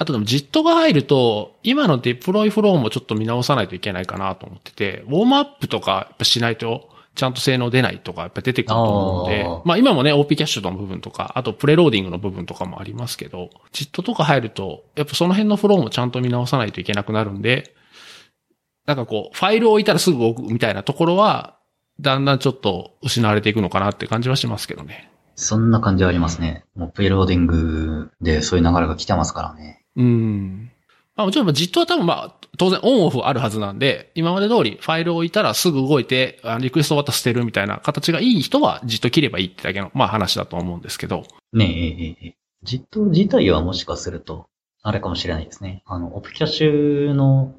[0.00, 17.74] あとでも JIT が入ると、今のデプロイフローもちょっと見直さないといけないかなと思ってて、ウォームアップとかやっぱしないと、ちゃんと性能出ないとかやっぱ出てくると思うので、まあ今もね、OP キャッシュの部分とか、あと preloading の部分とかもありますけど、JIT とか入ると、やっぱその辺のフローもちゃんと見直さないといけなくなるんで、
[18.86, 21.58] なんかこう、ファイルを置いたらすぐ置くみたいなところは、
[22.00, 25.10] だんだんちょっと失われていくのかなって感じはしますけどね。
[25.40, 26.64] そんな感じはありますね。
[26.74, 29.79] もうプレローディングでそういう流れが来てますからね。
[30.00, 30.70] うん。
[31.16, 41.24] まあもちろん JIT は多分まあ当然オンオフあるはずなんで、今まで通りファイルを置いたらすぐ動いて、あリクエスト終わったら捨てるみたいな形がいい人は JIT 切ればいいってだけの、まあ話だと思うんですけど。
[41.52, 42.36] ねえ、ええ、ええ。
[42.64, 44.48] JIT 自体はもしかすると、
[44.82, 45.82] あれかもしれないですね。
[45.86, 47.54] あの、オプキャッシュの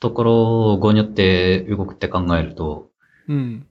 [0.00, 2.90] ところを語によって動くって考えると、
[3.28, 3.66] うん。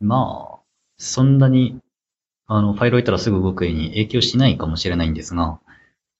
[0.00, 0.58] まあ、
[0.96, 1.80] そんなに、
[2.46, 5.60] あの、ファイルを置いたらすぐ動くように影響しないかもしれないんですが、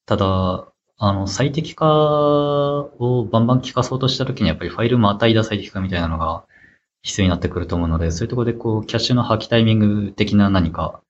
[0.07, 0.69] ただ、
[1.07, 6.45] あの、最適化をバンバン効かそうとしたときにやっぱりファイルも与えた最適化みたいなのが
[7.03, 11.03] 必要になってくると思うので、そういうところでこう、キャッシュの破棄タイミング的な何か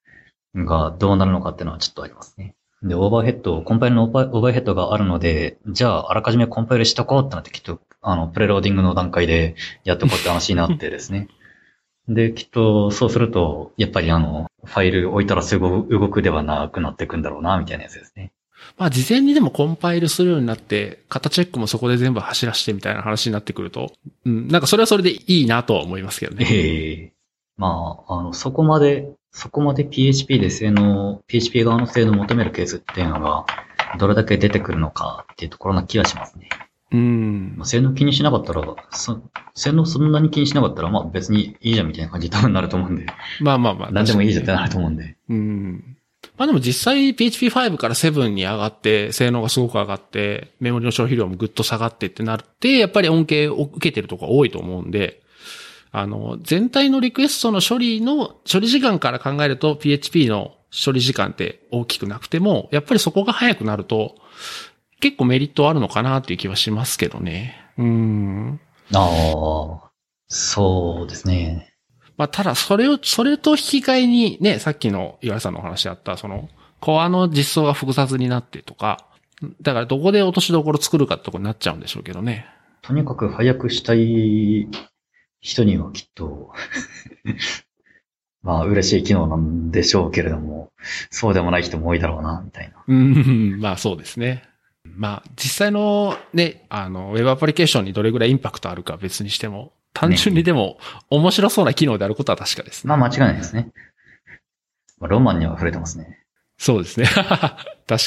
[0.56, 2.56] がどうなるのかっていうのはちょっとありますね。
[2.82, 11.28] で、オーバーヘッド、コンパイルのオーバーオーバーヘッドがあるので、じゃあ、あらかじめコンパイルしとこうってなってきっと、あの、プレローディングの段階でやっとこうって話になってですね。
[12.08, 18.32] で、きっと、そうすると、やっぱりあの、ファイル置いたらすぐ動くではなくなっていくんだろうな、みたいなやつですね。
[18.76, 23.92] まあ、事前にでもコンパイルするようになって、型チェックもそこで全部走らしてみたいな話になってくると、
[24.24, 26.46] うん、なんかそれはそれでいいなとは思いますけどね。
[26.50, 27.12] ええ
[27.56, 33.46] まあ、あの、そこまで、そこまで PHP で性能、PHP 側の性能を求めるケースっていうのが、
[33.98, 36.48] どれだけ出てくるのかっていうところな気がしますね。
[36.92, 37.66] うんまあ、。
[37.66, 39.20] 性能気にしなかったら、そ
[39.54, 43.06] 性能そんなに気にしなかったら、まあ別にいいじゃんみたいな感じに多分なると思うんで、
[43.40, 43.90] まあまあまあ。
[43.90, 45.04] 何でもいいじゃんってなると思うんで。
[45.04, 45.96] にうん。
[46.36, 55.22] まあでも実際 PHP5 から7に上がって、性能がすごく上がって、メモリの消費量もぐっと下がってってなって、やっぱり恩恵を受けてるとこ多いと思うんで、
[55.92, 64.16] あの、全体のリクエストの処理の、処理時間から考えると PHP の処理時間って大きくなくても、やっぱりそこが早くなると、
[64.98, 67.54] 結構メリットあるのかなっていう気はしますけどね。
[67.78, 68.60] うん。
[68.92, 69.90] ああ、
[70.26, 71.73] そうですね。
[72.16, 76.48] まあ、ただ、それを、それと引き換えに、ね、さっきの岩井さんのお話であった、その、
[76.80, 79.06] コアの実装が複雑になってとか、
[79.62, 82.46] だからどこで落としどころ作るかってとこになっちゃうんでしょうけどね。
[82.82, 84.68] とにかく早くしたい
[85.40, 86.52] 人にはきっと、
[88.42, 90.70] まあ嬉しい機能なんでしょうけれども、
[91.10, 92.84] そうでもない人も多いだろうな、みたいな。
[92.86, 94.44] うん、 まあそうですね。
[94.84, 100.76] まあ、実際のね、あの、ウェブアプリケーションにどれぐらいインパクトあるか別にしても、単純にでも
[101.08, 102.88] 面白そうな機能であることは確かですね。
[102.88, 103.72] まあ間違いないですね。
[104.98, 106.18] まあ、ロマンには溢れてますね。
[106.58, 107.06] そうですね。
[107.16, 107.54] 確か
[107.88, 107.98] に。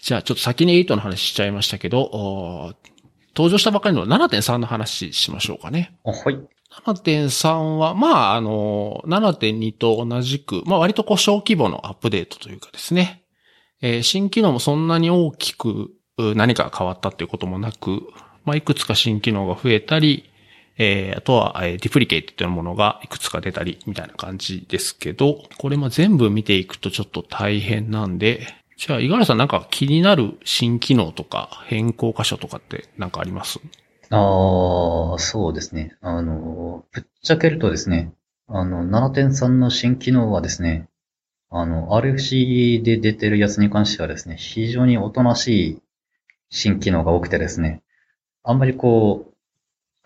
[0.00, 2.74] じゃあちょっと先に8の話しちゃいましたけど、
[3.36, 5.96] 登場したばかりの7.3の話しましょうかね。
[6.04, 6.38] あ、はい。
[6.84, 13.22] 7.3は、まあ、あの、7.2と同じく、まあ割とこう小規模のアップデートというかですね。
[13.82, 18.02] えー新機能もそんなに大きくう何か変わったっていうこともなく、
[18.44, 20.30] まあいくつか新機能が増えたり、
[20.78, 28.46] えーあとは、えーディプリケイトというものがいくつか出たり、みたいな感じですけど、これまあ全部見ていくとちょっと大変なんで、
[28.76, 33.60] じゃあ、五十嵐さんなんか気になる新機能とか変更箇所とかってなんかあります？
[34.10, 35.96] ああ、そうですね。
[36.00, 38.12] あの、ぶっちゃけるとですね、
[38.48, 40.88] あの、7.3の新機能はですね、
[41.50, 45.78] あの、RFC で出てるやつに関してはですね、非常におとなしい
[46.48, 47.82] 新機能が多くてですね、
[48.42, 49.29] あんまりこう、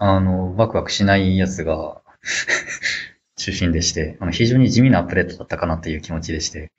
[0.06, 2.02] あの、ワクワクしないやつが
[3.36, 6.70] 中心でして、あの、非常に地味なアップデートだったかなという気持ちでして、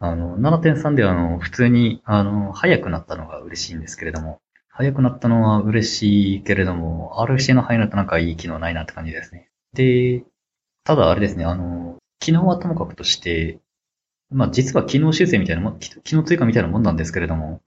[0.00, 4.40] あの、7.3ではあの、普通に、あの、早くなったのが嬉しいんですけれども、
[4.70, 9.48] 早くなったのは嬉しいけれども、RFC の早いのとなんかいい機能ないなって感じですね。
[9.72, 10.24] で、
[10.82, 13.60] ただあれですね、あの、機能はともかくとして、
[14.30, 17.60] まあ実は機能修正みたいなもん、機能追加みたいなもんなんですけれども、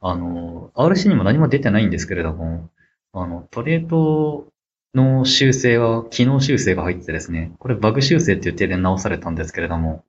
[0.00, 2.68] あの、RC にも何も出てないんですけれども、
[3.12, 4.48] あの、トレート
[4.94, 10.04] の修正は、機能修正が入っててですね、これバグ修正っていう手で直されたんですけれども、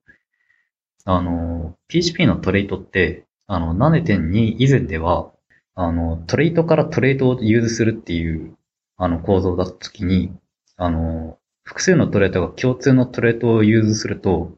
[1.06, 5.32] あの、PHP の trait って、あの、7.2以前では、
[5.76, 8.56] あの、 trait から trait を use するっていう、
[8.98, 10.32] あの、構造だったときに、
[10.76, 14.52] あの、複数の trait が共通の trait を use すると、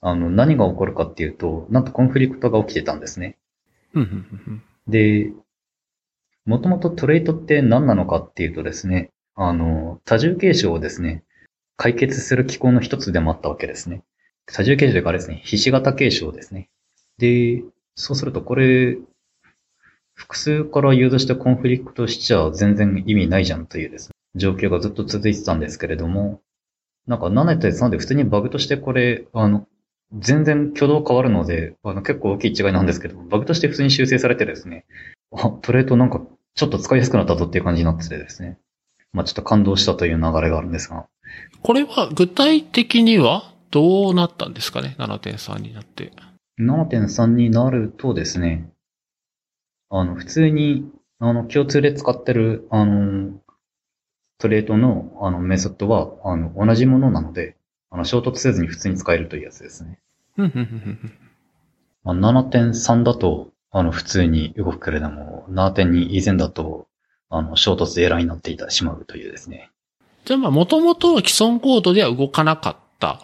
[0.00, 3.36] あの、何が起こるかっていうと、なんとコンフリクトが起きてたんですね。
[4.88, 5.32] で、
[6.44, 11.22] もともと trait って何なのかっていうとですね、あの、多重継承をですね、
[11.76, 14.02] 解決する機構の一つでもあったわけですね。
[14.46, 16.68] 多重継承というかあれですね、ひし形継承ですね。
[17.18, 17.62] で、
[17.94, 18.98] そうするとこれ、
[20.14, 26.40] 複数から use してコンフリクトしちゃ全然意味ないじゃんというですね、状況がずっと続いてたんですけれども、
[27.06, 29.66] なんか7.3で普通にバグとしてこれ、あの、
[30.12, 34.84] 全然挙動変わるので、あの結構大きい違いなんですけど、バグとして普通に修正されてですね、
[35.34, 36.20] あ、 trait なんか
[36.54, 38.58] ちょっと使いやすくなったぞっていう感じになっててですね。
[39.12, 41.06] まあちょっと感動したという流れがあるんですが。
[41.62, 46.12] これは具体的にはどうなったんですかね ?7.3 になって。
[46.58, 48.70] 7.3になるとですね、
[49.90, 53.40] あの、普通に、あの、共通で使ってる、あの、
[54.38, 57.56] トレートの、あの、メソッドは、あの、同じものなので、
[57.90, 59.98] あの、衝突せずに普通に使えるというやつですね。
[60.36, 61.12] うんうんうんうん
[62.04, 66.86] まあ、7.3だと、あの、普通に動くけれども、7点に以前だと、
[67.30, 69.70] あの、衝突エラーになっていたしまうというですね。
[70.26, 73.22] じゃあまあ、もともと既存コードでは動かなかった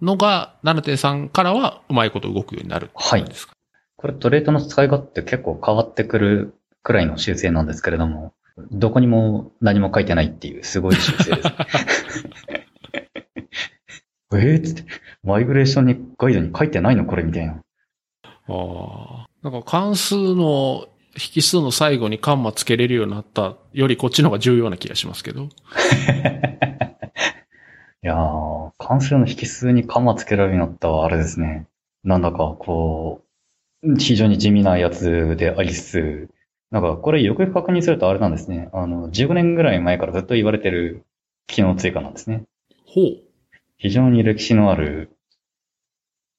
[0.00, 3.52] のが、7.3からはうまいこと動くようになるってことですか、
[3.96, 8.32] これトレートの使い勝手結構変わってくるくらいの修正なんですけれども、
[8.72, 11.48] どこにも何も書いてないっていうすごい修正です。
[14.32, 14.84] えーっつって、
[15.22, 17.60] マイグレーションにガイドに書いてないのこれみたいな。
[18.48, 19.28] ああ。
[19.42, 20.86] なんか関数の
[21.16, 25.44] 引数の最後にカンマつけれるようになったよりこっちの方が重要な気がしますけど。
[28.02, 31.66] いやー、関数の引数にカンマつけられるようになったはあれですね。
[32.02, 33.22] なんだかこ
[33.82, 36.28] う、非常に地味なやつでありつつ、
[36.70, 38.70] なんかこれよくよく確認するとあれなんですね。
[38.72, 41.04] あの、15年ぐらい前からずっと言われてる
[41.46, 42.44] 機能追加なんですね。
[42.86, 43.22] ほう。
[43.76, 45.10] 非常に歴史のある、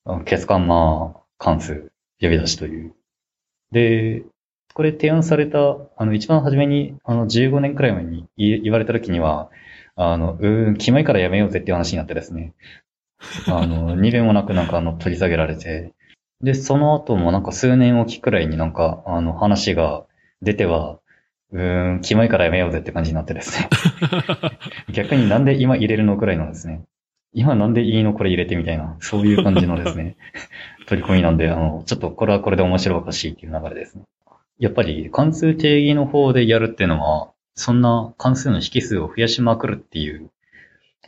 [0.05, 1.90] あのケツカンマ関数
[2.21, 2.93] 呼び出しという。
[3.71, 4.23] で、
[4.73, 9.49] これ提案された、あの、一番初めに、あの、15年くらい前に言言われた時には、
[9.95, 12.53] あの、うーん、キモいからやめようぜっていう話になってですね。
[13.47, 15.93] あの、 二弁もなくなんかあの、取り下げられて。
[16.41, 20.05] で、その後もなんか数年おきくらいになんか、あの、話が
[20.41, 20.99] 出ては、
[21.51, 23.69] うーん、キモいからやめようぜって感じになってですね。
[24.93, 26.83] 逆になんで今入れるのくらいのですね。
[27.33, 30.17] 今なんでいいのこれ入れてみたいな、そういう感じのですね、
[30.91, 34.03] 取り込みなんで、あの、ちょっとこれはこれで面白おかしいっていう流れですね。
[34.59, 40.29] やっぱり関数定義の方でやるっていうのは、そんな関数の引数を増やしまくるっていう、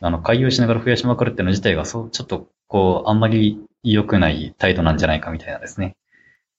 [0.00, 5.96] あの、開業しながら増やしまくるっていうの自体が、そう、ちょっと、こう、あんまり良くない態度なんじゃないかみたいなですね、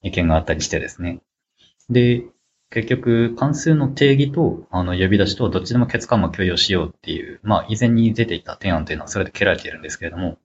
[0.04, 1.20] 意見があったりしてですね。
[1.90, 2.26] で、
[2.70, 10.38] 結局、関数の定義と、あの、呼び出しと、どっちでも結果も共有しようっていう、まあ、以前に出ていた提案というのは、それで蹴られているんですけれども、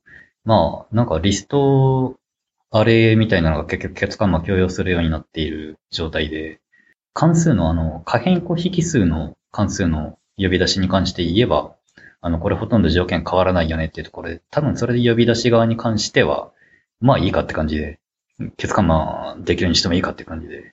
[0.45, 2.17] まあ、なんかリスト、
[2.73, 6.61] あれみたいなのが結局結果も共有するようになっている状態で、
[7.13, 11.75] 関数のあの、可変更引数の関数の呼び出しに関して言えば、
[12.21, 16.53] あの、これほとんど条件変わらないよねっていうところで、多分それで呼び出し側に関しては、
[17.01, 17.99] まあいいかって感じで、
[18.57, 20.73] 結果まあできるにしてもいいかって感じで、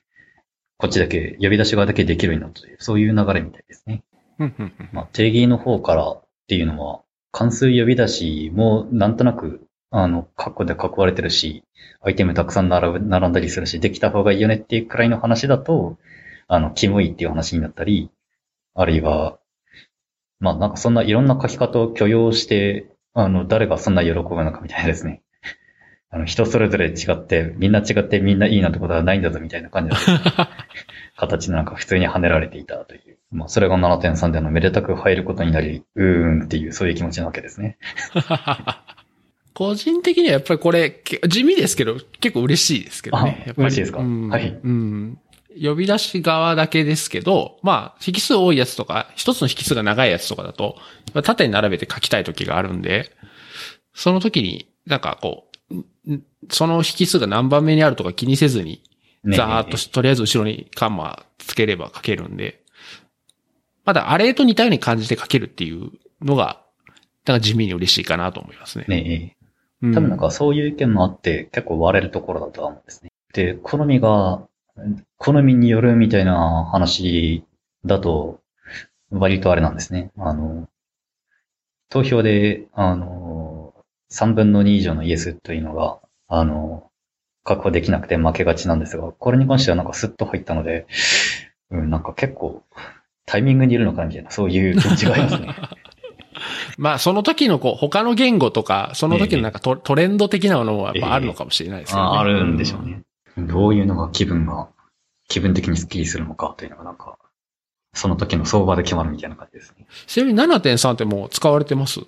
[0.76, 4.04] こっちだけ、呼び出し側だけできるようになったという、そういう流れみたいですね。
[4.92, 11.64] まあ、定義の方からっていうのは、関数呼び出しもなんとなく、あの、括弧で囲われてるし、
[12.00, 15.98] アイテムたくさん並ぶ並んだりするし、できた方がいいよねっていうくらいの話だと、
[16.46, 18.10] あの、キモいっていう話になったり、
[18.74, 19.38] あるいは、
[20.40, 25.22] まあなんかそんないろんな書き方を許容して、あの、誰がそんな喜ぶのかみたいなですね。
[26.10, 29.96] あの、人それぞれ違って、みんな違ってみんないいなんてことはないんだぞみたいな感じの
[31.16, 33.18] 形でなんか普通に跳ねられていたという。
[33.30, 37.76] まあそれが7.3でのめでたく入ることになり、うーんっていうそういう気持ちなわけですね。
[39.58, 43.42] 個人的にはやっぱりこれ、け地味ですけど、結構嬉しいですけどね。
[43.42, 43.98] あやっぱり嬉しいですか？
[43.98, 45.18] うんはいうん。
[45.60, 50.76] 呼び出し側だけですけど、まあ、引数多いやつとか、一つの引数が長いやつとかだと、
[51.24, 53.10] 縦に並べて書きたい時があるんで、
[53.94, 55.74] その時に、なんかこう、
[56.12, 58.84] んその引数が何番目にあるとか気にせずに、
[59.24, 62.62] ねざーっとし、とりあえず後ろにカンマつければ書けるんで、
[63.84, 65.90] まだあれと似たように感じて書けるっていう
[66.22, 66.62] のが、
[67.26, 68.84] なんか地味に嬉しいかなと思いますね。
[68.86, 69.37] ねうん
[69.80, 73.12] 多分なんかそういう意見もあって結構割れるところだとは思うんですね。
[73.32, 74.42] で、好みが、
[75.16, 77.44] 好みによるみたいな話
[77.84, 78.40] だと、
[79.10, 80.10] 割とあれなんですね。
[80.18, 80.68] あの、
[81.90, 83.72] 投票で、あの、
[84.10, 86.90] 3分の2以上のイエスというのが、あの、
[87.44, 90.86] 確保できなくて負けがちなんですが、これに関してはなんかスッと入ったので、
[91.70, 92.62] うん、なんか結構、
[93.24, 95.54] タイミングにいるのかなみたいな、そういう気持ちがありますね。
[96.78, 102.02] まあ、その時のこう、他の言語とか、その時のなんかト,、トレンド的なものはやっぱあるのかもしれないですよね。
[102.02, 103.02] ああるんでしょうね。
[103.36, 104.68] どういうのが気分が、
[105.28, 107.18] 気分的にスッキリするのかというのがなんか、
[107.94, 109.86] その時の相場で決まるみたいな感じですね。
[110.06, 112.00] ちなみに7.3ってもう使われてます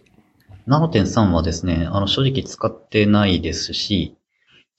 [0.68, 4.16] ？7.3はですね、あの、正直使ってないですし、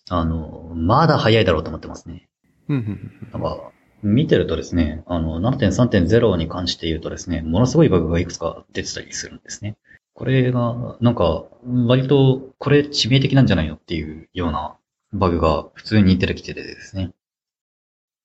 [0.10, 2.28] あの、まだ早いだろうと思ってますね。
[2.70, 3.71] うんうんうんなんか、
[4.04, 9.78] 見てるとですね、あの、7.3.0に関して言うとですね、ものすごいバグがいくつか出てたりするんですね。
[10.14, 11.46] これが、なんか、
[11.88, 14.76] 割と、これ致命的なんじゃないのっていうような
[15.14, 17.12] バグが普通に出てきててですね。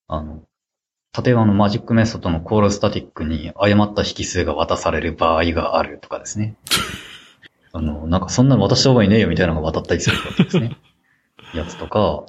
[0.09, 0.43] あの、
[1.25, 6.57] 例えばあの、マジックメソッドの callStatic に誤った引数が渡される場合があるとかですね。
[7.73, 10.77] あの、なんかそんなの渡した方がいいねえよみたいなのが渡ったりするわけですね。
[11.55, 12.27] やつとか、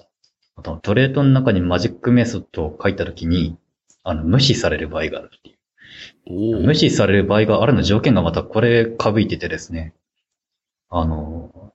[0.57, 3.57] あと、 trait の中にマジックメソッドを書いたときに、
[4.03, 6.61] あの、無視される場合があるっていう。
[6.65, 9.93] 無視される場合があるの条件がまたこれかぶいててですね。
[10.89, 11.73] あの、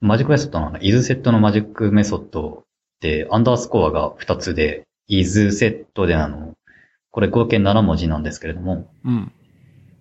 [0.00, 2.64] マジックメソッドの isset のマジックメソッド
[3.00, 6.54] で、アンダースコアが2つで、 isset であの、
[7.10, 9.32] これ合計7文字なんですけれども、うん。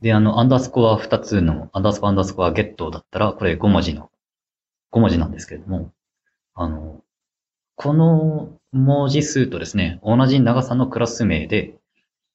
[0.02, 4.12] で、あの、アンダースコア2つの、アンダースコアアンダースコアゲットだったら、これ5文字の、
[4.92, 5.94] 5文字なんですけれども、
[6.54, 7.02] あの、
[7.76, 11.76] この文字数とですね、同じ長さのクラス名で、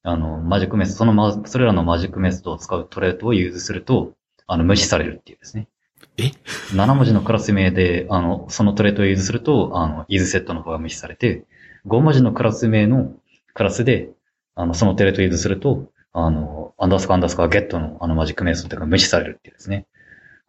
[0.03, 4.15] あの、マジックメソッド、そのま、それらのマジックメソッドを使う trait を use すると、
[4.47, 5.69] あの、無視されるっていうですね。
[6.17, 6.31] え
[6.75, 11.45] ?7 文字のクラス名で、あの、その trait を use すると、あの、 isset の方が無視されて、
[11.87, 13.13] 5文字のクラス名の
[13.55, 14.11] クラスで、
[14.55, 19.87] あの、その trait を use すると、あの、アンダースコアアンダースコアゲットのあのマジックメソッドが無視されるっていうですね。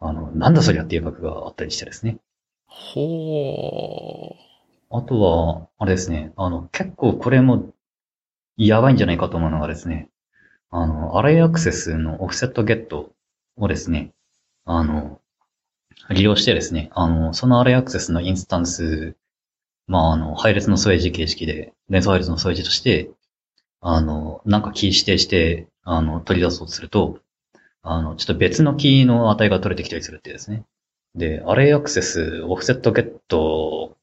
[0.00, 2.18] あの、なんだそりゃっていうバグがあったりしてですね。
[2.66, 4.34] ほ
[4.90, 7.72] あとは、あれですね、あの、結構これも、
[8.56, 10.08] やばいんじゃないかと思うのがですね、
[10.70, 13.12] あの、アライアクセスのオフセットゲット
[13.56, 14.12] をですね、
[14.64, 15.20] あの、
[16.10, 19.14] 利用してですね、あの、そのアライアクセスのインスタンス、
[19.86, 23.10] まあ、あの、配列の添え字形式で、連想配列の添え字として、
[23.80, 27.20] あの、なんかキー指定して、あの、取り出そうとすると、
[27.82, 30.64] あの、ちょっと別のキーの値が取れてきたりするってですね。
[31.14, 33.96] で、アレイアクセス、オフセットゲット、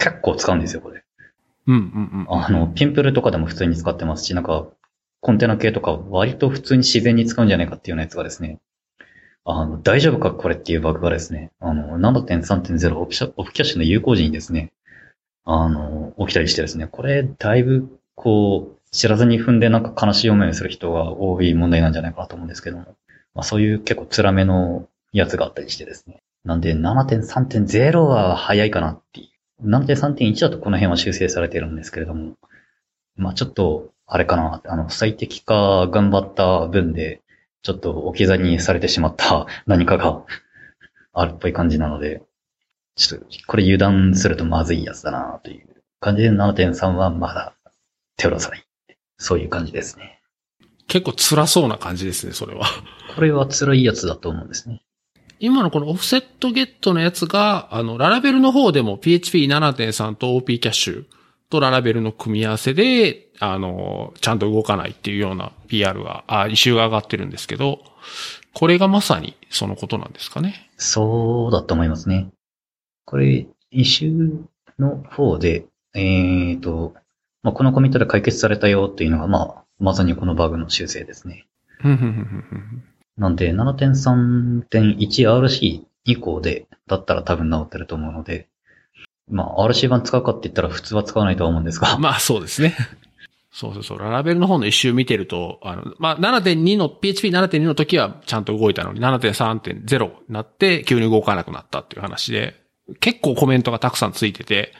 [0.00, 1.04] 結構使うんですよ、これ。
[1.68, 1.72] う。
[1.72, 2.42] うんうんうん。
[2.42, 4.66] あの、ピンプルとかでも普通に使ってますし、なんか、
[5.20, 8.58] コンテナ系とか割と普通に自然に使うんじゃないかっていうようなやつがですね、
[9.44, 14.72] あの、大丈夫かこれっていうバグがですね、あの、7.3.0オフキャオフキャッシュの有効時にですね、
[15.44, 22.96] あの、起きたりしてですね、これ、だいぶ、こう、知らずに踏んでなんか悲しい思いをする人が多い問題なんじゃないかなと思うんですけども、
[23.34, 26.22] まあそういう結構辛めのやつがあったりしてですね。
[26.44, 29.20] なんで7.3.0は早いかなって
[29.62, 29.68] いう。
[29.68, 32.36] 7.3.1だとこの辺は修正されてるんですけれども、
[33.16, 37.22] まあちょっと、あれかな、あの、最適化頑張った分で、
[37.62, 40.24] ちょっと置き去りにされてしまった何かが
[41.12, 42.22] あるっぽい感じなので、
[42.96, 47.54] ちょっと、これ油断するとまずいやつだなという感じで7.3はまだ
[48.16, 48.66] 手を出さない。
[49.18, 50.20] そういう感じですね。
[50.88, 52.66] 結構辛そうな感じですね、それは。
[53.14, 54.82] これは辛いやつだと思うんですね。
[55.40, 61.04] 今のこのオフセットゲットのやつが、あの、ララベルの方でも PHP7.3 と OP キャッシュ
[61.48, 67.80] とララベルの組み合わせで、あの、ちゃんと動かないっていうような PR が、あ、イシューが上がってるんですけど、
[68.52, 70.70] これがまさにそのことなんですかね。
[70.76, 72.28] そうだと思いますね。
[73.06, 74.42] これ、イシュー
[74.78, 75.64] の方で、
[75.94, 76.94] えーと、
[77.42, 81.46] まあ、このコミットで解決されたよっていうのが、まあ、まさにこのバグの修正ですね。
[83.20, 88.48] なんで、7.3.1RC 以降で、だったら多分直ってると思うので、
[89.28, 92.74] まあ、RC 版使うかって言ったら普通は使わないとは思うんですが、 まあそうですね。
[93.52, 93.98] そうそうそう。
[93.98, 102.58] ララベルの方の一周見てると、あの、まあ7.2の、PHP7.2 の時はちゃんと動いたのに、7.3.0になって急に動かなくなったっていう話で、
[103.00, 104.72] 結構コメントがたくさんついてて、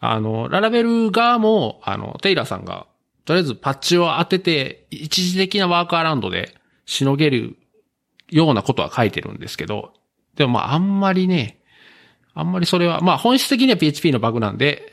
[0.00, 2.86] あの、ララベル側も、あの、テイラーさんが、
[3.24, 6.54] とりあえずパッチを当てて、一時的なワークアラウンドで
[6.86, 7.56] しのげる
[8.30, 9.92] ようなことは書いてるんですけど、
[10.36, 11.60] でもまああんまりね、
[12.34, 14.92] あんまりそれは、まあ本質的には PHP のバグなんで、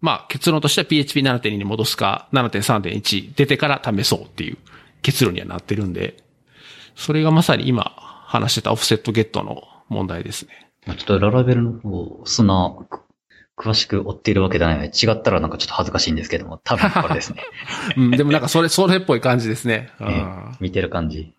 [0.00, 4.58] まあ結論としては PHP7.2 に戻すか、7.3.1出てから試そうっていう
[5.02, 6.16] 結論にはなってるんで、
[6.96, 7.92] それがまさに今
[8.26, 10.72] 話してたオフセットゲットの問題ですね。
[10.86, 12.74] ちょっとララベルの方、そんな、
[13.62, 17.42] 詳しく追っているわけではないので、違ったらなんかちょっと恥ずかしいんですけども、多分これですね。
[17.96, 19.90] うん、でもなんかそれ、それっぽい感じですね。
[20.00, 21.32] うええん見てる感じ。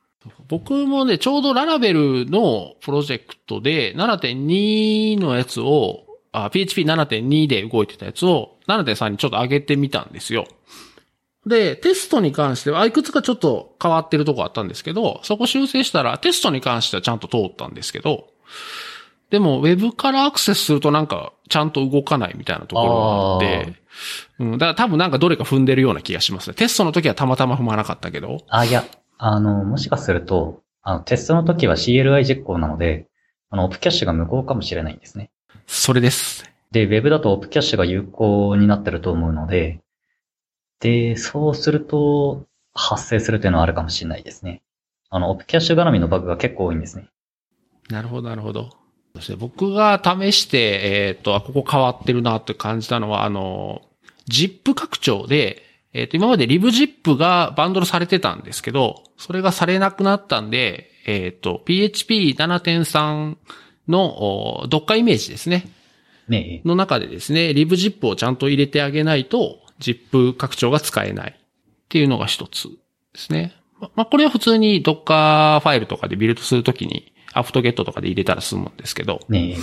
[0.47, 10.47] 僕もね、ちょうどララベルのプロジェクトで7.2のやつを、あ PHP7.2 で動いてたやつを7.3にちょっと上げてみたんですよ。
[11.45, 18.27] で、テストに関しては、あいくつかちょっと変わってるとこあったんですけど、そこ修正したらテストに関してはちゃんと通ったんですけど、
[19.33, 23.73] でも、ウェブからアクセスするとなんか、ちゃんと動かないみたいなところがあって、
[24.37, 26.53] うん、だから多分なんかどれか踏んでるような気がしますね。
[26.53, 28.37] テストの時はたまたま踏まなかったけど。
[28.47, 28.85] あ、いや、
[29.17, 33.07] あの、もしかすると、あの、テストの時は CLI 実行なので、
[33.49, 35.31] あの、オプキャッシュが無効かもしれないんですね。
[35.65, 36.43] それです。
[36.71, 39.79] で、Web だとオプキャッシュが有効になってると思うので、
[40.79, 42.45] で、そうすると、
[42.75, 44.61] 発生するというのはあるかもしれないですね。
[45.09, 47.09] あの、オプキャッシュ絡みのバグが結構多いんですね。
[47.89, 48.82] なるほど、なるほど。
[49.37, 53.83] 僕が試して、えっ、と、あここ変わってるなって感じたのは、あの、
[54.29, 55.61] ZIP 拡張で、
[55.93, 63.37] えっ、と、今まで LibZip がバンドルされてたんですけど、それがされなくなったんで、えっ、と、PHP7.3
[63.87, 65.69] のお Docker イメージですね。
[66.27, 66.67] ねえ。
[66.67, 72.79] の中でですね、LibZip をちゃんと入れてあげないと、ZIP 拡張が使えないっていうのが一つで
[73.15, 73.53] すね。
[73.79, 79.57] ま、まあ、これは普通に Docker ファイルとかでビルドするときに、アフトゲットとかで入れたら済むんですけど、ねえ。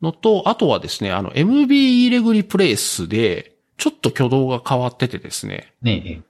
[0.00, 5.72] のと、あとはですね、あの MB イレグリプレイスで、ちょっと挙動が変わっててですね。
[5.82, 6.22] ね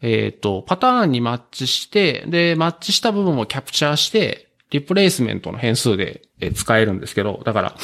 [0.00, 7.76] えっ、と、パターンにマッチして、で、マッチした部分をキャプチャーして、リプレイスメントの変数でえー使えるんですけど、だから、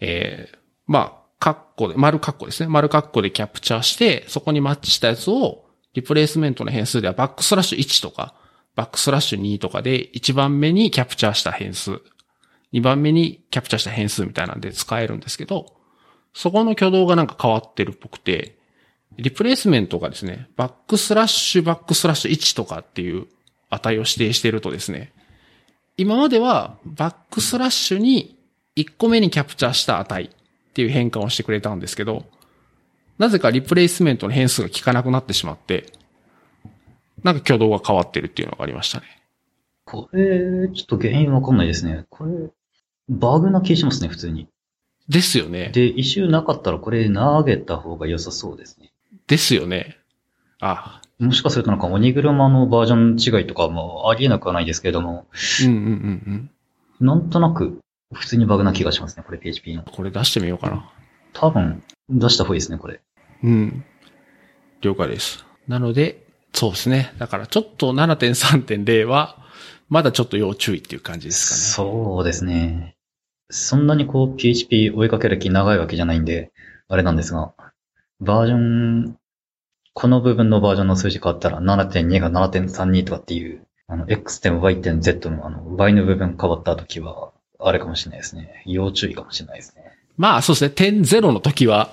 [0.00, 2.68] えーまあ、カッコで、丸カッコですね。
[2.68, 5.64] 丸カッコでキャプチャーして、そこにマッチしたやつを、
[5.94, 8.34] replacement の変数ではバックスラッシュ1とか、
[8.76, 12.00] バックスラッシュ2とかで、1番目にキャプチャーした変数、
[12.72, 15.74] 2番目にキャプチャーした変数みたいなんで使えるんですけど、
[16.34, 18.56] そこの挙動がなんか変わってるっぽくて、
[19.16, 23.26] replacement がですね、バックスラッシュバックスラッシュ1とかっていう
[23.70, 25.12] 値を指定してるとですね、
[25.96, 28.36] 今まではバックスラッシュに
[28.76, 30.28] 1個目にキャプチャーした値っ
[30.74, 32.26] ていう変換をしてくれたんですけど、
[33.16, 35.86] なぜかリプレイスメントの変数が効かなくなってしまって、
[37.26, 39.06] なんか挙動が変わってるっていうのがありましたね。
[39.84, 42.04] これ、ちょっと原因わかんないですね。
[42.08, 42.50] これ、
[43.08, 44.48] バグな気しますね、普通に。
[45.08, 45.70] ですよね。
[45.74, 48.92] で、一周なかったらこれ投げた方が良さそうですね。
[49.26, 49.98] ですよね。
[50.60, 55.26] あ、もしかするとなんか鬼車のバージョン違いとかもありえなくはないですけれども、
[55.64, 56.50] うんうんうん
[57.00, 57.06] うん。
[57.06, 57.80] なんとなく
[58.12, 59.82] 普通にバグな気がしますね、これ PHP の。
[59.82, 60.92] これ出してみようかな。
[61.32, 63.00] 多分、出した方がいいですね、これ。
[63.42, 63.84] うん。
[64.80, 65.44] 了解です。
[65.66, 67.12] なので、そうですね。
[67.18, 69.36] だからちょっと7.3.0は、
[69.88, 71.60] まだちょっと要注意っていう感じですかね。
[71.60, 72.96] そうですね。
[73.50, 76.52] そんなにこう PHP 追いかける気長いわけじゃないんで、
[76.88, 77.54] あれなんですが、
[78.20, 79.16] バージョン、
[79.92, 88.62] この部分のバージョンの数字変わったら7.2が7.32とかっていう、あの、X 点 Y 点 Z のあの、倍の部分変わった時は、あれかもしれないですね。
[88.66, 89.84] 要注意かもしれないですね。
[90.16, 90.70] まあそうですね。
[90.70, 91.92] 点0の時は、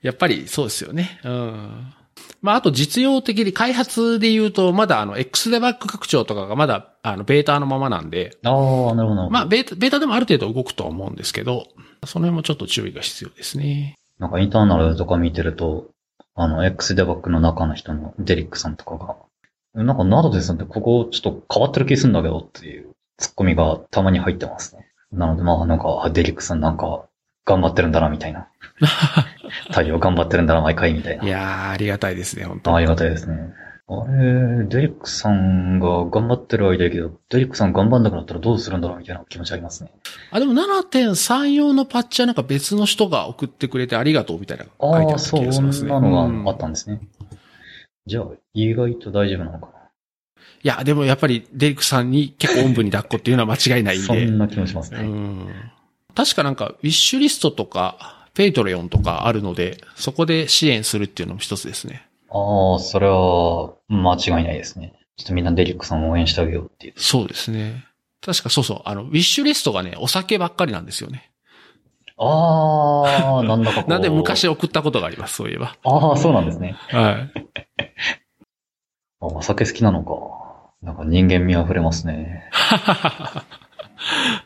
[0.00, 1.20] やっぱりそうですよね。
[1.24, 1.94] うん。
[2.44, 9.30] まああと実用的に開発で言うと、まだあの X デバッグ拡張とかがまだあのベータのままなんで、ああ、なるほど。
[9.30, 11.68] まあベータ、ベータでもある程度動くとは思うんですけど、
[12.04, 13.94] その辺もちょっと注意が必要ですね。
[14.18, 15.86] なんかインターナルとか見てると、
[16.34, 24.86] あの、X デバッグの中の人のデリックさんとかが、なんかナドデさんってここちょっと変わってる気するんだけどっていうツッコミがたまに入ってますね。
[25.12, 27.06] なのでまあなんか、あデリックさんなんか
[27.44, 28.48] 頑張ってるんだなみたいな。
[29.72, 31.24] 対応頑張ってるんだな毎回みたいな。
[31.24, 33.36] いやー、ありがたいですね、本当ありがたいですね。
[33.86, 39.90] あれ、デリックさんが頑張ってる間いいけど、デリックさん頑張んなくなったらどうするんだろうみたいな気持ちありますね。
[40.30, 45.90] あ、でも7.34のパッチはなんか別の人が送ってくれてありがとうみたいな書いてあったそ気がしますね。
[45.90, 47.00] んなのうんがあったんですね。
[48.06, 49.68] じゃあ、意外と大丈夫なのか
[50.62, 54.04] いや、でもやっぱりデリックさんに結構おんぶに抱っこっていうのは間違いないな。
[54.04, 54.24] そんで。
[54.24, 55.02] んな気もしますうね。
[55.06, 55.46] ん。
[56.14, 62.08] 確かなんか、ウィッシュリストとか、 Patreon とかあるので、そこで支援するっていうのも一つですね。
[62.30, 64.92] ああ、それは間違いないですね。
[65.16, 66.94] ちょっとみんなデリックさんを応援してあげようっていう。
[66.96, 67.84] そうですね。
[68.20, 71.30] 確かそうそう、あの、ウィッシュリストがね、お酒ばっかりなんですよね。
[72.16, 73.90] ああ、 なんだかこう。
[73.90, 75.76] なんで昔送ったことがあります、そういえば。
[75.84, 76.76] ああ、そうなんですね。
[76.88, 77.32] はい。
[79.20, 80.12] あお酒好きなのか。
[80.82, 82.50] なんか人間味あふれますね。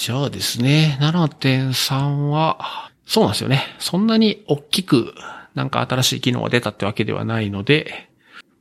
[0.00, 3.60] じゃあですね、7.3は、そうなんですよね。
[3.78, 5.12] そんなに大きく、
[5.54, 8.08] なんか新しい機能が出たってわけではないので、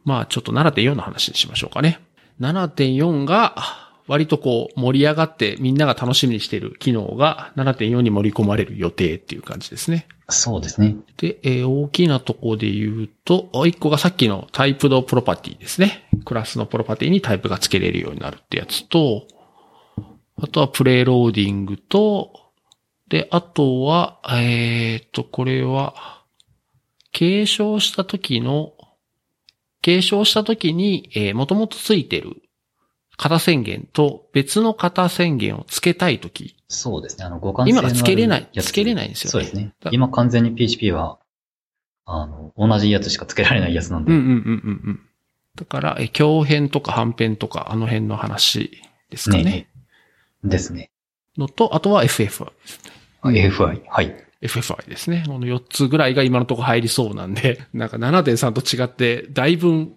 [0.03, 2.01] まあちょっと7.4の話にしましょうかね。
[2.41, 3.55] 7.4が、
[4.05, 10.09] 割とこう盛り上がってみんなが楽しみにしている機能が7.4に盛り込まれる予定っていう感じですね。
[10.27, 10.97] そうですね。
[11.15, 16.05] で、えー大きなとこで言うと、あ一個がさっきのタイプドプロパティですね。
[16.25, 19.25] クラスのプロパティにタイプが付けれるようになるってやつと、
[20.41, 22.51] あとはプレイローディングと、
[23.07, 26.23] で、あとは、えっ、と、これは、
[27.11, 28.73] 継承した時の、
[29.81, 32.41] 継承した時に、えー、元々ついてる
[33.17, 37.25] 型宣言と別の型宣言を付けたい時そうですね。
[37.25, 39.89] あの、互換性の今が付けれないやつ付けれないんですよねそうですねだ。
[39.91, 41.19] 今完全に PHP は、
[42.05, 44.11] あの、同じやつしか付けられないやつなんで。
[44.11, 44.99] うんうんうんうんうん。
[45.55, 48.71] だから、え、強編とか反編とか、あの辺の話
[49.09, 49.43] ですかね。
[49.43, 49.69] ね
[50.43, 50.91] ですね。
[51.37, 52.45] のと、あとは FF。
[53.23, 53.81] AFI。
[53.87, 54.15] はい。
[54.41, 55.23] FFI ですね。
[55.27, 59.91] この4つぐらいが今のところ入りそうなんで、 なんか7.3と違って、だいぶ、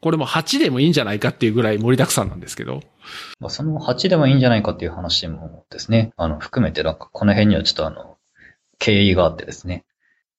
[0.00, 2.82] これも8でもいいんじゃないかっていうぐらい盛りだくさんなんですけど。
[3.40, 8.16] まあ、その8でもいいんじゃないかっていう話もですね、あの、含めてなんかこの辺にはちょっとあの、
[8.78, 9.84] 経緯があってですね、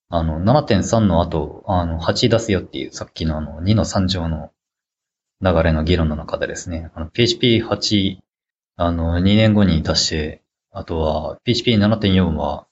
[0.08, 4.50] あの、7.3の後、あの、8出すよっていうさっきのあの、2の3乗の
[5.42, 8.18] 流れの議論の中でですね、あの、PHP8、
[8.82, 10.40] あの、2年後に出して、
[10.70, 12.66] あとは PHP7.4 は、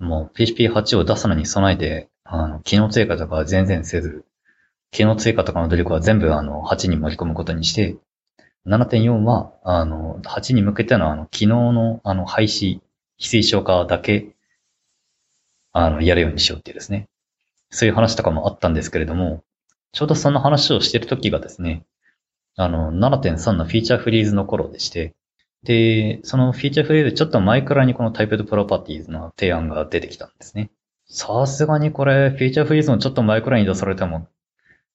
[0.00, 4.24] もう PHP8 を出すのに備えて、あの、機能追加とかは全然せず、
[4.90, 7.96] 機能追加とかの努力は全部あの、8に盛り込むことにして、
[8.66, 12.80] 7.4は、あの、8に向けてのあの、機能のあの、廃止、
[13.16, 14.34] 非推奨化だけ
[15.70, 17.08] あの、やるようにしようっていうですね。
[17.70, 19.44] そういう話とかもあったんですけれども、
[19.92, 21.84] ちょうどその話をしてる時がですね、
[22.56, 25.14] あの、7.3のフィーチャーフリーズの頃でして、
[25.62, 30.70] で、そのフィーチャーフリーズちょっと前くらいにこのタイプドプロパティーズの提案が出てきたんですね。
[31.08, 34.28] さすがにこれ、フィーチャーフリーズのちょっと前くらいに出されても、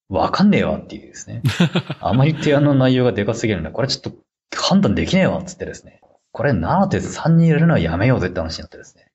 [0.10, 1.42] わかんねえわっていうですね。
[2.02, 4.18] あまり提案の内容がでかすぎるんで、これちょっと
[4.56, 6.02] 判断できねえわっつってですね。
[6.34, 9.12] これ7.3に入れるのはやめようぜって話になってですね。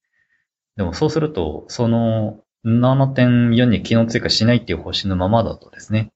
[0.77, 6.13] でもそうすると、その7.4に機能追加しないっていう方針のままだとですね、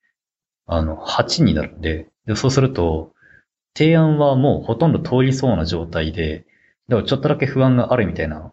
[0.67, 3.13] あの、8になるんで、でそうすると、
[3.75, 6.45] 提案はもうほとんど通りそうな状態で、
[6.89, 8.53] でもちょっとだけ不安があるみたいな、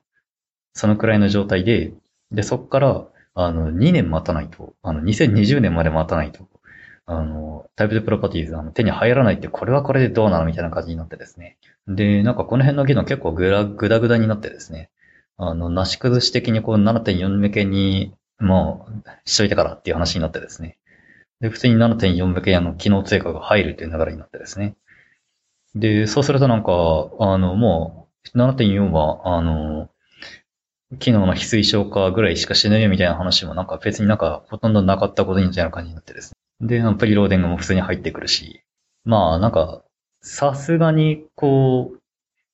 [0.74, 1.94] そのくらいの状態で、
[2.32, 6.48] で、そこから、あの、2年待たないと、あの、2020年まで待たないと、
[7.06, 11.58] あの、タイプでプロパティーズ、あの、手に入らないって、これはこれでどうなのみたいな感じになってですね。
[11.88, 14.90] で、なんかこの辺の議論結構ぐら、ぐだぐだになってですね。
[15.38, 20.78] あの、なし崩し的にこう7.4向けに、もう、しといたからっていう話になってですね。
[21.40, 24.76] で、普通に7.4向けあの、機能追加が入るという流れになってですね。
[25.80, 26.72] で、そうするとなんか、
[27.20, 29.90] あの、もう、7.4は、あの、
[31.00, 36.68] 機能の非推奨化ぐらいしかしないよみたいな話もなんか別になんかほとんどなかったことにみたいな感じになってですね。
[36.68, 38.64] で、プリローディングも普通に入ってくるし、
[39.04, 39.84] まあなんか、
[40.22, 42.00] さすがにこう、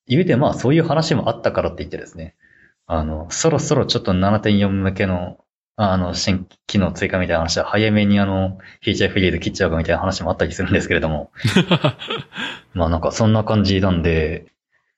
[0.07, 2.35] 言うてまあそういう話もあったからって言ってですね、
[2.87, 5.37] あの、そろそろちょっと7.4向けの、
[5.75, 11.31] あの、新機能追加みたいな話は早めにあの、フィーチャーフリーで切っちゃうかみたいな話もあったりするんですけれども。
[12.73, 14.45] まあなんかそんな感じなんで、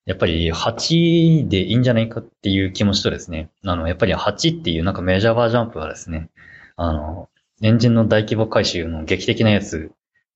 [0.06, 6.30] やっぱり8でいいんじゃないかっていう気持ちとですね、あの、やっぱり8っていうなんかメジャーバージャンプはですね、
[6.76, 7.30] あの、
[7.62, 9.92] エンジンの大規模回収の劇的なやつ、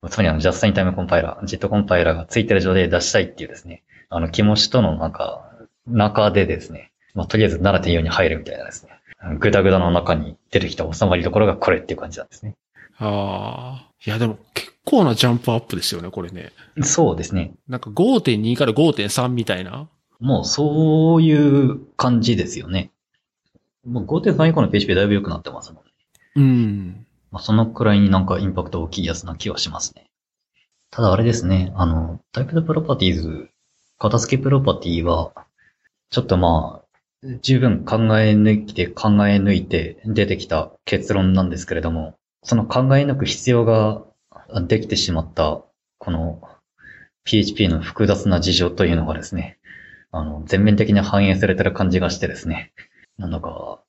[0.09, 5.45] つまりあの、ジャストインタイムコンパイラー、ジェットコンパイラーがついてる状態で出したいっていうですね、あの、気持ちとのなんか、
[5.85, 8.98] 中でですね、まあ、とりあえず7.4に入るみたいなですね。
[9.39, 12.55] ぐだぐだの中に出てきた収まりどころがこれっていう感じなんですね。
[12.97, 13.89] ああ。
[14.05, 16.51] いや、でも結構なジャンプアップですよね、これね。
[16.83, 17.53] そうですね。
[17.67, 19.89] なんか5.2から5.3みたいな。
[20.19, 22.91] もうそういう感じですよね。
[23.85, 25.91] もう5.3以降の PHP だいぶ良くなってますもんね。
[26.35, 27.05] うん。
[27.31, 30.09] まあ、そのくらいになんかインパクト大きいやつな気はしますね。
[30.91, 33.49] ただあれですね、あの、タイプドプロパティーズ、
[33.97, 35.33] 片付けプロパティは、
[36.09, 36.88] ちょっとまあ、
[37.41, 44.03] 十分考え抜いて考え抜いて出てきた結論なんですけれども、その考え抜く必要が
[44.67, 45.61] できてしまった、
[45.97, 46.41] この
[47.25, 49.59] PHP の複雑な事情というのがですね、
[50.11, 52.71] あの、全面的に反映されてる感じがしてですね、
[53.17, 53.81] なんだか、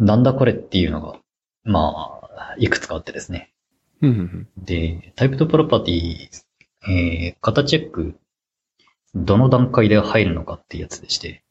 [0.00, 1.18] なんだこれっていうのが、
[1.62, 3.52] まあ、いくつかあってですね。
[4.56, 6.28] で、タイプとプロパティ、
[6.88, 8.18] えー、型チェック、
[9.14, 11.42] どの段階で入るのかっていうやつでして、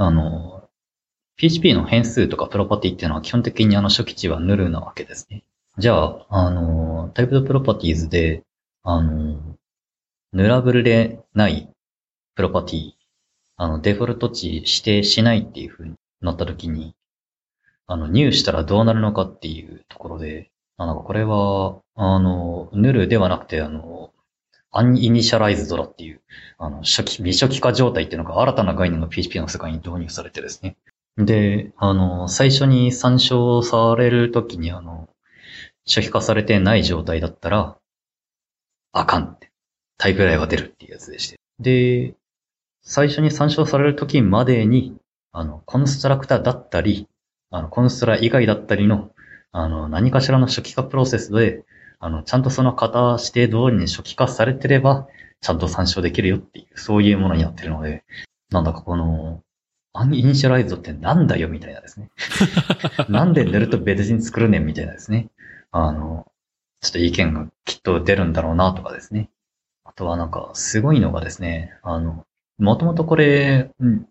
[0.00, 0.68] あの、
[1.36, 5.42] PHP の変数とかプロパティっていうのは基本的にあの初期値はヌルなわけですね。
[5.76, 8.44] じゃあ、あの、タイプドプロパティーズで、
[8.84, 9.40] あの、
[10.32, 11.68] ヌラブルでない
[12.36, 12.92] プロパティ、
[13.56, 16.94] あの、デフォルト値指定しないっていう風になった時に、
[17.88, 24.12] あの、入したらどうなるのかっていうところで、あの、これは、あの、ヌルではなくて、あの、
[24.70, 26.20] アンイニシャライズドだっていう、
[26.58, 30.76] あの、初期、未初期化状態っていうのが新たな概念が PHP の世界に導入されてですね。
[31.16, 35.08] で、あの、最初に参照されるときに、あの、
[35.86, 37.78] 初期化されてない状態だったら、
[38.92, 39.50] あかんって、
[39.96, 41.38] タイプライが出るっていうやつでして。
[41.58, 42.14] で、
[42.82, 44.96] 最初に参照されるときまでに、
[45.32, 47.08] あの、コンストラクターだったり、
[47.50, 49.10] あの、コンストラ以外だったりの、
[49.50, 51.64] あの、何かしらの初期化プロセスで、
[52.00, 55.08] あの、ちゃんとその型指定通りに初期化されてれば、
[55.40, 58.04] ちゃんと参照できるよっていう、そういうものになってるので、
[58.50, 59.42] なんだかこの、
[59.92, 62.10] アンイニシャライズドってなんだよみたいなですね。
[63.08, 65.28] なんで塗ると別に作るねんみたいなですね。
[65.72, 66.30] あの、
[66.80, 69.30] ちょっと意見がきっと出るんだろうなとかですね。
[69.84, 72.26] あとはなんか、すごいのがですね、あの、
[72.58, 73.70] もともとこれ、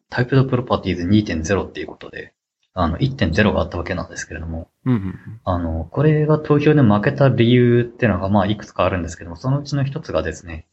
[0.09, 2.33] タイプドプロパティーズ2.0っていうことで、
[2.73, 10.65] あの、1.0があったわけなんですけれども、うんうん、あの、これが投票で負けた理由っていうのが、まあ、いくつかあるんですけども、そのうちの一つがですね、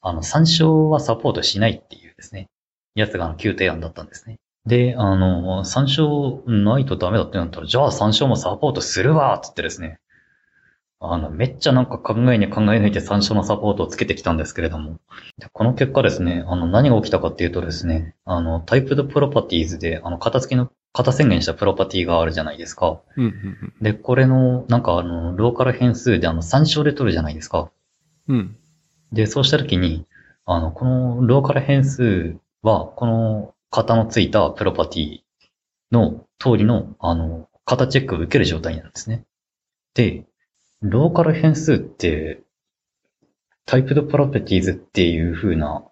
[0.00, 2.48] あの、参照はサポートしないっていうですね、
[2.94, 4.38] やつがあの、旧提案だったんですね。
[4.64, 10.00] で、あの、参照ないとダメだってなったら、じゃあ参照もサポートするわっつってですね、
[10.98, 15.00] あの、めっちゃなんか考えに考え抜いて参照のサポートをつけてきたんですけれども、
[15.52, 23.00] この結果ですね、あの、何が起きたかっていうとですね、あの、タイプドプロパティーズで、あの、片付きの型宣言したプロパティがあるじゃないですか。
[23.16, 23.32] うんうんう
[23.66, 27.70] ん、で、これの、なんかあの、ローカル変数であの、参照で取るじゃないですか。
[28.28, 28.56] うん。
[29.12, 30.06] で、そうしたときに、
[30.46, 35.20] あの、このローカル変数は、この型のついたプロパティ
[35.92, 39.24] の通りの、あの、型チェックを受ける状態なんですね。
[39.94, 40.26] で、
[40.82, 42.42] ローカル変数って、
[43.64, 45.84] タイプドプロペティーズっていう風な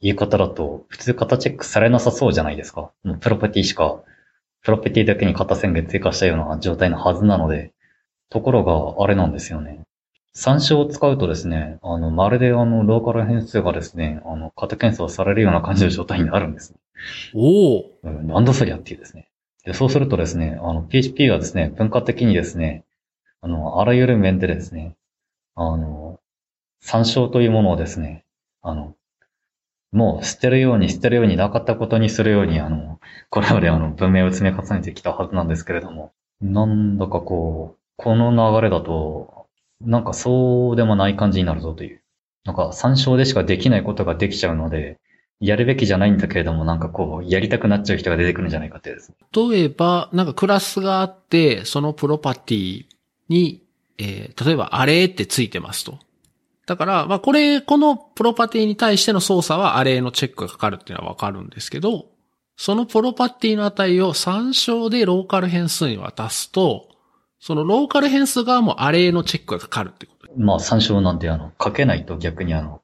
[0.00, 2.90] 言い方だと、普通型チェックされなさそうじゃないですか。
[3.04, 4.02] もうプロペティしか、
[4.62, 7.72] プロペティだけに型宣言追加したような状態のはずなので、
[8.28, 9.80] ところがあれなんですよね。
[10.32, 16.78] 参照を使うとですね、あの、まるであの、ローカル変数がですね、あの、型検査をされるような感じの状態になるんですね。
[17.34, 17.90] おお。
[18.04, 19.28] うん、なんだそりゃっていうですね。
[19.64, 22.84] で、そうするとですね、あの、PHP がですね、文化的にですね、
[23.40, 24.96] あの、あらゆる面でですね、
[25.56, 26.20] あの、
[26.80, 28.24] 参照というものをですね、
[28.62, 28.94] あの、
[29.92, 39.46] もう捨てるように捨てるようになかったことにするように、あの、これまであの、文明を積み重ねてきたはずなんですけれども、なんだかこう、この流れだと、
[39.80, 42.02] なんかそうでもない感じになるぞという。
[42.44, 44.98] なんか参照でしかできないことができちゃうので、
[45.40, 49.16] やるべきじゃないんだけれども、なんかこう、やりたくなっちゃう人が出てくるんじゃないかってですね。
[49.32, 52.84] 例えば、なんかクラスがあって、そのプロパティ
[53.28, 53.62] に、
[53.98, 55.98] えー例えばアレイってついてますと。
[56.70, 62.06] だから、まあこれ、このプロパティに対しての操作はアレイのチェックがかかるっていうのはわかるんですけど、
[62.56, 66.88] そのプロパティの値を参照でローカル変数に渡すと、
[67.40, 70.28] そのローカル変数側もアレイのチェックがかかるってこと。
[70.36, 72.82] まあ参照なんてあの、かけないと逆にあの、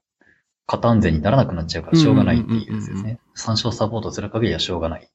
[0.66, 3.20] 型安全にならなくなっちゃうからしょうがないっていうやつですうんうんうんね。
[3.36, 5.08] 参照サポートする限りはしょうがない。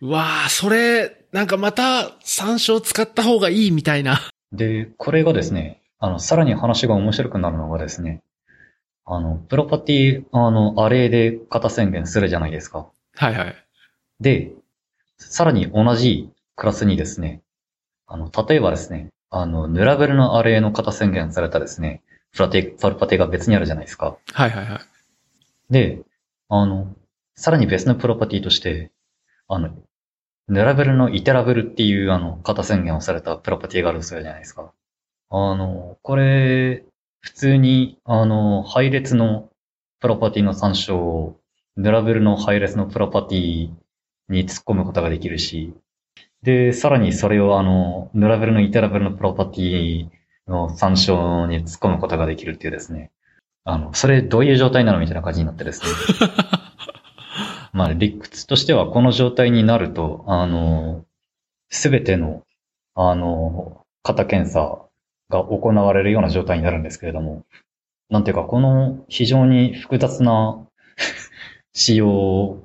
[0.00, 4.18] うわあそれ、なんかまた参照使った方がいいみたいな。
[4.50, 8.22] で、これがですね、あの、さらに話が面白くなるのがですね、
[9.04, 12.86] あの、プロパティ、あの、アレイで型宣言するじゃないですか。
[13.14, 13.54] はいはい。
[14.20, 14.52] で、
[15.18, 17.40] さらに同じクラスにですね、
[18.06, 22.02] あの、例えばですね、あの、ヌラベルのアレイの型宣言されたですね、
[22.32, 24.16] プラティ、プロパティが別にあるじゃないですか。
[24.32, 24.80] はいはいはい。
[25.70, 26.02] で、
[26.48, 26.94] あの、
[27.34, 28.90] さらに別のプロパティとして、
[29.48, 29.70] あの、
[30.48, 34.72] ヌラベルのイテラベルっていうあの、型宣言をされたプロパティがあるそうじゃないですか。
[35.30, 36.84] あの、これ、
[37.20, 39.50] 普通に、あの、配列の
[40.00, 41.40] プロパティの参照を、
[41.76, 43.70] ヌラベルの配列のプロパティ
[44.28, 45.74] に突っ込むことができるし、
[46.42, 50.08] で、さらにそれをあの、ヌラベルのイテラベルのプロパティ
[50.46, 53.10] の参照に突っ込むことができるっていうですね。
[53.64, 55.88] あの、それどういう状態なのみたいな感じになってですね。
[57.72, 61.04] まあ、理屈としてはこの状態になると、あの、
[61.68, 62.44] すべての、
[62.94, 64.85] あの、型検査
[65.30, 67.44] が行われるような状態になるんですけれども、
[68.10, 70.66] なんていうか、この非常に複雑な
[71.72, 72.64] 仕様を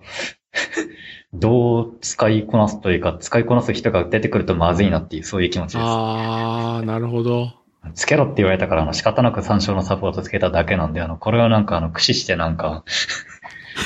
[1.34, 5.84] どう使いこなすというか、使いこなす人が出てくるとまずいなっていう、そういう気持ちです。
[5.84, 7.54] ああ、なるほど。
[7.96, 12.84] つけろって言われたから、あの、仕方なく参照のサポートつけただけなんで、あの、これはなんか、あの、駆使してなんか、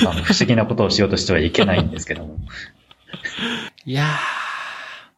[0.02, 2.38] あの、不思議なことをしようとしてはいけないんですけども。
[3.86, 4.06] いや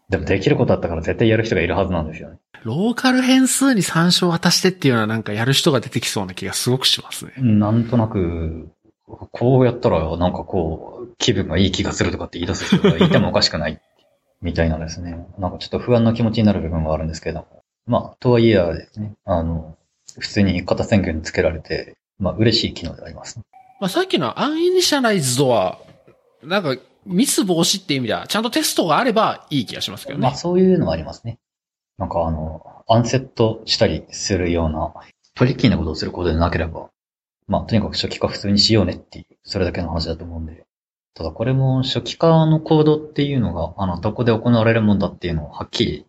[0.09, 2.37] でも、できることだったから絶対やる人がいるはずなんですよね。
[2.63, 7.33] ー、ローカル変数に参照を渡してっていうのはなんかやる人が出てきそうな気がすごくしますね。
[7.37, 8.69] なんとなく、
[9.05, 13.79] こうやったら、なんかこう、気分がいい気がするとかって言い出す人がいてもおかしくない、
[14.41, 15.27] みたいなですね。
[15.39, 17.63] なんかちょっと不安な気持ちになる部分があるんですけども。
[17.85, 19.77] まあ、とはいえですね、あの、
[20.19, 23.45] 普通に型宣言につけられて、まあ、嬉しい機能でありますね。
[23.79, 25.79] まあ、さっきのアンイニシャライズドは、
[26.43, 26.75] なんか
[27.05, 30.35] ミス防止っていう意味では、ちゃんとテストがあればいい気がしますけどねまあ。
[30.35, 31.39] そういうのはありますね。
[31.97, 34.93] なんかあの、アンセットしたりするような、
[35.35, 36.89] トリッキーなことをすることでなければ、
[37.47, 40.65] まあとにかく初期化普通にしようねっていう、それだけの話だと思うんで。
[41.15, 46.05] ただこれも初期化のコードっていうのが、あの、どこで行われるもんだっていうのをはっきり、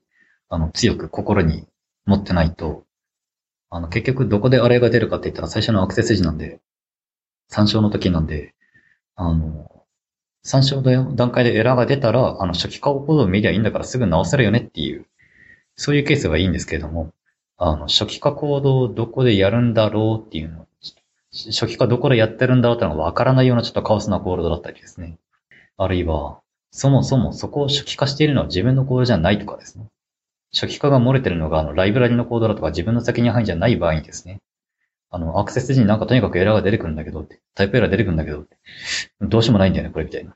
[0.50, 1.66] あの、強く心に
[2.04, 2.84] 持ってないと、
[3.70, 6.60] あの、結局どこであれが出るかって言ったら最初のアクセス時なんで、
[7.48, 8.54] 参照の時なんで、
[9.16, 9.84] あの、
[10.42, 15.06] 参照の段階でエラーが出たら、あの、初期化コードを見りゃいいんだからすぐ直せるよねっていう、
[15.78, 17.12] そういうケースはいいんですけれども、
[17.56, 20.66] あの、初期化コードをどこでやるんだろうっていうの、
[21.32, 25.18] 初期化どこでやってるんだろうっていうのがわからないようなちょっとカオスなコードだったりですね。
[25.76, 26.40] あるいは、
[26.72, 29.86] そもそもそこを初期化しているのは自分のコードじゃないとかですね。
[30.52, 34.40] 初期化が漏れてるのが、あの、ライブラリのコードだとか自分の責任範囲じゃない場合にですね。
[35.10, 38.56] あの、アクセス時になんかとにかくエラーが出てくるんだけどって、タイプエラー出てくるんだけどって、
[39.20, 40.34] どうしようもないんだよね、これみたいな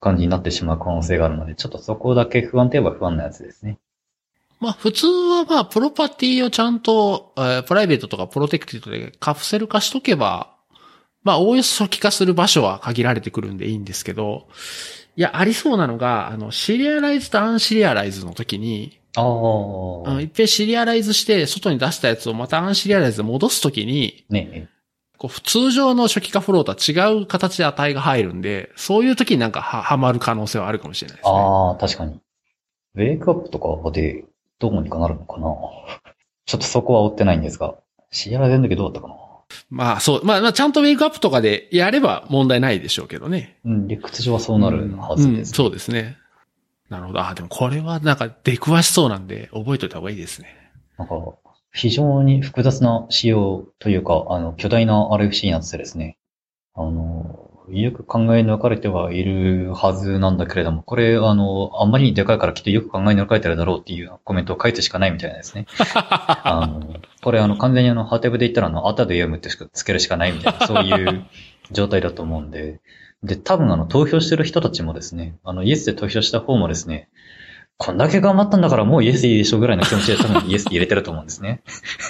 [0.00, 3.78] 感じになってしまう可能性があるので、ちょっとそこだけ不安といえば不安なやつですね。
[4.64, 10.56] まあ普通はまあプロパティをちゃんと、えープライベートとかプロテクティドでカプセル化しとけば、
[11.22, 14.48] まあ OS 初期化する場所は限られてくるんでいいんですけど、
[15.16, 20.20] いや、ありそうなのが、あの、シリアライズとアンシリアライズの時に、ああのあ。
[20.22, 24.68] 一遍シリアライズして外に出したやつをまたアンシリアライズで戻す時に、ね
[25.16, 31.34] こう通常の初期化フローとは違う形で値が入るんで、そういう時になんかははまる可能性はあるかもしれないですね。
[31.36, 32.20] ああ、確かに。
[32.96, 34.24] ウェイクアップとかで
[34.58, 35.46] どうにかなるのかな？
[36.46, 37.74] ちょっとそこは追ってないんですが、
[38.10, 39.14] シアラ全時どうだったかな？
[39.70, 43.58] まあそう、まあ、まあちゃんとウェイクアップとかでやれば問題ないでしょうけどね。
[43.64, 46.16] うん、理屈上はそうなるはずです、うんそうですね。
[46.88, 47.20] なるほど。
[47.20, 50.48] あ、でもこれはなんか出くわしそうなんで覚えといた方がいいですね。
[50.98, 51.14] なんか、
[51.72, 56.18] 非常に複雑な仕様というか、あの、巨大な RFC になっててですね、
[56.74, 65.66] あの、よく考え抜かれてはいるはずなんだけれども、これ、あの、あんまりにでかいからきっとよく考え抜かれてるだろうっていうコメントを書いてしかないみたいなんですね。
[65.96, 71.24] あの、これあの、完全にあの、ハテブで言ったらあの、後で読むってしかつけるしかないみたいな、そういう
[71.72, 72.80] 状態だと思うんで、
[73.22, 77.08] で、多分あの、投票してる人たちもですね、あの、イエスで投票した方もですね、
[77.76, 81.62] こんだけ頑張ったんだからもうイエスでいいでしょぐらいの気持ちで多分イエスで入れてると思うんですね。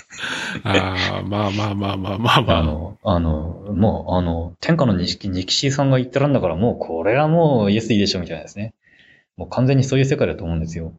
[0.63, 2.59] ああ、まあまあまあまあまあまあ。
[2.59, 8.75] あの、あの、もう、あの、天下のニキニキシーさんが言ってるんだから、もうこれはもうイエスでいいでしょみたいなですね。
[9.37, 10.93] もう完全にそういう世界だと思うんですよ。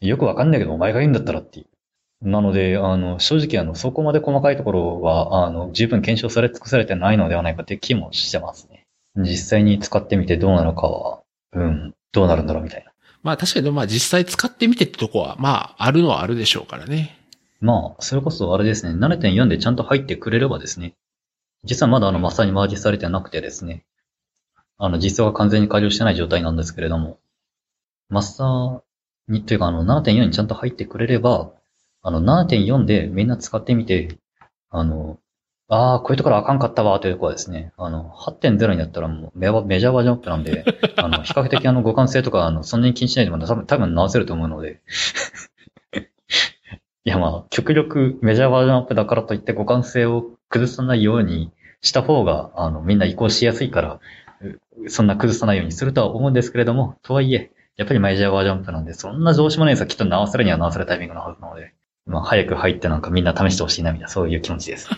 [0.00, 2.28] よくわかんないけど、お前がいいんだったらっていう。
[2.28, 8.86] なので、あの、正直あの、そこまで細かいところは、あの、十分検証され尽くされてないのではないかって気もしてますね。
[9.16, 11.20] 実際に使ってみてどうなのかは、
[11.52, 12.93] うん、どうなるんだろうみたいな。
[13.24, 17.18] まあ確かにまあ実際使ってみてってとこは、まああるのはあるでしょうからね。
[17.60, 20.94] まあ、それこそあれですね、7.4でちゃんと入ってくれればですね、
[21.64, 23.86] 実はまだあの、まさにマージされてなくてですね、
[24.76, 27.18] あの、実装が完全に完了してない状態なんですけれども、
[28.10, 28.82] マスター
[29.28, 31.52] に、というかあの、7.4にちゃんと入ってくれれば、
[32.02, 34.18] あの、7.4でみんな使ってみて、
[34.68, 35.18] あの、
[35.68, 40.64] ああ、こういうところあかんかったわ、というところはですね、あの、8.0になったらもうメメジャーバージョンアップなんで、
[40.96, 44.82] あの、比較的あの、互換性とか、あの、そんなに気にしないでも多分、多分直せると思うので、
[47.06, 51.50] いやまあ、極力メジャーバージョンアップだからといって互換性を崩さないように
[51.80, 54.00] した方が、あの、みんな移行しやすいから、
[54.84, 61.73] うそんな崩さないようにするとは思うんですけれども、とはいえ、やっぱりメジャーバージョンアップなんで、そんなどうしようもないさ、きっと直せるには直せるタイミングのはずなので、
[62.06, 64.88] まあ、早く入ってなんかみんな試してほしいな、みたいな、そういう気持ちです。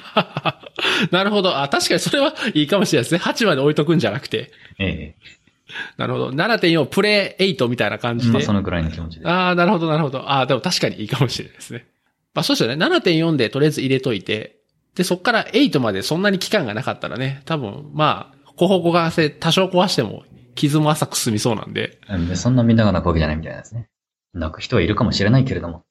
[1.13, 1.59] なるほど。
[1.59, 3.21] あ、確かにそれはいいかもしれないですね。
[3.21, 4.51] 8まで置いとくんじゃなくて。
[4.79, 5.15] え
[5.97, 6.31] なるほど。
[6.31, 8.33] 7.4プレイ8みたいな感えじで。
[8.33, 9.27] まあ、そのぐらいの気持ちで。
[9.27, 10.21] ああ、なるほど、なるほど。
[10.21, 11.87] ああ、でも確かにいいかもしれないですね。
[12.35, 12.85] まあそうですよね。
[12.85, 14.57] 7.4でとりあえず入れといて、
[14.95, 20.25] で、そっから8までそんなに期間がなかったらね、多分、まあ、後方互換性多少壊しても、
[20.55, 21.99] 傷も浅く済みそうなんで。
[22.35, 23.89] そんなみんなが泣くわけじゃないみたいですね。
[24.33, 25.85] 泣く人はいるかもしれないけれども。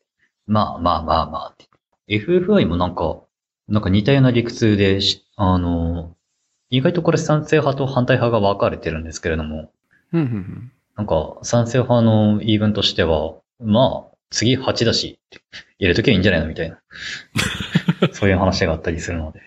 [0.47, 1.65] まあまあまあまあって。
[2.07, 3.21] FFI もなんか、
[3.67, 6.15] なんか似たような理屈でし、あの、
[6.69, 9.71] 意外とこれ賛成派と反対派が分かれてるんですけれども。
[10.95, 15.19] なんか賛成派の言い分としては、まあ、次8だし、
[15.79, 16.79] 入れときゃいいんじゃないのみたいな。
[18.13, 19.41] そういう話があったりするので、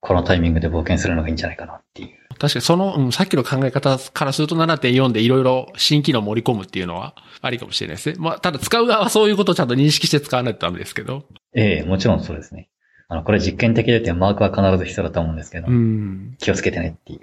[0.00, 2.21] このタイミングで冒険するのがいいんじゃないかなっていう。
[2.42, 8.16] 確かにその、うん、さっきの考え方からすると7.4でいろいろ新機能盛り込むっていうのはありかもしれないですね。
[8.18, 11.22] まあ、ただ使う側はそういうことをちゃんと認識して使わないとダメですけど。
[11.54, 12.68] ええもちろんそうですね。
[13.06, 16.34] あの、これ実験的でってマークは必ず必要だと思うんですけど、うん。
[16.40, 17.20] 気をつけてねっていう。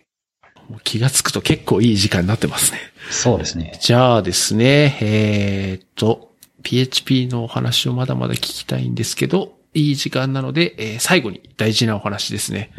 [0.72, 2.80] もう気がつくと結構いい時間になってますね。
[3.12, 3.78] そうですね。
[3.82, 6.32] じゃあですね、えーっと、
[6.64, 12.72] PHP のお話をまだまだ聞きたいんですけど、いい時間なので、えー最後に大事なお話ですね。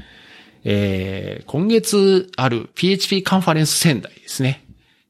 [0.64, 4.64] えー今月ある PHP カンファレンス仙台ですね。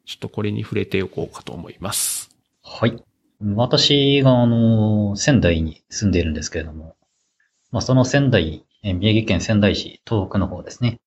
[0.06, 2.31] ちょっとこれに触れておこうかと思います。
[2.62, 3.02] はい。
[3.43, 6.97] 私が、あの、仙台に住んでいるんですけれども、
[7.70, 10.98] まあ、その仙台、え宮城県仙台市東北の方ですね。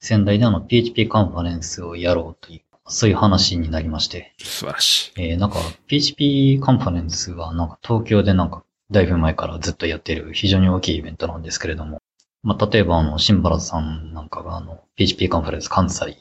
[0.00, 5.12] 仙台であの PHP カンファレンスをやろうという、そういう話になりまして、素晴らしい。
[5.22, 5.58] えーなんか
[5.88, 12.00] PHP カンファレンスはなんか東京でなんかだいぶ前からずっとやっている非常に大きいイベントなんですけれども、
[12.46, 16.16] まあ、例えばあの、新原さんなんかがあの、PHP カンファレンス関西、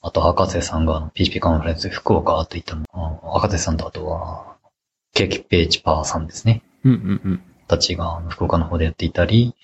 [0.00, 4.56] あと博士さんがあの PHP カンファレンス福岡といったの、あ博士さんとあとは、
[5.14, 6.62] ケーキペーチパーさんですね。
[6.82, 7.42] うんうんうん。
[7.68, 9.54] たちが福岡の方でやっていたり、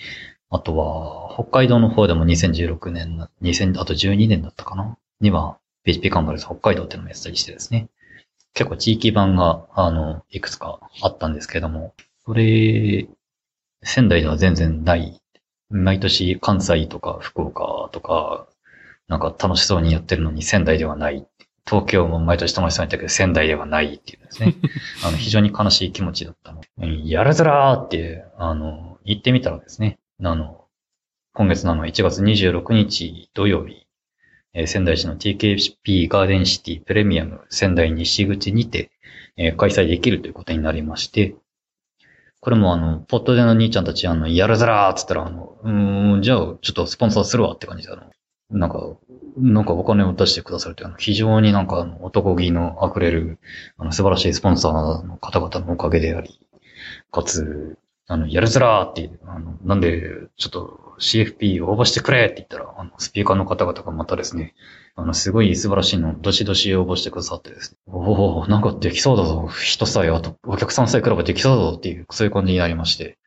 [0.50, 4.96] あとは、北海道の方でも2016年な、2000、あと12年だったかな？
[5.20, 7.88] には、PHP カンファレンス北海道っていうのもやってたりしてですね。
[8.52, 11.92] 結構地域版が、あの、いくつかあったんですけれども、
[12.24, 13.08] これ、
[13.82, 15.20] 仙台では全然ない。
[15.70, 18.46] 毎年関西とか福岡とか、
[19.08, 21.26] なんか楽しそうにやってるのに仙台ではない。
[21.66, 24.54] 東京も毎年楽しそうにやってるけど仙台ではないっていうですね。
[25.04, 26.60] あの、非常に悲しい気持ちだったの。
[26.78, 30.64] うんやるずらーって、あの、言ってみたらですね、あの、
[31.32, 33.86] 今月のあの1月26日土曜日、
[34.52, 38.90] えー仙台市の TKP ガーデンシティプレミアム仙台西口にて、
[39.36, 41.34] えー開催できるということになりまして、
[42.44, 48.02] これもあの、ポットでの兄ちゃんたち、あの、やるずらーっつったら、あの、うーん、じゃあ、ちょっとスポンサーするわって感じで、あの、
[48.50, 48.98] なんか、
[49.38, 53.38] なんかお金を出してくださるという、あの非常になんかあの男気の溢れる、
[53.78, 56.38] あの素晴らしいスポンサーの方々のおかげであり、
[57.10, 60.02] かつ、あの、やるずらーっていう、あの、なんで、
[60.36, 64.54] ちょっと CFP 応募してくれって言ったら、あの、スピーカーの方々がまたですね、
[64.96, 73.18] あの、すごい素晴らしいの、どしどし応募してくださってですね、おおなんかできそうだぞ、人さえ、あと、お客さんさえ来ればできそうだぞっていう、そういう感じになりまして、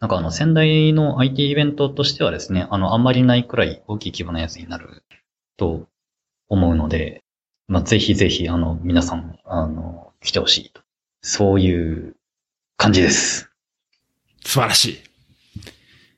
[0.00, 5.04] なんかあの、仙台の IT イベントとしてはですね、あの、あんまりないくらい大きい規模なやつになる
[5.56, 5.86] と
[6.48, 7.22] 思うので、
[7.68, 10.82] まあ、ぜひぜひ、あの、皆さん、あの、来てほしいと。
[11.22, 12.16] そういう
[12.76, 13.50] 感じです。
[14.44, 14.98] 素晴らしい。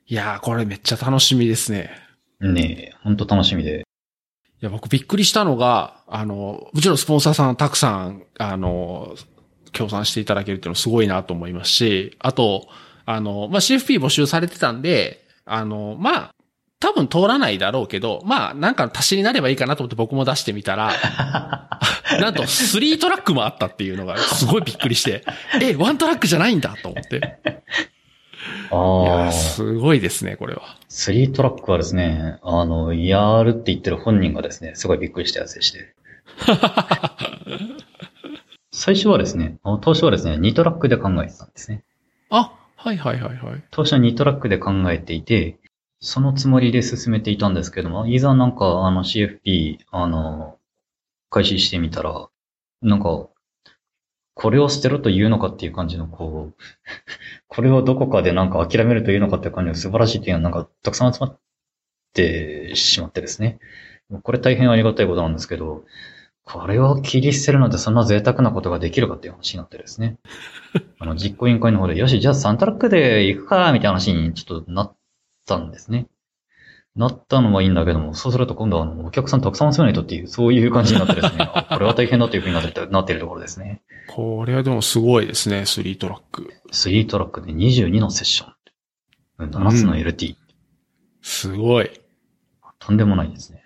[0.07, 1.91] いやー、これめっちゃ楽しみですね。
[2.39, 3.84] ねえ、ほんと楽しみで。
[4.65, 9.15] いや、僕びっくりしたのが、あの、もちろんスポンサーさんたくさん、あの、
[9.73, 12.67] 協賛していただけるっていうのすごいなと思いますし、あと、
[13.05, 16.35] あの、まあ、CFP 募集されてたんで、あの、まあ、
[16.79, 20.93] 多分通らないだろうけど、まあ、なんか足しになればいいかなと思って僕も出してみたら、
[22.19, 25.23] なんと3トラックもあったっていうのがすごいびっくりして、
[25.61, 27.39] え、1トラックじゃないんだと思って。
[28.75, 29.31] ああ。
[29.31, 30.77] すごいですね、これは。
[30.89, 35.95] 3トラックはですね、あの、やるって言ってる本人がですね、すごいびっくりしたやつでして。
[38.71, 41.83] 最初はですね、当初はですね、2トラックで考えてたんですね。
[42.29, 43.63] あ、はいはいはいはい。
[43.71, 45.57] 当初は2トラックで考えていて、
[45.99, 50.59] そのつもりで進めていたんですけども、いざなんかあの CFP、あの、
[51.29, 52.29] 開始してみたら、
[52.81, 53.27] なんか、
[54.35, 56.55] これを捨てろと言うのかっていう感じの、こう、
[57.55, 61.39] これをどこかでなんか諦めるというのかっていう感じの素晴らしいっていうのはなんかたくさん集まっ
[62.13, 63.59] てしまってですね。
[64.23, 65.83] これ大変ありがたいことなんですけど、
[66.43, 70.17] これを切り捨てるのでそんな贅沢なことができるかっていう話になってですね。
[70.99, 74.95] あの、実行委員会の方で、よし、じゃあ3トラックで行くか、みたいな話にちょっとなっ
[75.47, 76.07] たんですね。
[76.95, 83.81] なったのはいいんだけども、そうすると今度はあのお客さんたくさん集めないとっていう、そういう感じになってですね、 これは大変だというふうになってなっているところですね。
[84.07, 86.53] これはでもすごいですね、3トラック。
[86.71, 89.49] 3トラックで22のセッション。
[89.49, 90.37] 7つの LT、うん。
[91.21, 91.89] すごい。
[92.79, 93.63] とんでもないですね。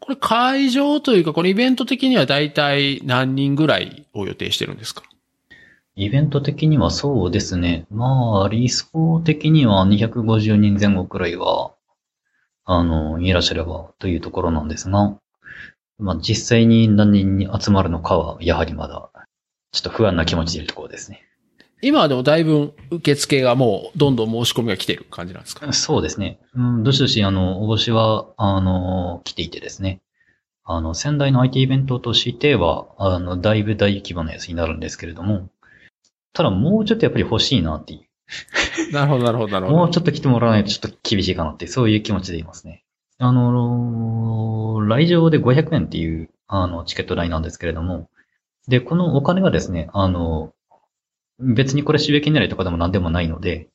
[0.00, 5.02] これ会場というか、これイベント的には大体何人ぐらいを予定してるんですか？
[5.96, 7.86] イベント的にはそうですね。
[7.90, 11.72] まあ、理想的には250人前後くらいは、
[12.64, 15.16] あの、いらっしゃればというところなんですが、
[15.98, 19.10] まあ実際に何人に集まるのかは、やはりまだ、
[19.74, 21.22] ちょっと不安な気持ちでいるところですね。
[21.82, 25.70] 今はでもだいぶ受付がもうどんどん申し込みが来てる感じなんですか？
[25.72, 26.38] そうですね。
[26.54, 30.00] うん、どしどしあの、お星は、あの、来ていてですね。
[30.64, 35.50] あの、仙台の IT イベントとしては、あの、だいぶ大規模なやつになるんですけれども、
[36.32, 38.92] ただもうちょっとやっぱり欲しいなっていう。
[38.92, 39.78] なるほど、なるほど、なるほど。
[39.78, 42.84] もうちょっと来てもらわないとちょっと厳しいかなって、そういう気持ちでいますね。
[43.18, 48.08] あの、来場で500円っていう、あの、チケット代なんですけれども、
[48.68, 50.52] で、このお金がですね、あの、
[51.38, 53.68] 別にこれ収益狙いとかでも何でもないので、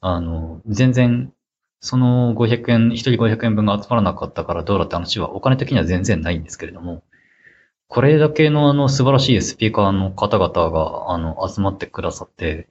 [0.00, 1.32] あの、全然、
[1.80, 7.02] その500円、一人500円分が集まらなかったからどうだって話はお金的には全然ないんですけれども、
[7.88, 12.68] これだけのあの素晴らしいスピーカーの方々があの集まってくださって、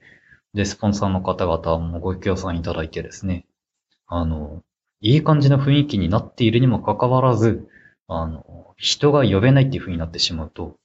[0.54, 3.46] で、スポンサーの方々もご協賛いただいてですね、
[4.06, 4.62] あの、
[5.00, 7.68] いい感じの雰囲気になっているにもかかわらず、
[8.08, 10.76] あの、人が呼べないっていう風になってしまうと、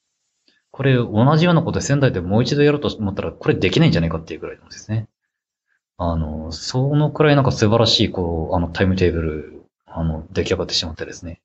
[0.80, 5.10] これ同じようなこと仙台でもう一度やろうと思ったら、これできないんじゃないかっていうくらいなんですね。
[5.98, 11.42] あの、そのくらいなんか素晴らしい、こう、あの、タイムテーブル、あの、出来上がってしまってですね。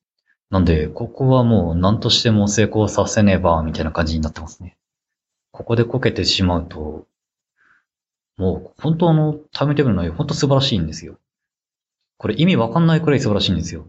[0.51, 4.77] なんで、ここはもう何としても成功させねば、みたいな感じになってますね。
[5.51, 7.05] ここでこけてしまうと、
[8.37, 11.19] もう、本当の、タイムテーブルの内容、本当素晴らしいんですよ。
[12.19, 13.89] これ意味わかんないくらい素晴らしいんですよ。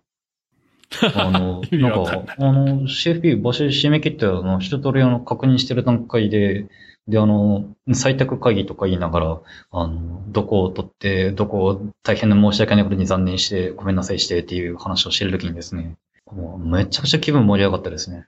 [1.16, 6.68] あの、 なんか、あの、CFP 募集締め切って、あの、一通りあの、確認してる段階で、
[7.08, 9.42] で、あの、採択会議とか言いながら、
[9.72, 15.98] あの、どこを取って、どこを大変な申し訳ないことに残念して、ごめんなさいしてっていう話をしてるときにですね、
[16.32, 18.26] もうめちゃくちゃ気分盛り上がったですね。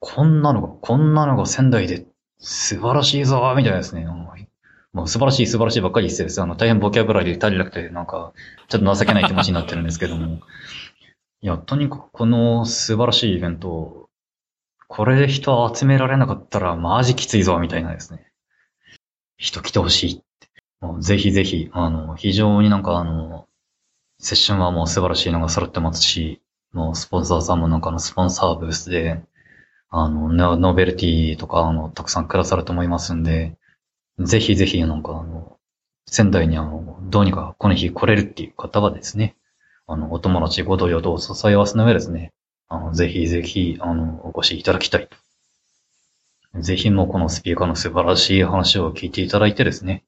[0.00, 2.04] こんなのが、こんなのが仙台で
[2.38, 4.06] 素晴らしいぞみたいなですね。
[4.92, 6.40] もう素晴らしい素晴らしいばっかり言ってです。
[6.40, 8.32] あの、大変ボキャブラリー足りなくて、なんか、
[8.68, 10.40] ちょっと情けない気持ちになってるんですけども。
[11.40, 14.08] いや、とにかくこの素晴らしいイベント、
[14.88, 18.26] これで人集められなかったらマジきついぞ、みたいなですね。
[19.36, 20.24] 人来てほしいって。
[20.80, 23.46] もうぜひぜひ、あの、非常になんかあの、
[24.18, 26.42] セッションはもう素晴らしいのが揃ってますし、
[26.72, 29.22] もうスポンサーさんもなんかのスポンサーブースで、
[29.90, 33.56] あの、ノベルティとか、あの、たくさんくださると思いますんで、
[34.18, 35.56] ぜひぜひなんかあの、
[36.06, 39.36] 仙台にあの、どうにかこの日来れるっていう方はですね、
[39.88, 42.32] あの、お友達ご同様とお支え合わせの上ですね、
[42.68, 45.08] あの、ぜひぜひ、あの、お越しいただきたい
[46.54, 46.60] と。
[46.60, 50.04] ぜひもうこのスピーカーの素晴らしい話を聞いていただいてですね、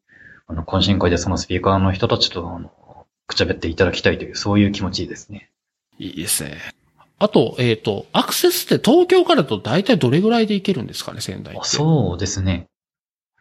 [0.47, 2.70] あの、懇親会でそのスピーカーの人たちと、あの、
[3.27, 5.51] くちゃべっていただきたいという、そういう気持ちですね。
[5.98, 6.59] いいですね。
[7.19, 11.61] あと、えっ、と、アクセスって東京からだと大体どれぐらいで行けるんですかね、仙台って。
[11.61, 12.66] あそうですね。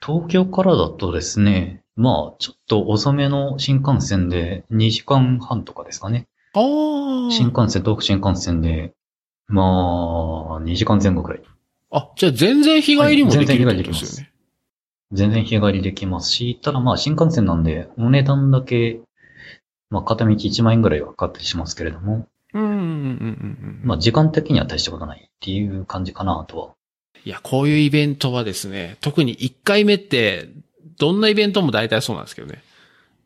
[0.02, 6.28] 東京からだとですね、まあ、ちょっと遅めの新幹線で2時間半とかですかね。
[6.54, 7.32] ああ。
[7.32, 8.94] 新幹線、東北新幹線で、
[9.48, 11.42] まあ、2時間前後くらい。
[11.92, 14.26] あ、じゃあ全然日帰りもできるはい全然日帰りできます。
[15.12, 19.02] 全然日帰りできますし、ただまあ新幹線なんで、お値段だけ、
[19.90, 23.82] まあ片道1万円ぐらいはかかったりしますけれども、うんうんうんうんうん。
[23.84, 26.74] まあ時間的には大したことないっていう感じかなとは。
[27.26, 30.50] いや、こういうイベントはですね、特に1回目って、
[31.00, 32.62] どんなイベントも大体そうなんですけどね。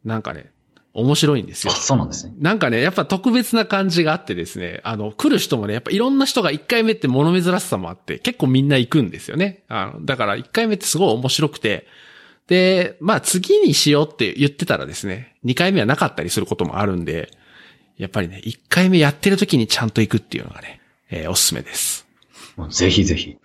[0.05, 0.51] なんかね、
[0.93, 1.75] 面白いんですあ、よ。
[1.75, 2.33] そうなんですね。
[2.39, 9.63] なんかね、やっぱ特別な感じがあってですね、あの、来る人もね、やっぱいろんな人が1回目って物珍しさもあって、結構みんな行くんですよね。
[9.67, 11.87] あの、だから1回目ってすごい面白くて、
[12.47, 17.31] で、まあ次にしようって言ってたらですね、2回目はなかったりすることもあるんで、
[17.97, 22.05] やっぱりね、1回目やってる時にちゃんと行くっていうのがね、えーおすすめです。
[22.55, 23.37] もうぜひぜひ、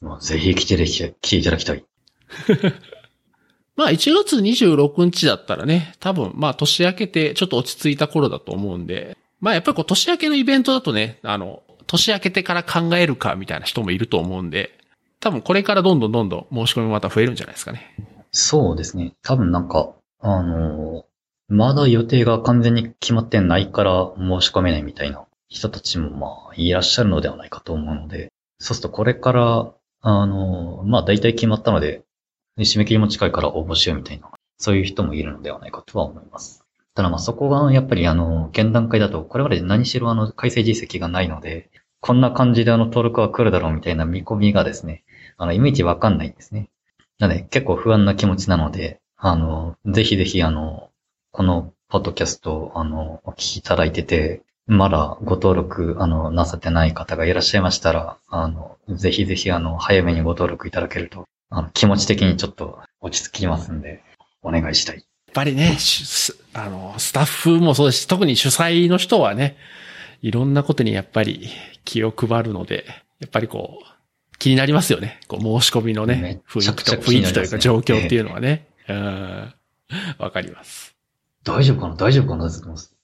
[0.00, 1.84] もうぜひ来てで来ていただきたい。
[3.76, 14.78] まあ1月26日だったらね、多分まあ年明けてちょっと落ち着いた頃だと思うんで、まあやっぱりこう年明けのイベントだとね、あの、年明けてから考えるかみたいな人もいると思うんで、
[15.20, 17.94] 多分これからどんどんどんどん申し込みまた増えるんじゃないですかね。
[18.32, 19.12] そうですね。
[19.22, 21.04] 多分なんか、あのー
[21.48, 29.70] まだ予定が完全に決まってないから申し込めないみたいな人たちもまあいらっしゃるのではないかと思うので、そうするとこれから、
[30.00, 32.04] あのーまあ大体決まったので、
[32.58, 36.64] 締め切りも近いから応募しようみたいな、そういう人もいるのではないかとは思います。
[36.94, 41.70] ただまあそこがやっぱりあの、現段階だと、これまで何しろあの、改正実績がないので、
[42.00, 45.04] こんな感じであの、登録は来るだろうみたいな見込みがですね、
[45.38, 46.68] あの、いまいちわかんないんですね。
[47.18, 50.90] なので、結構不安な気持ちなので、あの、ぜひぜひ、あの、
[51.30, 64.02] このポッドキャストを、あの、お聞きいただいてて、まだご登録、あの、なさってない方がいらっしゃいましたら、あの、ぜひぜひ、あの、早めにご登録いただけると、あの、気持ち的にちょっと落ち着きますんで、
[64.42, 64.96] お願いしたい。
[64.96, 65.04] やっ
[65.34, 65.76] ぱりね、
[66.54, 69.56] あの、スタッフもそうですし、特に主催の人はね、
[70.22, 71.48] いろんなことにやっぱり
[71.84, 72.84] 気を配るので、
[73.20, 75.20] やっぱりこう、気になりますよね。
[75.28, 78.66] こう申し込みのめね、雰囲気と、雰囲気というか状況っていうのはね。
[78.88, 79.54] うん。
[80.18, 80.96] わかります。
[81.44, 81.94] 大丈夫かな？
[81.96, 82.48] 大丈夫かな？
[82.48, 82.96] ってます。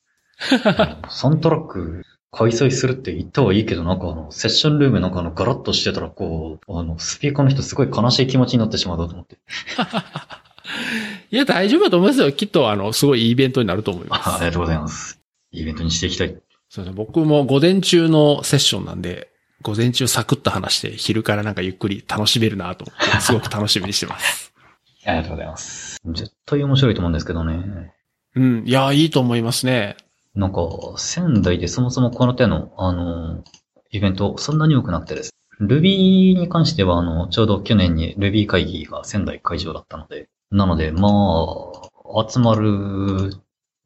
[1.08, 9.38] サントラック開催するって言ったはいいけど、なんかあの、セッションルームなんかあの、ガラッとしてたら、こう、あの、スピーカーの人すごい悲しい気持ちになってしまうなと思って。
[11.30, 12.30] いや、大丈夫だと思いますよ。
[12.32, 14.28] きっと、あの、すごいいいイベントになると思います。
[14.28, 15.20] あありがとうございます。
[15.52, 16.36] イベントにしていきたい。
[16.68, 16.92] そうですね。
[16.92, 19.28] 僕も午前中のセッションなんで、
[19.62, 24.52] 午前中サクッと話して、昼からなんかゆっくり楽しめるなと思って、すごく楽しみにしてます。
[25.04, 25.98] ありがとうございます。
[26.04, 27.92] 絶対面白いと思うんですけどね。
[28.36, 28.62] うん。
[28.66, 29.96] いや、いいと思いますね。
[30.38, 30.60] なんか、
[30.98, 33.42] 仙台でそもそもこの手の、あの、
[33.90, 35.32] イベント、そんなに多くなくてです。
[35.60, 43.34] Ruby に関しては、あの、ちょうど去年に Ruby 会議が仙台会場だったので、なので、まあ、集まる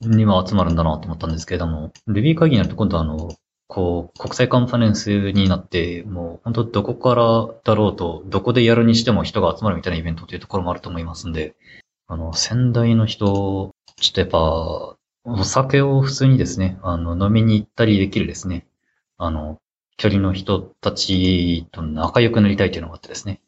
[0.02, 3.30] には集まるんだなと思ったんですけれども、Ruby 会議になると今度あの、
[3.66, 11.54] こう、国際カンファレンスになって、もう本当どこからだろうと、どこでやるにしても人が集まるみたいなイベントっていうところもあると思いますんで、
[12.08, 18.66] あの、仙台の人、ちょっとやっぱ、お酒を普通にですね、あの、飲みに行ったりできるですね、
[19.18, 19.60] あの、
[19.96, 23.40] 距離の人たちと仲良くなりたいというのがあってですね、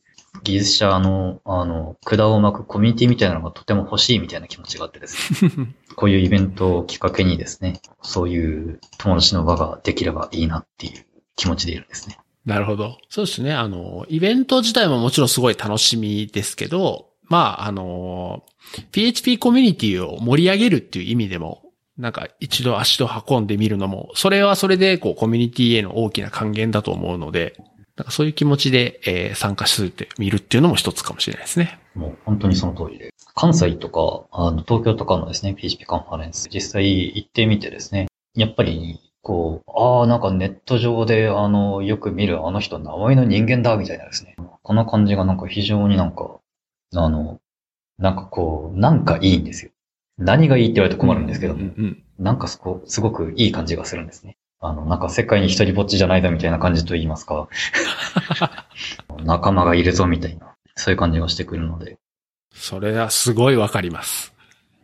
[0.43, 11.07] 技術者の、あの、管を巻くコミュニティみたいなのがとても欲しいみたいな気持ちがあってですね、 こういうイベントをきっかけにですね、そういう友達の輪ができればいいなっていう
[11.37, 12.19] 気持ちでいるんですね。
[12.45, 12.99] なるほど。
[13.09, 13.53] そうですね。
[13.55, 18.45] あの、イベント自体ももちろんすごい楽しみですけど、まあ、あの、
[18.93, 21.63] PHP コミュニティを盛り上げるっていう意味でも、
[21.97, 27.55] なんか一度足を運んでみるのも、それはそれでこうコミュニティへの大きな還元だと思うので、
[27.97, 31.79] なんかそういう気持ちで、えー参加してみるっていうのも一つかもしれないですね。
[31.95, 33.11] もう本当にその通りで。
[33.37, 44.37] 関西とか、あの、東京とかのですね、PHP カンファレンス、実際行ってみてですね、やっぱり、こう、ああ、なんかネット上で、あの、よく見るあの人、名前の人間だ、みたいなですね。
[44.63, 46.39] この感じがなんか非常になんか、
[46.95, 47.41] あの、
[47.99, 49.71] なんかこう、なんかいいんですよ。
[50.19, 54.37] 何がいいって言われると困るんですけども、うんうんなんかそこ、すごくいい感じがするんですね。
[54.61, 57.49] あの、なんか世界に一人ぼっちじゃないだみたいな感じと言いますか、
[59.25, 61.99] 仲間がいるぞみたいな、そういう感じがしてくるので、
[62.55, 64.33] それはすごいわかります。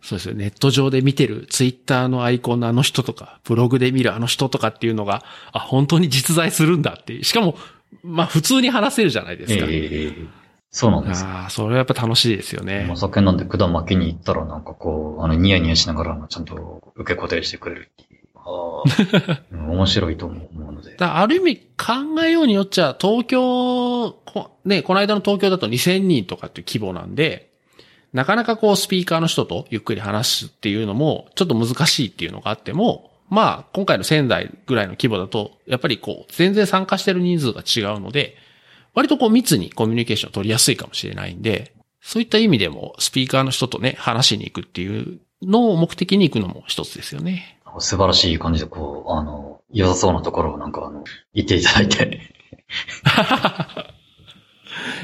[0.02, 0.35] そうですよ。
[0.35, 7.24] ネット上で見てるツイッターのアイコンのあの人とか、ブログで見るあの人とかっていうのが、あ、本当に実在するんだっていう。
[7.24, 7.57] しかも、
[8.02, 9.66] まあ普通に話せるじゃないですか。
[9.69, 10.40] ええ
[10.71, 11.25] そうなんです。
[11.25, 12.97] ああ、それはやっぱ楽しいですよねお。
[12.97, 18.21] 酒飲んで管巻きに行ったらなんかこう、あの、ニヤニヤしながら、ちゃんと受け答えしてくれるっていう。
[18.37, 18.83] あ
[19.33, 20.95] あ、 うん面白いと思うので。
[20.97, 27.51] だある意味考えようによっちゃ、東京、こね、この間の東京だと2000人とかっていう規模なんで、
[28.13, 38.37] なかなかこうスピーカーの人とゆっくり話すっていうのもちょっと難しいっていうのがあっても、まあ今回の仙台ぐらいの規模だと、やっぱりこう全然参加してる人数が違うので、
[38.95, 47.59] 割とこう密にコミュニケーションを取りやすいかもしれないんで、そういった意味でもスピーカーの人とね、話しに行くっていうのを目的に行くのも一つですよね。
[47.79, 51.05] 素晴らしい感じで、こう、あの、良さそうなところをなんかあの、
[51.35, 52.21] 言っていただいて。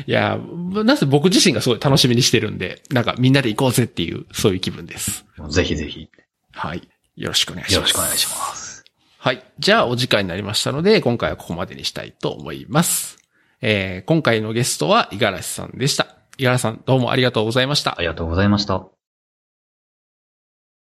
[0.06, 0.38] いや、
[0.72, 5.24] なぜ僕自身がすごい楽しみにしてるんで、なんかみんなで行こうぜっていう、そういう気分です。
[5.48, 6.08] ぜひぜひ、
[6.52, 6.88] はい。
[7.16, 7.74] よろしくお願いします。
[7.74, 8.84] よろしくお願いします。
[9.18, 9.42] はい。
[9.58, 13.18] じゃあ、お時間になりましたので、今回はここまでにしたいと思います。
[13.68, 16.04] えー、今回のゲストは、五十嵐さんでした。
[16.38, 18.00] 五十嵐さん、どうもありがとうございましたあ。
[18.00, 18.95] りがとうございました。